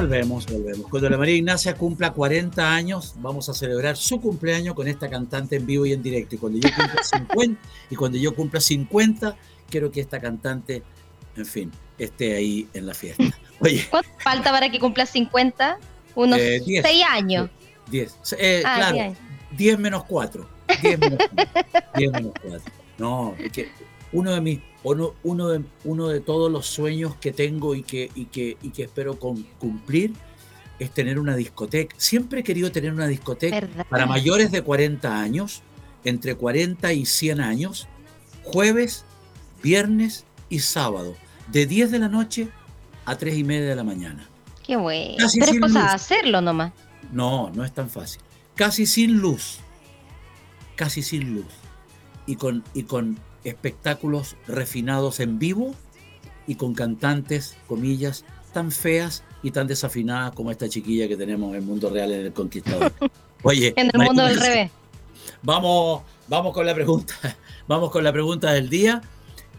volvemos, 0.00 0.46
volvemos. 0.46 0.88
Cuando 0.88 1.10
la 1.10 1.16
María 1.18 1.36
Ignacia 1.36 1.74
cumpla 1.74 2.12
40 2.12 2.74
años, 2.74 3.14
vamos 3.18 3.48
a 3.48 3.54
celebrar 3.54 3.96
su 3.96 4.20
cumpleaños 4.20 4.74
con 4.74 4.88
esta 4.88 5.08
cantante 5.08 5.56
en 5.56 5.66
vivo 5.66 5.86
y 5.86 5.92
en 5.92 6.02
directo. 6.02 6.34
Y 6.34 6.38
cuando 6.38 6.58
yo 6.58 6.68
cumpla 6.74 7.02
50, 7.02 7.60
y 7.90 7.96
cuando 7.96 8.18
yo 8.18 8.34
cumpla 8.34 8.60
50, 8.60 9.36
quiero 9.68 9.90
que 9.90 10.00
esta 10.00 10.20
cantante, 10.20 10.82
en 11.36 11.46
fin, 11.46 11.70
esté 11.98 12.34
ahí 12.34 12.68
en 12.74 12.86
la 12.86 12.94
fiesta. 12.94 13.24
Oye, 13.60 13.86
¿Cuánto 13.90 14.08
falta 14.18 14.50
para 14.50 14.70
que 14.70 14.78
cumpla 14.78 15.06
50? 15.06 15.78
Unos 16.14 16.38
Eh, 16.38 16.60
10. 16.64 16.84
6 16.84 17.04
años. 17.10 17.50
10. 17.90 18.18
Eh, 18.38 18.62
Ah, 18.64 18.74
claro, 18.76 18.94
diez. 18.94 19.18
10 19.56 19.78
menos 19.78 20.04
4. 20.04 20.48
10 20.82 20.98
menos 20.98 21.18
4. 21.34 21.62
10 21.96 22.12
menos 22.12 22.32
4. 22.42 22.72
No, 22.98 23.34
es 23.38 23.52
que 23.52 23.68
uno 24.12 24.32
de 24.32 24.40
mis, 24.40 24.60
uno, 24.82 25.14
uno 25.22 25.48
de, 25.48 25.62
uno 25.84 26.08
de 26.08 26.20
todos 26.20 26.50
los 26.50 26.66
sueños 26.66 27.14
que 27.16 27.32
tengo 27.32 27.74
y 27.74 27.82
que, 27.82 28.10
y 28.14 28.24
que, 28.26 28.56
y 28.62 28.70
que 28.70 28.84
espero 28.84 29.18
con- 29.18 29.42
cumplir 29.58 30.12
es 30.78 30.90
tener 30.92 31.18
una 31.18 31.36
discoteca. 31.36 31.94
Siempre 31.98 32.40
he 32.40 32.42
querido 32.42 32.72
tener 32.72 32.92
una 32.92 33.06
discoteca 33.06 33.60
¿Verdad? 33.60 33.86
para 33.88 34.06
mayores 34.06 34.50
de 34.50 34.62
40 34.62 35.20
años, 35.20 35.62
entre 36.04 36.34
40 36.34 36.92
y 36.94 37.04
100 37.06 37.40
años, 37.40 37.86
jueves, 38.42 39.04
viernes 39.62 40.24
y 40.48 40.60
sábado, 40.60 41.14
de 41.48 41.66
10 41.66 41.90
de 41.90 41.98
la 41.98 42.08
noche 42.08 42.48
a 43.04 43.16
3 43.18 43.36
y 43.36 43.44
media 43.44 43.68
de 43.68 43.76
la 43.76 43.84
mañana. 43.84 44.26
Qué 44.66 44.76
bueno. 44.76 45.16
Casi 45.18 45.38
Pero 45.40 45.52
es 45.52 45.60
cosa 45.60 45.82
luz. 45.82 45.90
hacerlo 45.92 46.40
nomás. 46.40 46.72
No, 47.12 47.50
no 47.54 47.64
es 47.64 47.72
tan 47.72 47.90
fácil. 47.90 48.20
Casi 48.54 48.86
sin 48.86 49.18
luz. 49.18 49.58
Casi 50.76 51.02
sin 51.02 51.34
luz. 51.34 51.46
Y 52.26 52.36
con, 52.36 52.62
y 52.74 52.84
con 52.84 53.18
espectáculos 53.44 54.36
refinados 54.46 55.20
en 55.20 55.38
vivo 55.38 55.74
y 56.46 56.54
con 56.56 56.74
cantantes, 56.74 57.56
comillas, 57.66 58.24
tan 58.52 58.70
feas 58.72 59.22
y 59.42 59.50
tan 59.52 59.66
desafinadas 59.66 60.32
como 60.32 60.50
esta 60.50 60.68
chiquilla 60.68 61.08
que 61.08 61.16
tenemos 61.16 61.50
en 61.50 61.56
el 61.56 61.62
mundo 61.62 61.88
real 61.90 62.12
en 62.12 62.26
el 62.26 62.32
Conquistador. 62.32 62.92
Oye, 63.42 63.72
En 63.76 63.86
el 63.86 63.92
María 63.94 64.04
mundo 64.12 64.24
del 64.26 64.40
revés. 64.40 64.70
Vamos, 65.42 66.02
vamos 66.28 66.52
con 66.52 66.66
la 66.66 66.74
pregunta. 66.74 67.14
Vamos 67.68 67.90
con 67.92 68.02
la 68.02 68.12
pregunta 68.12 68.52
del 68.52 68.68
día. 68.68 69.00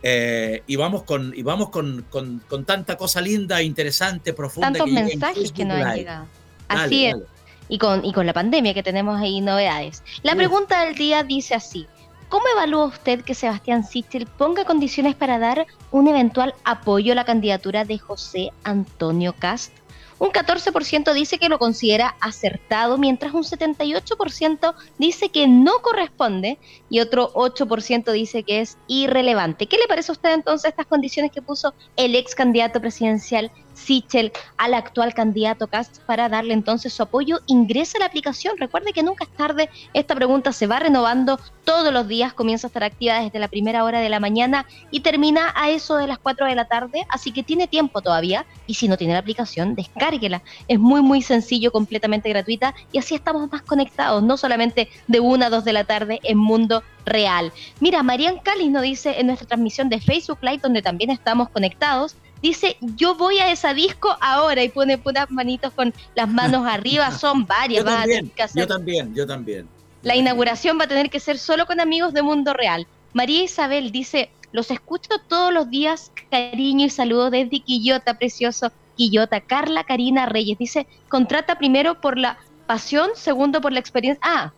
eh, 0.04 0.64
y 0.68 0.76
vamos 0.76 1.04
con, 1.04 1.32
y 1.34 1.44
vamos 1.44 1.70
con, 1.70 2.06
con- 2.10 2.40
con 2.50 2.66
tanta 2.66 2.98
cosa 2.98 3.22
linda, 3.22 3.62
interesante, 3.62 4.34
profunda. 4.34 4.68
Tantos 4.70 4.88
que 4.88 4.92
mensajes 4.92 5.52
que 5.54 5.64
nos 5.64 5.78
han 5.78 5.96
llegado. 5.96 6.26
Dale, 6.68 6.82
Así 6.84 7.06
es. 7.06 7.14
dale. 7.14 7.26
Y 7.70 7.78
con, 7.78 8.04
y 8.04 8.12
con 8.12 8.26
la 8.26 8.34
pandemia 8.34 8.74
que 8.74 8.84
tenemos 8.84 9.18
ahí 9.22 9.40
novedades. 9.40 10.04
La 10.24 10.36
pregunta 10.36 10.84
del 10.84 10.96
día 10.96 11.24
dice 11.24 11.56
así. 11.56 11.88
¿Cómo 12.32 12.46
evalúa 12.48 12.86
usted 12.86 13.26
que 13.26 13.36
Sebastián 13.36 13.84
Sichel 13.84 14.26
ponga 14.26 14.64
condiciones 14.64 15.16
para 15.16 15.38
dar 15.38 15.68
un 15.92 16.08
eventual 16.08 16.56
apoyo 16.64 17.12
a 17.12 17.16
la 17.16 17.26
candidatura 17.26 17.84
de 17.84 17.98
José 18.00 18.52
Antonio 18.64 19.36
Cast? 19.38 19.74
Un 20.18 20.30
14% 20.30 21.12
dice 21.12 21.40
que 21.40 21.50
lo 21.50 21.60
considera 21.60 22.16
acertado, 22.22 22.98
mientras 22.98 23.34
un 23.34 23.44
78% 23.44 24.76
dice 24.98 25.28
que 25.28 25.50
no 25.50 25.82
corresponde 25.82 26.58
y 26.90 27.02
otro 27.02 27.34
8% 27.34 28.10
dice 28.14 28.44
que 28.44 28.62
es 28.62 28.78
irrelevante. 28.88 29.68
¿Qué 29.68 29.76
le 29.78 29.88
parece 29.88 30.12
a 30.12 30.14
usted 30.14 30.32
entonces 30.32 30.70
estas 30.70 30.86
condiciones 30.86 31.34
que 31.34 31.42
puso 31.42 31.74
el 31.98 32.16
ex 32.16 32.34
candidato 32.34 32.80
presidencial 32.80 33.52
Sichel, 33.74 34.32
al 34.58 34.74
actual 34.74 35.14
candidato 35.14 35.68
Cast 35.68 36.00
para 36.04 36.30
darle 36.30 36.54
entonces 36.54 36.94
su 36.94 37.04
apoyo, 37.04 37.40
ingresa 37.48 37.98
a 37.98 38.02
la 38.02 38.06
aplicación. 38.06 38.58
Recuerde 38.58 38.94
que 38.94 39.04
nunca 39.04 39.24
es 39.26 39.30
tarde, 39.32 39.70
esta 39.94 40.16
pregunta 40.16 40.52
se 40.52 40.68
va 40.68 40.80
renovando 40.80 41.40
todos 41.64 41.94
los 41.94 42.08
días, 42.08 42.34
comienza 42.34 42.68
a 42.68 42.70
estar 42.70 42.84
activa 42.84 43.20
desde 43.20 43.40
la 43.40 43.48
primera 43.48 43.84
hora 43.84 44.00
de 44.00 44.10
la 44.10 44.20
mañana 44.20 44.66
y 44.90 45.02
termina 45.02 45.54
a 45.56 45.70
eso 45.70 45.98
de 45.98 46.08
las 46.08 46.20
4 46.20 46.48
de 46.48 46.56
la 46.56 46.66
tarde, 46.66 47.06
así 47.10 47.32
que 47.32 47.44
tiene 47.44 47.68
tiempo 47.68 48.02
todavía 48.02 48.46
y 48.68 48.74
si 48.74 48.88
no 48.88 48.98
tiene 48.98 49.14
la 49.14 49.20
aplicación, 49.20 49.76
descárguela. 49.76 50.42
Es 50.68 50.80
muy 50.80 51.02
muy 51.02 51.22
sencillo, 51.22 51.72
completamente 51.72 52.30
gratuita 52.30 52.74
y 52.92 52.98
así 52.98 53.16
estamos 53.16 53.52
más 53.52 53.62
conectados, 53.62 54.24
no 54.24 54.38
solamente 54.38 54.90
de 55.08 55.20
1 55.20 55.46
a 55.46 55.50
2 55.50 55.64
de 55.64 55.74
la 55.74 55.84
tarde 55.84 56.20
en 56.24 56.38
mundo 56.38 56.84
real. 57.06 57.52
Mira, 57.80 58.04
Marian 58.04 58.40
Calis 58.40 58.70
nos 58.70 58.84
dice 58.84 59.20
en 59.20 59.28
nuestra 59.28 59.48
transmisión 59.48 59.90
de 59.90 60.00
Facebook 60.00 60.40
Live, 60.42 60.60
donde 60.62 60.82
también 60.82 61.10
estamos 61.10 61.50
conectados, 61.50 62.16
dice, 62.42 62.78
yo 62.82 63.16
voy 63.16 63.40
a 63.40 63.52
esa 63.52 63.74
disco 63.74 64.16
ahora 64.22 64.64
y 64.64 64.70
pone 64.70 64.98
puras 64.98 65.30
manitos 65.32 65.72
con 65.74 65.94
las 66.16 66.28
manos 66.28 66.66
arriba, 66.70 67.12
son 67.12 67.46
varias. 67.46 67.84
Yo 67.84 67.90
también, 67.92 68.20
tener 68.20 68.36
que 68.36 68.44
hacer- 68.44 68.62
yo 68.64 68.68
también, 68.68 69.16
yo 69.16 69.28
también. 69.28 69.68
La 70.04 70.16
inauguración 70.16 70.80
va 70.80 70.86
a 70.86 70.88
tener 70.88 71.10
que 71.10 71.20
ser 71.20 71.38
solo 71.38 71.66
con 71.66 71.80
amigos 71.80 72.14
de 72.14 72.22
Mundo 72.24 72.54
Real. 72.54 72.88
María 73.14 73.44
Isabel 73.44 73.92
dice, 73.92 74.32
los 74.52 74.72
escucho 74.72 75.10
todos 75.28 75.54
los 75.54 75.70
días, 75.70 76.12
cariño 76.32 76.86
y 76.88 76.90
saludo 76.90 77.30
desde 77.30 77.60
Quillota, 77.60 78.16
precioso 78.16 78.72
Quillota. 78.98 79.42
Carla 79.42 79.84
Karina 79.84 80.26
Reyes 80.26 80.58
dice, 80.58 80.88
contrata 81.08 81.58
primero 81.60 82.02
por 82.02 82.18
la 82.18 82.38
pasión, 82.66 83.10
segundo 83.16 83.62
por 83.62 83.74
la 83.74 83.80
experiencia. 83.80 84.20
Ah, 84.24 84.52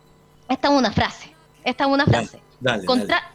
esta 0.48 0.68
es 0.68 0.74
una 0.74 0.92
frase, 0.92 1.32
esta 1.64 1.84
es 1.84 1.90
una 1.90 2.06
frase. 2.06 2.40
Dale, 2.60 2.86
Contra- 2.86 3.30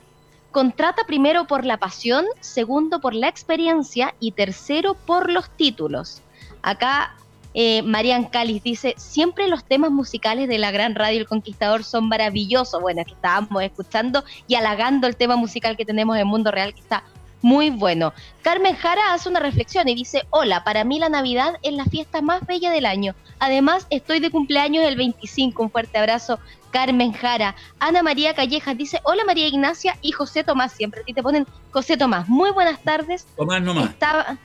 Contrata 0.51 1.03
primero 1.05 1.45
por 1.45 1.65
la 1.65 1.77
pasión, 1.77 2.25
segundo 2.39 2.99
por 2.99 3.13
la 3.13 3.27
experiencia 3.27 4.15
y 4.19 4.31
tercero 4.31 4.95
por 4.95 5.29
los 5.29 5.49
títulos. 5.51 6.21
Acá 6.61 7.15
eh, 7.53 7.81
Marian 7.83 8.25
Cáliz 8.25 8.63
dice, 8.63 8.95
siempre 8.97 9.47
los 9.47 9.63
temas 9.63 9.91
musicales 9.91 10.47
de 10.47 10.57
la 10.57 10.71
gran 10.71 10.95
radio 10.95 11.19
El 11.19 11.27
Conquistador 11.27 11.83
son 11.83 12.07
maravillosos. 12.07 12.81
Bueno, 12.81 13.03
que 13.05 13.13
estábamos 13.13 13.61
escuchando 13.63 14.23
y 14.47 14.55
halagando 14.55 15.07
el 15.07 15.15
tema 15.15 15.35
musical 15.35 15.77
que 15.77 15.85
tenemos 15.85 16.17
en 16.17 16.27
Mundo 16.27 16.51
Real, 16.51 16.73
que 16.73 16.81
está 16.81 17.03
muy 17.41 17.69
bueno. 17.69 18.13
Carmen 18.41 18.75
Jara 18.75 19.13
hace 19.13 19.29
una 19.29 19.39
reflexión 19.39 19.87
y 19.87 19.95
dice, 19.95 20.25
hola, 20.29 20.63
para 20.63 20.83
mí 20.83 20.99
la 20.99 21.09
Navidad 21.09 21.55
es 21.61 21.73
la 21.73 21.85
fiesta 21.85 22.21
más 22.21 22.45
bella 22.45 22.71
del 22.71 22.85
año. 22.85 23.15
Además, 23.39 23.87
estoy 23.89 24.19
de 24.19 24.29
cumpleaños 24.29 24.83
el 24.83 24.97
25. 24.97 25.63
Un 25.63 25.71
fuerte 25.71 25.97
abrazo, 25.97 26.39
Carmen 26.71 27.13
Jara. 27.13 27.55
Ana 27.79 28.03
María 28.03 28.33
Callejas 28.33 28.77
dice, 28.77 28.99
hola 29.03 29.23
María 29.25 29.47
Ignacia 29.47 29.97
y 30.01 30.11
José 30.11 30.43
Tomás. 30.43 30.73
Siempre 30.73 31.01
a 31.01 31.03
ti 31.03 31.13
te 31.13 31.23
ponen 31.23 31.45
José 31.71 31.97
Tomás. 31.97 32.27
Muy 32.27 32.51
buenas 32.51 32.81
tardes. 32.81 33.25
Tomás 33.35 33.61
nomás. 33.61 33.89
Estaba, 33.89 34.37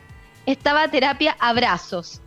estaba 0.46 0.88
terapia, 0.88 1.36
abrazos. 1.38 2.20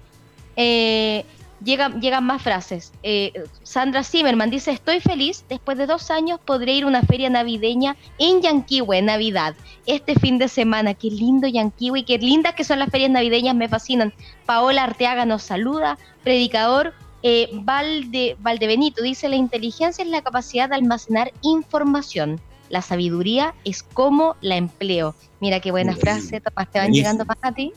Eh, 0.56 1.26
llegan, 1.64 2.02
llegan 2.02 2.24
más 2.24 2.42
frases. 2.42 2.92
Eh, 3.04 3.34
Sandra 3.64 4.04
Zimmerman 4.04 4.50
dice, 4.50 4.72
estoy 4.72 5.00
feliz, 5.00 5.46
después 5.50 5.78
de 5.78 5.86
dos 5.86 6.12
años 6.12 6.40
podré 6.44 6.74
ir 6.74 6.84
a 6.84 6.88
una 6.88 7.02
feria 7.04 7.30
navideña 7.30 7.96
en 8.18 8.42
Yanquihue, 8.42 9.02
Navidad, 9.02 9.56
este 9.86 10.16
fin 10.16 10.38
de 10.38 10.48
semana. 10.48 10.94
Qué 10.94 11.10
lindo 11.10 11.48
Yanquihue, 11.48 12.06
qué 12.06 12.18
lindas 12.18 12.56
que 12.56 12.64
son 12.64 12.80
las 12.80 12.90
ferias 12.90 13.12
navideñas, 13.12 13.56
me 13.56 13.70
fascinan. 13.70 14.14
Paola 14.46 14.84
Arteaga 14.84 15.26
nos 15.26 15.44
saluda, 15.44 15.98
predicador. 16.24 16.94
Eh, 17.24 17.50
Valde, 17.52 18.38
Valdebenito 18.40 19.02
dice, 19.04 19.28
la 19.30 19.36
inteligencia 19.36 20.04
es 20.04 20.10
la 20.10 20.22
capacidad 20.22 20.70
de 20.70 20.76
almacenar 20.76 21.34
información. 21.42 22.40
La 22.70 22.82
sabiduría 22.82 23.56
es 23.64 23.84
cómo 23.84 24.36
la 24.42 24.58
empleo. 24.58 25.16
Mira 25.40 25.60
qué 25.60 25.72
buena 25.72 25.94
Muy 25.94 26.02
frase, 26.02 26.42
Tomás, 26.42 26.70
te 26.72 26.80
van 26.80 26.88
Buenísimo. 26.88 26.94
llegando 26.94 27.26
más 27.26 27.38
a 27.42 27.52
ti. 27.54 27.74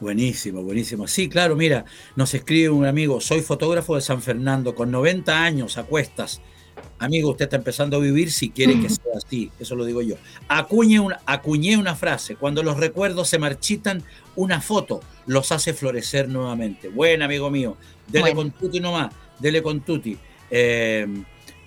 Buenísimo, 0.00 0.62
buenísimo. 0.62 1.06
Sí, 1.06 1.28
claro, 1.28 1.56
mira, 1.56 1.84
nos 2.16 2.34
escribe 2.34 2.68
un 2.70 2.84
amigo, 2.84 3.20
soy 3.20 3.40
fotógrafo 3.40 3.94
de 3.94 4.00
San 4.00 4.20
Fernando, 4.20 4.74
con 4.74 4.90
90 4.90 5.42
años 5.42 5.78
a 5.78 5.84
cuestas. 5.84 6.40
Amigo, 6.98 7.30
usted 7.30 7.44
está 7.44 7.56
empezando 7.56 7.96
a 7.96 8.00
vivir 8.00 8.30
si 8.30 8.50
quiere 8.50 8.80
que 8.80 8.88
sea 8.90 9.12
así, 9.16 9.50
eso 9.58 9.74
lo 9.74 9.84
digo 9.84 10.00
yo. 10.02 10.16
Acuñe 10.48 11.00
una, 11.00 11.20
acuñé 11.26 11.76
una 11.76 11.94
frase, 11.94 12.36
cuando 12.36 12.62
los 12.62 12.76
recuerdos 12.78 13.28
se 13.28 13.38
marchitan, 13.38 14.02
una 14.36 14.60
foto 14.60 15.00
los 15.26 15.52
hace 15.52 15.74
florecer 15.74 16.28
nuevamente. 16.28 16.88
Buen 16.88 17.22
amigo 17.22 17.50
mío, 17.50 17.76
dele 18.06 18.32
Bueno. 18.32 18.36
con 18.36 18.50
tuti 18.52 18.80
nomás, 18.80 19.12
dele 19.38 19.62
con 19.62 19.80
tuti. 19.80 20.16
Eh, 20.50 21.06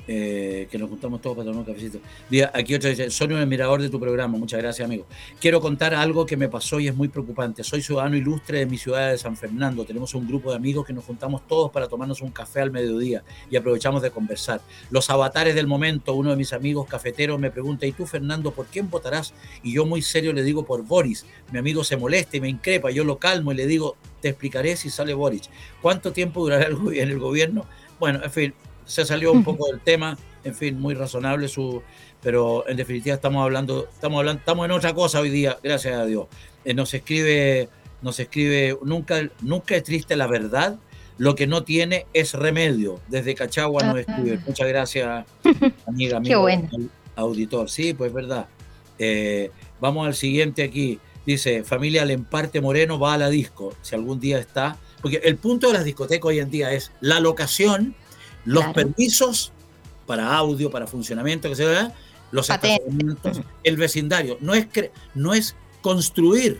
eh, 0.07 0.67
que 0.71 0.77
nos 0.77 0.89
juntamos 0.89 1.21
todos 1.21 1.35
para 1.35 1.45
tomar 1.45 1.59
un 1.59 1.65
cafecito. 1.65 1.99
Diga, 2.29 2.51
Aquí 2.53 2.73
otro 2.73 2.89
dice, 2.89 3.09
soy 3.09 3.27
un 3.27 3.39
admirador 3.39 3.81
de 3.81 3.89
tu 3.89 3.99
programa, 3.99 4.37
muchas 4.37 4.61
gracias 4.61 4.85
amigo. 4.85 5.05
Quiero 5.39 5.59
contar 5.59 5.93
algo 5.93 6.25
que 6.25 6.37
me 6.37 6.49
pasó 6.49 6.79
y 6.79 6.87
es 6.87 6.95
muy 6.95 7.07
preocupante. 7.07 7.63
Soy 7.63 7.81
ciudadano 7.81 8.15
ilustre 8.15 8.59
de 8.59 8.65
mi 8.65 8.77
ciudad 8.77 9.11
de 9.11 9.17
San 9.17 9.35
Fernando. 9.35 9.85
Tenemos 9.85 10.13
un 10.13 10.27
grupo 10.27 10.51
de 10.51 10.55
amigos 10.55 10.85
que 10.85 10.93
nos 10.93 11.03
juntamos 11.03 11.45
todos 11.47 11.71
para 11.71 11.87
tomarnos 11.87 12.21
un 12.21 12.31
café 12.31 12.61
al 12.61 12.71
mediodía 12.71 13.23
y 13.49 13.55
aprovechamos 13.57 14.01
de 14.01 14.11
conversar. 14.11 14.61
Los 14.89 15.09
avatares 15.09 15.55
del 15.55 15.67
momento, 15.67 16.13
uno 16.13 16.31
de 16.31 16.35
mis 16.37 16.53
amigos 16.53 16.87
cafeteros 16.87 17.39
me 17.39 17.51
pregunta, 17.51 17.85
¿y 17.85 17.91
tú 17.91 18.05
Fernando, 18.05 18.51
por 18.51 18.67
quién 18.67 18.89
votarás? 18.89 19.33
Y 19.63 19.73
yo 19.73 19.85
muy 19.85 20.01
serio 20.01 20.33
le 20.33 20.43
digo 20.43 20.65
por 20.65 20.83
Boris. 20.83 21.25
Mi 21.51 21.59
amigo 21.59 21.83
se 21.83 21.97
molesta 21.97 22.37
y 22.37 22.41
me 22.41 22.49
increpa, 22.49 22.91
yo 22.91 23.03
lo 23.03 23.17
calmo 23.17 23.51
y 23.51 23.55
le 23.55 23.67
digo, 23.67 23.97
te 24.21 24.29
explicaré 24.29 24.75
si 24.77 24.89
sale 24.89 25.13
Boris. 25.13 25.49
¿Cuánto 25.81 26.11
tiempo 26.11 26.41
durará 26.41 26.67
el, 26.67 26.97
el 26.97 27.19
gobierno? 27.19 27.65
Bueno, 27.99 28.23
en 28.23 28.31
fin, 28.31 28.53
se 28.87 29.05
salió 29.05 29.31
un 29.31 29.43
poco 29.43 29.67
del 29.67 29.79
tema, 29.81 30.17
en 30.43 30.55
fin, 30.55 30.79
muy 30.79 30.95
razonable 30.95 31.47
su, 31.47 31.83
pero 32.21 32.67
en 32.67 32.77
definitiva 32.77 33.15
estamos 33.15 33.43
hablando, 33.43 33.87
estamos 33.93 34.19
hablando, 34.19 34.39
estamos 34.39 34.65
en 34.65 34.71
otra 34.71 34.93
cosa 34.93 35.19
hoy 35.19 35.29
día, 35.29 35.57
gracias 35.61 35.95
a 35.95 36.05
Dios. 36.05 36.27
Eh, 36.65 36.73
nos 36.73 36.93
escribe, 36.93 37.69
nos 38.01 38.19
escribe, 38.19 38.77
nunca, 38.83 39.29
nunca 39.41 39.75
es 39.75 39.83
triste 39.83 40.15
la 40.15 40.27
verdad, 40.27 40.77
lo 41.17 41.35
que 41.35 41.47
no 41.47 41.63
tiene 41.63 42.05
es 42.13 42.33
remedio. 42.33 42.99
Desde 43.07 43.35
Cachagua 43.35 43.83
nos 43.83 43.99
escribe. 43.99 44.39
Muchas 44.45 44.67
gracias, 44.67 45.25
amiga, 45.87 46.17
amigo, 46.17 46.41
bueno. 46.41 46.69
auditor. 47.15 47.69
Sí, 47.69 47.93
pues 47.93 48.13
verdad. 48.13 48.47
Eh, 48.99 49.51
vamos 49.79 50.07
al 50.07 50.15
siguiente 50.15 50.63
aquí. 50.63 50.99
Dice, 51.25 51.63
familia 51.63 52.05
Lemparte 52.05 52.61
Moreno 52.61 52.97
va 52.99 53.15
a 53.15 53.17
la 53.17 53.29
disco, 53.29 53.75
si 53.81 53.95
algún 53.95 54.19
día 54.19 54.39
está. 54.39 54.77
Porque 55.01 55.21
el 55.23 55.37
punto 55.37 55.67
de 55.67 55.73
las 55.73 55.83
discotecas 55.83 56.25
hoy 56.25 56.39
en 56.39 56.49
día 56.49 56.71
es 56.71 56.91
la 57.01 57.19
locación, 57.19 57.95
los 58.47 58.63
Claro. 58.63 58.73
permisos 58.73 59.51
para 60.05 60.35
audio, 60.35 60.69
para 60.71 60.87
funcionamiento, 60.87 61.49
que 61.49 61.55
se 61.55 61.65
vea, 61.65 61.93
los 62.31 62.49
estacionamientos, 62.49 63.41
el 63.63 63.77
vecindario. 63.77 64.37
No 64.41 64.53
es, 64.53 64.67
no 65.15 65.33
es 65.33 65.55
construir. 65.81 66.59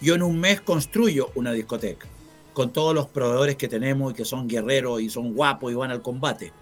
Yo 0.00 0.14
en 0.14 0.22
un 0.22 0.40
mes 0.40 0.60
construyo 0.60 1.30
una 1.34 1.52
discoteca 1.52 2.06
con 2.54 2.72
todos 2.72 2.94
los 2.94 3.06
proveedores 3.06 3.56
que 3.56 3.68
tenemos 3.68 4.12
y 4.12 4.16
que 4.16 4.24
son 4.24 4.48
guerreros 4.48 5.00
y 5.02 5.10
son 5.10 5.34
guapos 5.34 5.70
y 5.70 5.74
van 5.74 5.90
al 5.90 6.02
combate 6.02 6.52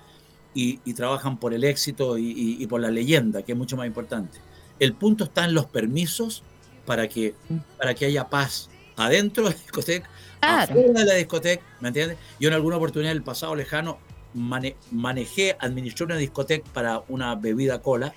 y, 0.54 0.80
y 0.84 0.92
trabajan 0.94 1.38
por 1.38 1.54
el 1.54 1.64
éxito 1.64 2.18
y, 2.18 2.26
y- 2.30 2.62
y 2.62 2.66
por 2.66 2.80
la 2.80 2.90
leyenda, 2.90 3.42
que 3.42 3.52
es 3.52 3.58
mucho 3.58 3.76
más 3.76 3.86
importante. 3.86 4.38
El 4.80 4.92
punto 4.94 5.24
está 5.24 5.44
en 5.44 5.54
los 5.54 5.66
permisos 5.66 6.42
para 6.84 7.08
que, 7.08 7.34
para 7.78 7.94
que 7.94 8.06
haya 8.06 8.28
paz 8.28 8.68
adentro 8.96 9.44
de 9.44 9.50
la 9.50 9.56
discoteca, 9.56 10.08
Claro. 10.40 10.72
afuera 10.72 11.00
de 11.00 11.04
la 11.04 11.14
discoteca, 11.14 11.64
¿me 11.80 11.88
entiendes? 11.88 12.18
Yo 12.40 12.48
en 12.48 12.54
alguna 12.54 12.76
oportunidad 12.76 13.12
del 13.12 13.22
pasado 13.22 13.54
lejano 13.56 13.98
mane- 14.38 14.76
manejé, 14.90 15.56
administré 15.60 16.04
una 16.06 16.16
discoteca 16.16 16.68
para 16.72 17.02
una 17.08 17.34
bebida 17.34 17.82
cola 17.82 18.12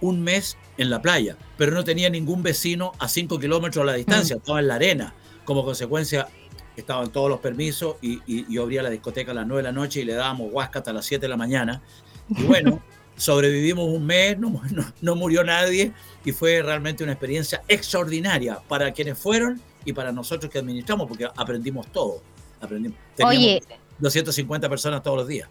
un 0.00 0.20
mes 0.20 0.58
en 0.76 0.90
la 0.90 1.00
playa, 1.00 1.36
pero 1.56 1.72
no 1.72 1.82
tenía 1.84 2.10
ningún 2.10 2.42
vecino 2.42 2.92
a 2.98 3.08
5 3.08 3.38
kilómetros 3.38 3.82
a 3.82 3.86
la 3.86 3.94
distancia, 3.94 4.36
estaba 4.36 4.60
en 4.60 4.68
la 4.68 4.74
arena. 4.74 5.14
Como 5.44 5.64
consecuencia, 5.64 6.28
estaban 6.76 7.10
todos 7.10 7.30
los 7.30 7.38
permisos 7.40 7.96
y, 8.02 8.20
y- 8.26 8.52
yo 8.52 8.64
abría 8.64 8.82
la 8.82 8.90
discoteca 8.90 9.30
a 9.30 9.34
las 9.34 9.46
9 9.46 9.62
de 9.62 9.68
la 9.68 9.72
noche 9.72 10.00
y 10.00 10.04
le 10.04 10.12
dábamos 10.14 10.52
huasca 10.52 10.80
hasta 10.80 10.92
las 10.92 11.06
7 11.06 11.22
de 11.22 11.28
la 11.28 11.36
mañana. 11.38 11.80
Y 12.28 12.42
bueno, 12.44 12.82
sobrevivimos 13.16 13.86
un 13.88 14.04
mes, 14.04 14.38
no, 14.38 14.60
no- 14.72 14.92
no 15.00 15.16
murió 15.16 15.42
nadie 15.44 15.92
y 16.24 16.32
fue 16.32 16.60
realmente 16.60 17.02
una 17.04 17.12
experiencia 17.12 17.62
extraordinaria 17.68 18.58
para 18.68 18.92
quienes 18.92 19.16
fueron 19.18 19.60
y 19.86 19.92
para 19.94 20.12
nosotros 20.12 20.50
que 20.52 20.58
administramos, 20.58 21.06
porque 21.06 21.26
aprendimos 21.34 21.86
todo. 21.92 22.20
Aprendimos. 22.60 22.98
Teníamos 23.14 23.38
Oye. 23.38 23.62
250 23.98 24.68
personas 24.68 25.02
todos 25.02 25.18
los 25.18 25.28
días. 25.28 25.48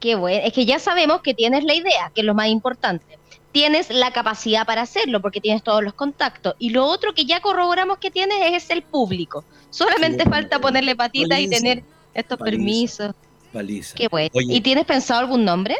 Qué 0.00 0.14
bueno. 0.14 0.40
Es 0.44 0.52
que 0.52 0.64
ya 0.64 0.78
sabemos 0.78 1.22
que 1.22 1.34
tienes 1.34 1.64
la 1.64 1.74
idea, 1.74 2.10
que 2.14 2.20
es 2.20 2.24
lo 2.26 2.34
más 2.34 2.48
importante. 2.48 3.18
Tienes 3.50 3.90
la 3.90 4.12
capacidad 4.12 4.64
para 4.66 4.82
hacerlo 4.82 5.20
porque 5.20 5.40
tienes 5.40 5.62
todos 5.62 5.82
los 5.82 5.94
contactos. 5.94 6.54
Y 6.58 6.70
lo 6.70 6.84
otro 6.86 7.14
que 7.14 7.24
ya 7.24 7.40
corroboramos 7.40 7.98
que 7.98 8.10
tienes 8.10 8.38
es 8.52 8.70
el 8.70 8.82
público. 8.82 9.44
Solamente 9.70 10.24
Sí. 10.24 10.30
falta 10.30 10.60
ponerle 10.60 10.94
patita 10.94 11.40
y 11.40 11.48
tener 11.48 11.82
estos 12.14 12.38
Paliza. 12.38 12.50
permisos. 12.56 13.14
Paliza. 13.52 13.94
Qué 13.96 14.08
bueno. 14.08 14.30
Oye, 14.34 14.54
¿Y 14.54 14.60
tienes 14.60 14.84
pensado 14.84 15.20
algún 15.20 15.44
nombre? 15.44 15.76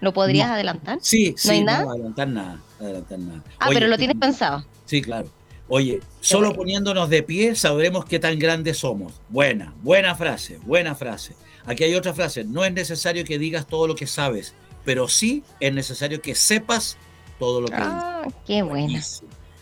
¿Lo 0.00 0.14
podrías 0.14 0.48
No. 0.48 0.54
adelantar? 0.54 0.98
Sí, 1.02 1.32
¿No 1.32 1.36
sí, 1.36 1.50
hay 1.50 1.60
no, 1.60 1.66
nada? 1.66 1.90
adelantar 1.90 2.28
nada, 2.28 2.60
adelantar 2.80 3.18
nada. 3.18 3.42
Ah, 3.58 3.66
Oye, 3.68 3.74
pero 3.74 3.88
lo 3.88 3.98
tienes 3.98 4.16
pensado. 4.16 4.64
Sí, 4.86 5.02
claro. 5.02 5.28
Oye, 5.72 6.00
solo 6.20 6.52
poniéndonos 6.52 7.08
de 7.08 7.22
pie 7.22 7.54
sabremos 7.54 8.04
qué 8.04 8.18
tan 8.18 8.40
grandes 8.40 8.78
somos. 8.78 9.20
Buena, 9.28 9.72
buena 9.82 10.16
frase, 10.16 10.58
buena 10.64 10.96
frase. 10.96 11.36
Aquí 11.64 11.84
hay 11.84 11.94
otra 11.94 12.12
frase. 12.12 12.42
No 12.42 12.64
es 12.64 12.72
necesario 12.72 13.24
que 13.24 13.38
digas 13.38 13.68
todo 13.68 13.86
lo 13.86 13.94
que 13.94 14.08
sabes, 14.08 14.52
pero 14.84 15.06
sí 15.06 15.44
es 15.60 15.72
necesario 15.72 16.20
que 16.20 16.34
sepas 16.34 16.98
todo 17.38 17.60
lo 17.60 17.68
que 17.68 17.76
dices. 17.76 17.88
Ah, 17.88 18.26
qué 18.44 18.62
buena. 18.62 19.00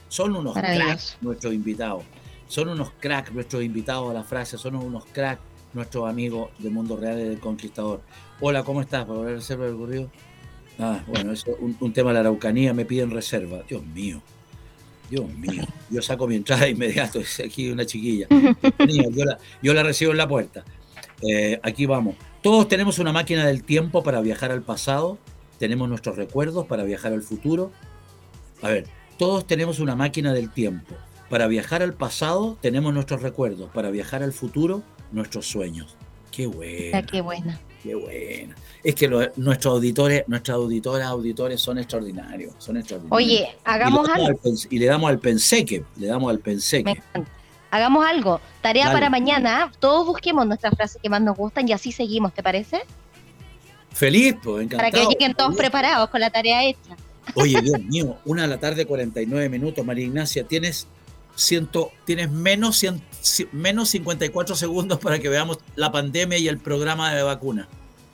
Son 0.08 0.34
unos 0.34 0.54
cracks 0.54 1.18
nuestros 1.20 1.52
invitados. 1.52 2.04
Son 2.46 2.70
unos 2.70 2.90
cracks 3.00 3.30
nuestros 3.30 3.62
invitados 3.62 4.10
a 4.10 4.14
la 4.14 4.24
frase, 4.24 4.56
son 4.56 4.76
unos 4.76 5.04
cracks 5.12 5.42
nuestros 5.74 6.08
amigos 6.08 6.48
de 6.58 6.70
Mundo 6.70 6.96
Real 6.96 7.20
y 7.20 7.24
del 7.24 7.38
Conquistador. 7.38 8.00
Hola, 8.40 8.62
¿cómo 8.62 8.80
estás? 8.80 9.04
¿Para 9.04 9.18
volver 9.18 9.34
a 9.34 9.36
reserva 9.36 9.66
del 9.66 9.74
ocurrido? 9.74 10.10
Ah, 10.78 11.04
bueno, 11.06 11.34
un, 11.60 11.76
un 11.78 11.92
tema 11.92 12.10
de 12.10 12.14
la 12.14 12.20
Araucanía, 12.20 12.72
me 12.72 12.86
piden 12.86 13.10
reserva. 13.10 13.62
Dios 13.68 13.84
mío. 13.84 14.22
Dios 15.10 15.28
mío, 15.34 15.64
yo 15.90 16.02
saco 16.02 16.26
mi 16.26 16.36
entrada 16.36 16.64
de 16.64 16.70
inmediato, 16.70 17.18
es 17.20 17.40
aquí 17.40 17.70
una 17.70 17.86
chiquilla. 17.86 18.26
Yo 19.10 19.24
la, 19.24 19.38
yo 19.62 19.74
la 19.74 19.82
recibo 19.82 20.12
en 20.12 20.18
la 20.18 20.28
puerta. 20.28 20.64
Eh, 21.22 21.58
aquí 21.62 21.86
vamos. 21.86 22.16
Todos 22.42 22.68
tenemos 22.68 22.98
una 22.98 23.12
máquina 23.12 23.46
del 23.46 23.64
tiempo 23.64 24.02
para 24.02 24.20
viajar 24.20 24.52
al 24.52 24.62
pasado, 24.62 25.18
tenemos 25.58 25.88
nuestros 25.88 26.16
recuerdos 26.16 26.66
para 26.66 26.84
viajar 26.84 27.12
al 27.12 27.22
futuro. 27.22 27.72
A 28.62 28.68
ver, 28.68 28.86
todos 29.18 29.46
tenemos 29.46 29.80
una 29.80 29.96
máquina 29.96 30.32
del 30.32 30.50
tiempo. 30.50 30.94
Para 31.28 31.46
viajar 31.46 31.82
al 31.82 31.94
pasado 31.94 32.56
tenemos 32.60 32.94
nuestros 32.94 33.22
recuerdos, 33.22 33.70
para 33.70 33.90
viajar 33.90 34.22
al 34.22 34.32
futuro 34.32 34.82
nuestros 35.12 35.46
sueños. 35.46 35.96
Qué 36.30 36.46
bueno. 36.46 37.06
Qué 37.10 37.20
buena. 37.20 37.60
Qué 37.82 37.94
buena. 37.94 38.54
Es 38.84 38.94
que 38.94 39.08
lo- 39.08 39.20
nuestros 39.36 39.74
auditores, 39.74 40.24
nuestras 40.28 40.54
auditoras, 40.56 41.06
auditores 41.08 41.60
son 41.60 41.78
extraordinarios, 41.78 42.54
son 42.58 42.76
extraordinarios. 42.76 43.16
Oye, 43.26 43.56
hagamos 43.64 44.06
y 44.08 44.08
le 44.08 44.14
damos 44.14 44.28
algo. 44.28 44.40
al 44.44 44.58
y 44.70 44.78
le 44.78 44.86
damos 44.86 45.10
al 45.10 45.18
penseque, 45.18 45.84
le 45.96 46.06
damos 46.06 46.30
al 46.30 46.38
penseque. 46.38 47.02
Hagamos 47.70 48.06
algo. 48.06 48.40
Tarea 48.62 48.84
Dale. 48.86 48.96
para 48.96 49.10
mañana. 49.10 49.70
Todos 49.78 50.06
busquemos 50.06 50.46
nuestras 50.46 50.74
frases 50.74 51.00
que 51.02 51.08
más 51.10 51.20
nos 51.20 51.36
gustan 51.36 51.68
y 51.68 51.72
así 51.72 51.92
seguimos, 51.92 52.32
¿te 52.32 52.42
parece? 52.42 52.80
Feliz, 53.92 54.36
pues, 54.42 54.66
Para 54.68 54.90
que 54.90 54.98
encantado. 54.98 55.10
lleguen 55.10 55.34
todos 55.34 55.56
preparados 55.56 56.08
con 56.10 56.20
la 56.20 56.30
tarea 56.30 56.64
hecha. 56.64 56.96
Oye, 57.34 57.60
Dios 57.60 57.80
mío, 57.82 58.16
una 58.24 58.42
de 58.42 58.48
la 58.48 58.58
tarde, 58.58 58.86
49 58.86 59.48
minutos, 59.48 59.84
María 59.84 60.06
Ignacia, 60.06 60.44
tienes, 60.46 60.86
ciento, 61.34 61.90
tienes 62.06 62.30
menos, 62.30 62.82
cien- 62.82 63.02
ci- 63.22 63.48
menos 63.52 63.90
54 63.90 64.54
segundos 64.54 64.98
para 64.98 65.18
que 65.18 65.28
veamos 65.28 65.58
la 65.76 65.92
pandemia 65.92 66.38
y 66.38 66.48
el 66.48 66.58
programa 66.58 67.12
de 67.14 67.22
vacuna. 67.22 67.68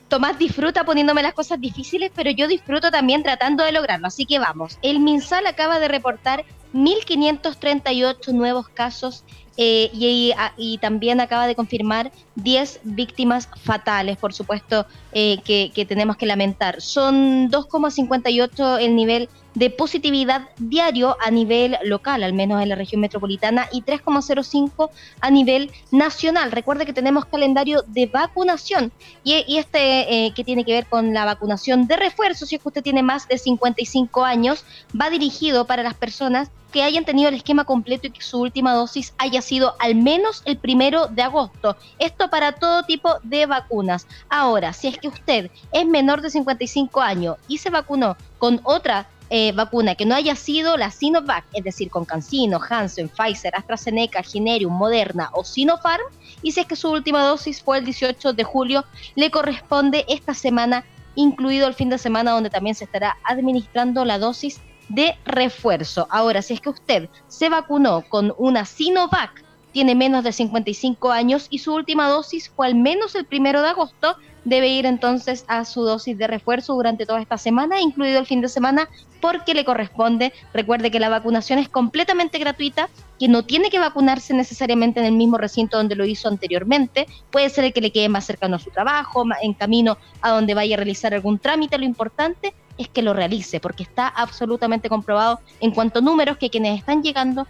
Tomás 0.07 0.37
disfruta 0.37 0.83
poniéndome 0.83 1.23
las 1.23 1.33
cosas 1.33 1.59
difíciles, 1.59 2.11
pero 2.15 2.29
yo 2.29 2.47
disfruto 2.47 2.91
también 2.91 3.23
tratando 3.23 3.63
de 3.63 3.71
lograrlo. 3.71 4.07
Así 4.07 4.25
que 4.25 4.39
vamos. 4.39 4.77
El 4.81 4.99
MinSal 4.99 5.47
acaba 5.47 5.79
de 5.79 5.87
reportar 5.87 6.45
1.538 6.73 8.33
nuevos 8.33 8.67
casos 8.69 9.23
eh, 9.57 9.89
y, 9.93 10.33
y 10.57 10.77
también 10.79 11.21
acaba 11.21 11.47
de 11.47 11.55
confirmar 11.55 12.11
10 12.35 12.81
víctimas 12.83 13.49
fatales, 13.63 14.17
por 14.17 14.33
supuesto, 14.33 14.85
eh, 15.13 15.39
que, 15.43 15.71
que 15.73 15.85
tenemos 15.85 16.17
que 16.17 16.25
lamentar. 16.25 16.81
Son 16.81 17.49
2,58 17.49 18.81
el 18.81 18.95
nivel 18.95 19.29
de 19.55 19.69
positividad 19.69 20.49
diario 20.57 21.17
a 21.25 21.31
nivel 21.31 21.77
local, 21.83 22.23
al 22.23 22.33
menos 22.33 22.61
en 22.61 22.69
la 22.69 22.75
región 22.75 23.01
metropolitana, 23.01 23.67
y 23.71 23.81
3,05 23.81 24.89
a 25.21 25.31
nivel 25.31 25.71
nacional. 25.91 26.51
Recuerde 26.51 26.85
que 26.85 26.93
tenemos 26.93 27.25
calendario 27.25 27.83
de 27.87 28.05
vacunación 28.05 28.91
y, 29.23 29.57
este 29.57 30.25
eh, 30.25 30.33
que 30.33 30.43
tiene 30.43 30.63
que 30.65 30.73
ver 30.73 30.85
con 30.85 31.13
la 31.13 31.25
vacunación 31.25 31.87
de 31.87 31.95
refuerzo, 31.95 32.45
si 32.45 32.55
es 32.55 32.61
que 32.61 32.67
usted 32.67 32.83
tiene 32.83 33.01
más 33.01 33.27
de 33.27 33.37
55 33.37 34.23
años, 34.23 34.63
va 34.99 35.09
dirigido 35.09 35.65
para 35.65 35.83
las 35.83 35.95
personas 35.95 36.51
que 36.75 36.83
hayan 36.83 37.05
tenido 37.05 37.29
el 37.29 37.35
esquema 37.35 37.63
completo 37.63 38.07
y 38.07 38.11
que 38.11 38.21
su 38.21 38.37
última 38.37 38.73
dosis 38.73 39.13
haya 39.17 39.41
sido 39.41 39.75
al 39.79 39.95
menos 39.95 40.41
el 40.43 40.57
primero 40.57 41.07
de 41.07 41.21
agosto. 41.21 41.77
Esto 41.99 42.29
para 42.29 42.51
todo 42.51 42.83
tipo 42.83 43.11
de 43.23 43.45
vacunas. 43.45 44.07
Ahora, 44.27 44.73
si 44.73 44.89
es 44.89 44.97
que 44.97 45.07
usted 45.07 45.49
es 45.71 45.85
menor 45.85 46.19
de 46.19 46.29
55 46.29 46.99
años 46.99 47.37
y 47.47 47.59
se 47.59 47.69
vacunó 47.69 48.17
con 48.39 48.59
otra 48.63 49.07
eh, 49.29 49.51
vacuna 49.53 49.95
que 49.95 50.05
no 50.05 50.15
haya 50.15 50.35
sido 50.35 50.77
la 50.77 50.91
Sinovac, 50.91 51.45
es 51.53 51.63
decir, 51.63 51.89
con 51.89 52.05
CanSino, 52.05 52.59
Janssen, 52.59 53.09
Pfizer, 53.09 53.55
AstraZeneca, 53.55 54.21
Generium, 54.23 54.73
Moderna 54.73 55.29
o 55.33 55.43
Sinopharm, 55.43 56.03
y 56.41 56.51
si 56.51 56.59
es 56.59 56.67
que 56.67 56.75
su 56.75 56.91
última 56.91 57.23
dosis 57.23 57.61
fue 57.61 57.79
el 57.79 57.85
18 57.85 58.33
de 58.33 58.43
julio, 58.43 58.85
le 59.15 59.31
corresponde 59.31 60.05
esta 60.07 60.33
semana, 60.33 60.85
incluido 61.15 61.67
el 61.67 61.73
fin 61.73 61.89
de 61.89 61.97
semana, 61.97 62.31
donde 62.31 62.49
también 62.49 62.75
se 62.75 62.85
estará 62.85 63.17
administrando 63.23 64.05
la 64.05 64.19
dosis 64.19 64.61
de 64.89 65.15
refuerzo. 65.25 66.07
Ahora, 66.09 66.41
si 66.41 66.53
es 66.53 66.61
que 66.61 66.69
usted 66.69 67.09
se 67.27 67.49
vacunó 67.49 68.03
con 68.07 68.33
una 68.37 68.65
Sinovac, 68.65 69.44
tiene 69.75 69.93
menos 69.93 70.23
de 70.23 70.31
55 70.31 71.11
años 71.11 71.47
y 71.49 71.59
su 71.59 71.73
última 71.73 72.07
dosis 72.07 72.49
fue 72.49 72.65
al 72.65 72.75
menos 72.75 73.13
el 73.13 73.25
primero 73.25 73.61
de 73.61 73.67
agosto, 73.67 74.15
debe 74.45 74.69
ir 74.69 74.85
entonces 74.85 75.43
a 75.49 75.65
su 75.65 75.83
dosis 75.83 76.17
de 76.17 76.27
refuerzo 76.27 76.75
durante 76.75 77.05
toda 77.05 77.19
esta 77.19 77.37
semana, 77.37 77.81
incluido 77.81 78.19
el 78.19 78.25
fin 78.25 78.39
de 78.39 78.47
semana, 78.47 78.87
porque 79.19 79.53
le 79.53 79.65
corresponde. 79.65 80.31
Recuerde 80.53 80.91
que 80.91 81.01
la 81.01 81.09
vacunación 81.09 81.59
es 81.59 81.67
completamente 81.67 82.39
gratuita, 82.39 82.87
que 83.19 83.27
no 83.27 83.43
tiene 83.43 83.69
que 83.69 83.79
vacunarse 83.79 84.33
necesariamente 84.33 85.01
en 85.01 85.07
el 85.07 85.15
mismo 85.15 85.37
recinto 85.37 85.75
donde 85.75 85.95
lo 85.95 86.05
hizo 86.05 86.29
anteriormente. 86.29 87.05
Puede 87.29 87.49
ser 87.49 87.73
que 87.73 87.81
le 87.81 87.91
quede 87.91 88.07
más 88.07 88.23
cercano 88.23 88.55
a 88.55 88.59
su 88.59 88.69
trabajo, 88.69 89.25
en 89.41 89.53
camino 89.55 89.97
a 90.21 90.29
donde 90.29 90.53
vaya 90.53 90.75
a 90.75 90.77
realizar 90.77 91.13
algún 91.13 91.37
trámite. 91.37 91.77
Lo 91.77 91.83
importante 91.83 92.53
es 92.77 92.87
que 92.87 93.01
lo 93.01 93.13
realice, 93.13 93.59
porque 93.59 93.83
está 93.83 94.07
absolutamente 94.07 94.87
comprobado 94.87 95.41
en 95.59 95.71
cuanto 95.71 95.99
a 95.99 96.01
números 96.01 96.37
que 96.37 96.49
quienes 96.49 96.79
están 96.79 97.03
llegando 97.03 97.45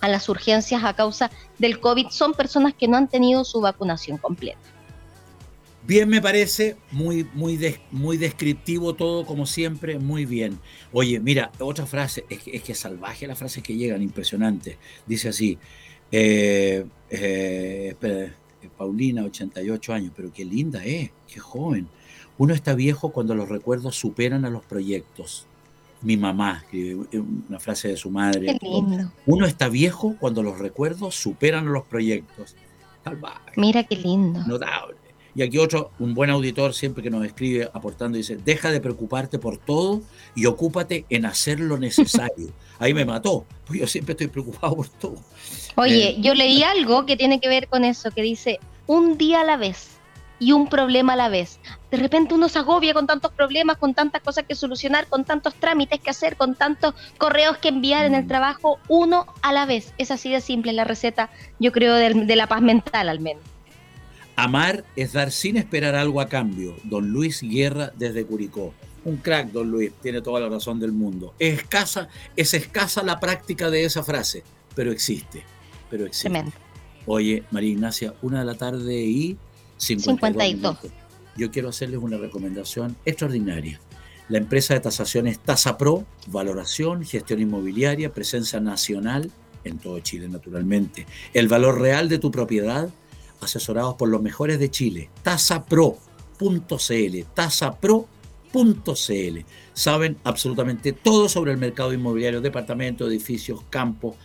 a 0.00 0.08
las 0.08 0.28
urgencias 0.28 0.82
a 0.84 0.94
causa 0.94 1.30
del 1.58 1.80
COVID 1.80 2.08
son 2.10 2.34
personas 2.34 2.74
que 2.74 2.88
no 2.88 2.96
han 2.96 3.08
tenido 3.08 3.44
su 3.44 3.60
vacunación 3.60 4.18
completa. 4.18 4.60
Bien 5.86 6.08
me 6.08 6.20
parece, 6.20 6.76
muy, 6.90 7.26
muy, 7.32 7.58
muy 7.90 8.16
descriptivo 8.16 8.94
todo, 8.94 9.24
como 9.24 9.46
siempre, 9.46 9.98
muy 9.98 10.26
bien. 10.26 10.58
Oye, 10.92 11.18
mira, 11.20 11.50
otra 11.58 11.86
frase, 11.86 12.24
es 12.28 12.42
que 12.42 12.56
es, 12.56 12.62
que 12.62 12.74
salvaje 12.74 13.26
las 13.26 13.38
frases 13.38 13.62
que 13.62 13.74
llegan, 13.74 14.02
impresionante. 14.02 14.78
Dice 15.06 15.30
así, 15.30 15.58
eh, 16.12 16.84
eh, 17.08 17.88
espera, 17.88 18.24
eh, 18.62 18.68
Paulina, 18.76 19.24
88 19.24 19.92
años, 19.92 20.12
pero 20.14 20.32
qué 20.32 20.44
linda 20.44 20.84
es, 20.84 21.10
qué 21.26 21.40
joven. 21.40 21.88
Uno 22.36 22.54
está 22.54 22.74
viejo 22.74 23.10
cuando 23.10 23.34
los 23.34 23.48
recuerdos 23.48 23.96
superan 23.96 24.44
a 24.44 24.50
los 24.50 24.64
proyectos. 24.64 25.46
Mi 26.02 26.16
mamá, 26.16 26.62
escribe 26.62 27.06
una 27.48 27.60
frase 27.60 27.88
de 27.88 27.96
su 27.96 28.10
madre. 28.10 28.58
Qué 28.58 28.66
lindo. 28.66 29.12
Uno 29.26 29.46
está 29.46 29.68
viejo 29.68 30.16
cuando 30.18 30.42
los 30.42 30.58
recuerdos 30.58 31.14
superan 31.14 31.72
los 31.72 31.84
proyectos. 31.84 32.56
Salvaje. 33.04 33.52
Mira 33.56 33.84
qué 33.84 33.96
lindo. 33.96 34.40
Notable. 34.46 34.96
Y 35.34 35.42
aquí 35.42 35.58
otro, 35.58 35.92
un 35.98 36.14
buen 36.14 36.30
auditor 36.30 36.74
siempre 36.74 37.02
que 37.02 37.10
nos 37.10 37.24
escribe 37.24 37.70
aportando, 37.72 38.16
dice, 38.16 38.36
deja 38.36 38.70
de 38.70 38.80
preocuparte 38.80 39.38
por 39.38 39.58
todo 39.58 40.02
y 40.34 40.46
ocúpate 40.46 41.04
en 41.08 41.24
hacer 41.24 41.60
lo 41.60 41.78
necesario. 41.78 42.48
Ahí 42.78 42.94
me 42.94 43.04
mató, 43.04 43.44
pues 43.66 43.80
yo 43.80 43.86
siempre 43.86 44.12
estoy 44.12 44.26
preocupado 44.26 44.76
por 44.76 44.88
todo. 44.88 45.16
Oye, 45.76 46.10
Eh, 46.10 46.16
yo 46.20 46.34
leí 46.34 46.62
algo 46.62 47.06
que 47.06 47.16
tiene 47.16 47.40
que 47.40 47.48
ver 47.48 47.68
con 47.68 47.84
eso, 47.84 48.10
que 48.10 48.22
dice 48.22 48.58
un 48.86 49.18
día 49.18 49.42
a 49.42 49.44
la 49.44 49.56
vez 49.56 49.99
y 50.40 50.52
un 50.52 50.68
problema 50.68 51.12
a 51.12 51.16
la 51.16 51.28
vez. 51.28 51.60
De 51.92 51.98
repente 51.98 52.34
uno 52.34 52.48
se 52.48 52.58
agobia 52.58 52.94
con 52.94 53.06
tantos 53.06 53.30
problemas, 53.32 53.76
con 53.76 53.94
tantas 53.94 54.22
cosas 54.22 54.44
que 54.48 54.56
solucionar, 54.56 55.06
con 55.06 55.24
tantos 55.24 55.54
trámites 55.54 56.00
que 56.00 56.10
hacer, 56.10 56.36
con 56.36 56.56
tantos 56.56 56.94
correos 57.18 57.58
que 57.58 57.68
enviar 57.68 58.06
en 58.06 58.14
el 58.14 58.26
trabajo, 58.26 58.80
uno 58.88 59.26
a 59.42 59.52
la 59.52 59.66
vez. 59.66 59.92
Es 59.98 60.10
así 60.10 60.30
de 60.30 60.40
simple 60.40 60.72
la 60.72 60.84
receta, 60.84 61.30
yo 61.60 61.70
creo, 61.70 61.94
de, 61.94 62.36
la 62.36 62.48
paz 62.48 62.62
mental 62.62 63.08
al 63.08 63.20
menos. 63.20 63.42
Amar 64.34 64.84
es 64.96 65.12
dar 65.12 65.30
sin 65.30 65.58
esperar 65.58 65.94
algo 65.94 66.20
a 66.20 66.28
cambio. 66.28 66.74
Don 66.84 67.10
Luis 67.10 67.42
Guerra 67.42 67.92
desde 67.96 68.24
Curicó. 68.24 68.72
Un 69.04 69.18
crack, 69.18 69.48
don 69.48 69.70
Luis, 69.70 69.92
tiene 70.02 70.22
toda 70.22 70.40
la 70.40 70.48
razón 70.48 70.80
del 70.80 70.92
mundo. 70.92 71.34
Es 71.38 71.60
escasa, 71.60 72.08
es 72.36 72.54
escasa 72.54 73.02
la 73.02 73.20
práctica 73.20 73.70
de 73.70 73.84
esa 73.84 74.02
frase, 74.02 74.42
pero 74.74 74.90
existe. 74.90 75.44
Pero 75.90 76.06
existe. 76.06 76.30
Tremendo. 76.30 76.56
Oye, 77.06 77.44
María 77.50 77.70
Ignacia, 77.70 78.14
una 78.22 78.40
de 78.40 78.44
la 78.44 78.54
tarde 78.54 79.02
y 79.02 79.38
52. 79.80 79.82
52. 80.20 80.54
minutos. 80.54 80.90
Yo 81.36 81.50
quiero 81.50 81.70
hacerles 81.70 82.00
una 82.00 82.18
recomendación 82.18 82.96
extraordinaria. 83.04 83.80
La 84.28 84.38
empresa 84.38 84.74
de 84.74 84.80
tasaciones 84.80 85.40
Tasa 85.40 85.76
Pro, 85.76 86.06
valoración, 86.28 87.04
gestión 87.04 87.40
inmobiliaria, 87.40 88.12
presencia 88.12 88.60
nacional 88.60 89.30
en 89.64 89.78
todo 89.78 89.98
Chile, 90.00 90.28
naturalmente. 90.28 91.06
El 91.34 91.48
valor 91.48 91.80
real 91.80 92.08
de 92.08 92.18
tu 92.18 92.30
propiedad, 92.30 92.88
asesorados 93.40 93.94
por 93.94 94.08
los 94.08 94.22
mejores 94.22 94.58
de 94.58 94.70
Chile. 94.70 95.10
Tasapro.cl, 95.22 95.98
tasapro.cl. 97.34 99.38
Saben 99.72 100.16
absolutamente 100.24 100.92
todo 100.92 101.28
sobre 101.28 101.52
el 101.52 101.58
mercado 101.58 101.92
inmobiliario, 101.92 102.40
departamentos, 102.40 103.08
edificios, 103.08 103.62
campos, 103.70 104.16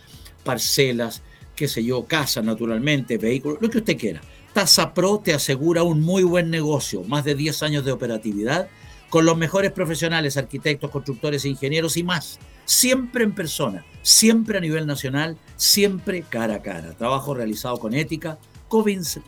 parcelas, 0.44 1.22
qué 1.54 1.66
sé 1.66 1.82
yo, 1.82 2.04
casas 2.04 2.44
naturalmente, 2.44 3.18
vehículos, 3.18 3.58
lo 3.60 3.70
que 3.70 3.78
usted 3.78 3.96
quiera. 3.96 4.20
Tasa 4.56 4.94
Pro 4.94 5.20
te 5.22 5.34
asegura 5.34 5.82
un 5.82 6.00
muy 6.00 6.22
buen 6.22 6.48
negocio, 6.48 7.04
más 7.04 7.26
de 7.26 7.34
10 7.34 7.62
años 7.62 7.84
de 7.84 7.92
operatividad, 7.92 8.70
con 9.10 9.26
los 9.26 9.36
mejores 9.36 9.70
profesionales, 9.70 10.38
arquitectos, 10.38 10.90
constructores, 10.90 11.44
ingenieros 11.44 11.98
y 11.98 12.02
más. 12.02 12.38
Siempre 12.64 13.24
en 13.24 13.34
persona, 13.34 13.84
siempre 14.00 14.56
a 14.56 14.62
nivel 14.62 14.86
nacional, 14.86 15.36
siempre 15.56 16.22
cara 16.22 16.54
a 16.54 16.62
cara. 16.62 16.94
Trabajo 16.94 17.34
realizado 17.34 17.76
con 17.76 17.92
ética, 17.92 18.38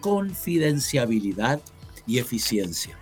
confidenciabilidad 0.01 1.61
y 2.07 2.20
eficiencia. 2.20 2.97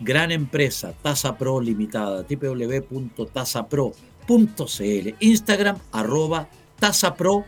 Gran 0.00 0.32
empresa, 0.32 0.92
Tasa 1.02 1.38
Pro 1.38 1.60
Limitada, 1.60 2.26
www.tasapro.cl, 2.28 5.14
Instagram 5.20 5.78
arroba 5.92 6.48
tasapro.cl. 6.80 7.44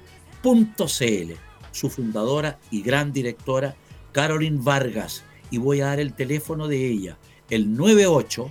su 1.72 1.90
fundadora 1.90 2.60
y 2.70 2.82
gran 2.82 3.12
directora, 3.12 3.74
Carolyn 4.16 4.64
Vargas. 4.64 5.22
Y 5.50 5.58
voy 5.58 5.82
a 5.82 5.88
dar 5.88 6.00
el 6.00 6.14
teléfono 6.14 6.68
de 6.68 6.88
ella, 6.88 7.18
el 7.50 7.76
98 7.76 8.48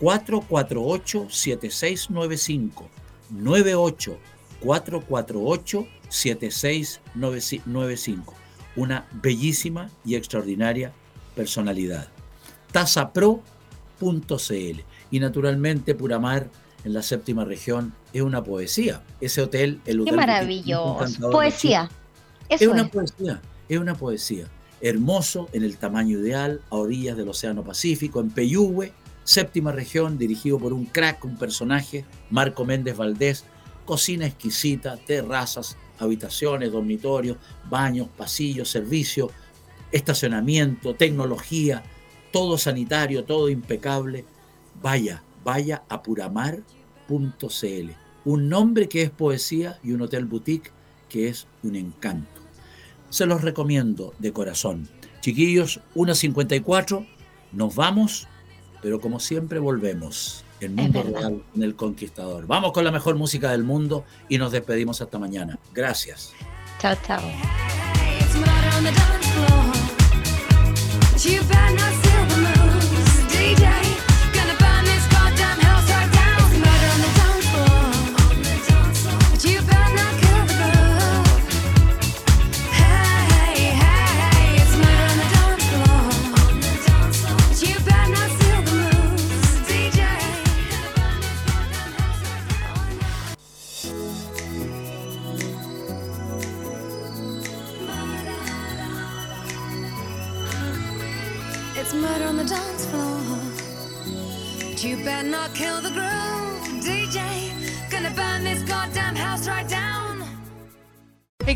448 0.00 1.26
7695. 1.28 2.88
98 3.28 4.18
448 4.60 5.86
7695. 6.08 8.34
Una 8.76 9.06
bellísima 9.12 9.90
y 10.06 10.14
extraordinaria 10.14 10.94
personalidad. 11.36 12.08
tasapro.cl. 12.72 13.42
Y 15.10 15.20
naturalmente 15.20 15.94
Puramar 15.94 16.48
en 16.82 16.94
la 16.94 17.02
séptima 17.02 17.44
región 17.44 17.92
es 18.14 18.22
una 18.22 18.42
poesía. 18.42 19.02
Ese 19.20 19.42
hotel, 19.42 19.82
el 19.84 20.00
hotel 20.00 20.14
Qué 20.14 20.16
maravilloso. 20.16 21.30
Poesía. 21.30 21.90
es 22.48 22.66
una 22.66 22.88
poesía, 22.88 23.42
es 23.68 23.78
una 23.78 23.94
poesía. 23.94 24.48
Hermoso, 24.80 25.48
en 25.52 25.62
el 25.62 25.76
tamaño 25.76 26.18
ideal, 26.18 26.60
a 26.70 26.76
orillas 26.76 27.16
del 27.16 27.28
Océano 27.28 27.64
Pacífico, 27.64 28.20
en 28.20 28.30
Peyúgue, 28.30 28.92
séptima 29.24 29.72
región, 29.72 30.18
dirigido 30.18 30.58
por 30.58 30.72
un 30.72 30.86
crack, 30.86 31.24
un 31.24 31.38
personaje, 31.38 32.04
Marco 32.30 32.64
Méndez 32.64 32.96
Valdés, 32.96 33.44
cocina 33.84 34.26
exquisita, 34.26 34.96
terrazas, 34.96 35.76
habitaciones, 35.98 36.72
dormitorios, 36.72 37.38
baños, 37.68 38.08
pasillos, 38.16 38.68
servicios, 38.68 39.30
estacionamiento, 39.92 40.94
tecnología, 40.94 41.82
todo 42.32 42.58
sanitario, 42.58 43.24
todo 43.24 43.48
impecable. 43.48 44.24
Vaya, 44.82 45.22
vaya 45.44 45.84
a 45.88 46.02
puramar.cl. 46.02 46.64
Un 48.24 48.48
nombre 48.48 48.88
que 48.88 49.02
es 49.02 49.10
poesía 49.10 49.78
y 49.82 49.92
un 49.92 50.02
hotel 50.02 50.24
boutique 50.24 50.70
que 51.08 51.28
es 51.28 51.46
un 51.62 51.76
encanto. 51.76 52.33
Se 53.14 53.26
los 53.26 53.42
recomiendo 53.42 54.12
de 54.18 54.32
corazón. 54.32 54.88
Chiquillos, 55.20 55.78
1.54, 55.94 57.06
nos 57.52 57.76
vamos, 57.76 58.26
pero 58.82 59.00
como 59.00 59.20
siempre 59.20 59.60
volvemos. 59.60 60.44
El 60.58 60.72
mundo 60.72 61.00
real 61.04 61.44
en 61.54 61.62
el 61.62 61.76
conquistador. 61.76 62.48
Vamos 62.48 62.72
con 62.72 62.82
la 62.82 62.90
mejor 62.90 63.14
música 63.14 63.52
del 63.52 63.62
mundo 63.62 64.04
y 64.28 64.38
nos 64.38 64.50
despedimos 64.50 65.00
hasta 65.00 65.20
mañana. 65.20 65.60
Gracias. 65.72 66.32
Chao, 66.80 66.96
chao. 67.06 67.22
You 71.22 71.40
better 71.44 71.72
not 71.76 71.92
steal 71.94 72.26
the 72.26 72.36
moves, 72.36 73.28
DJ. 73.30 73.73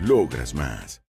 Logras 0.00 0.54
más. 0.54 1.02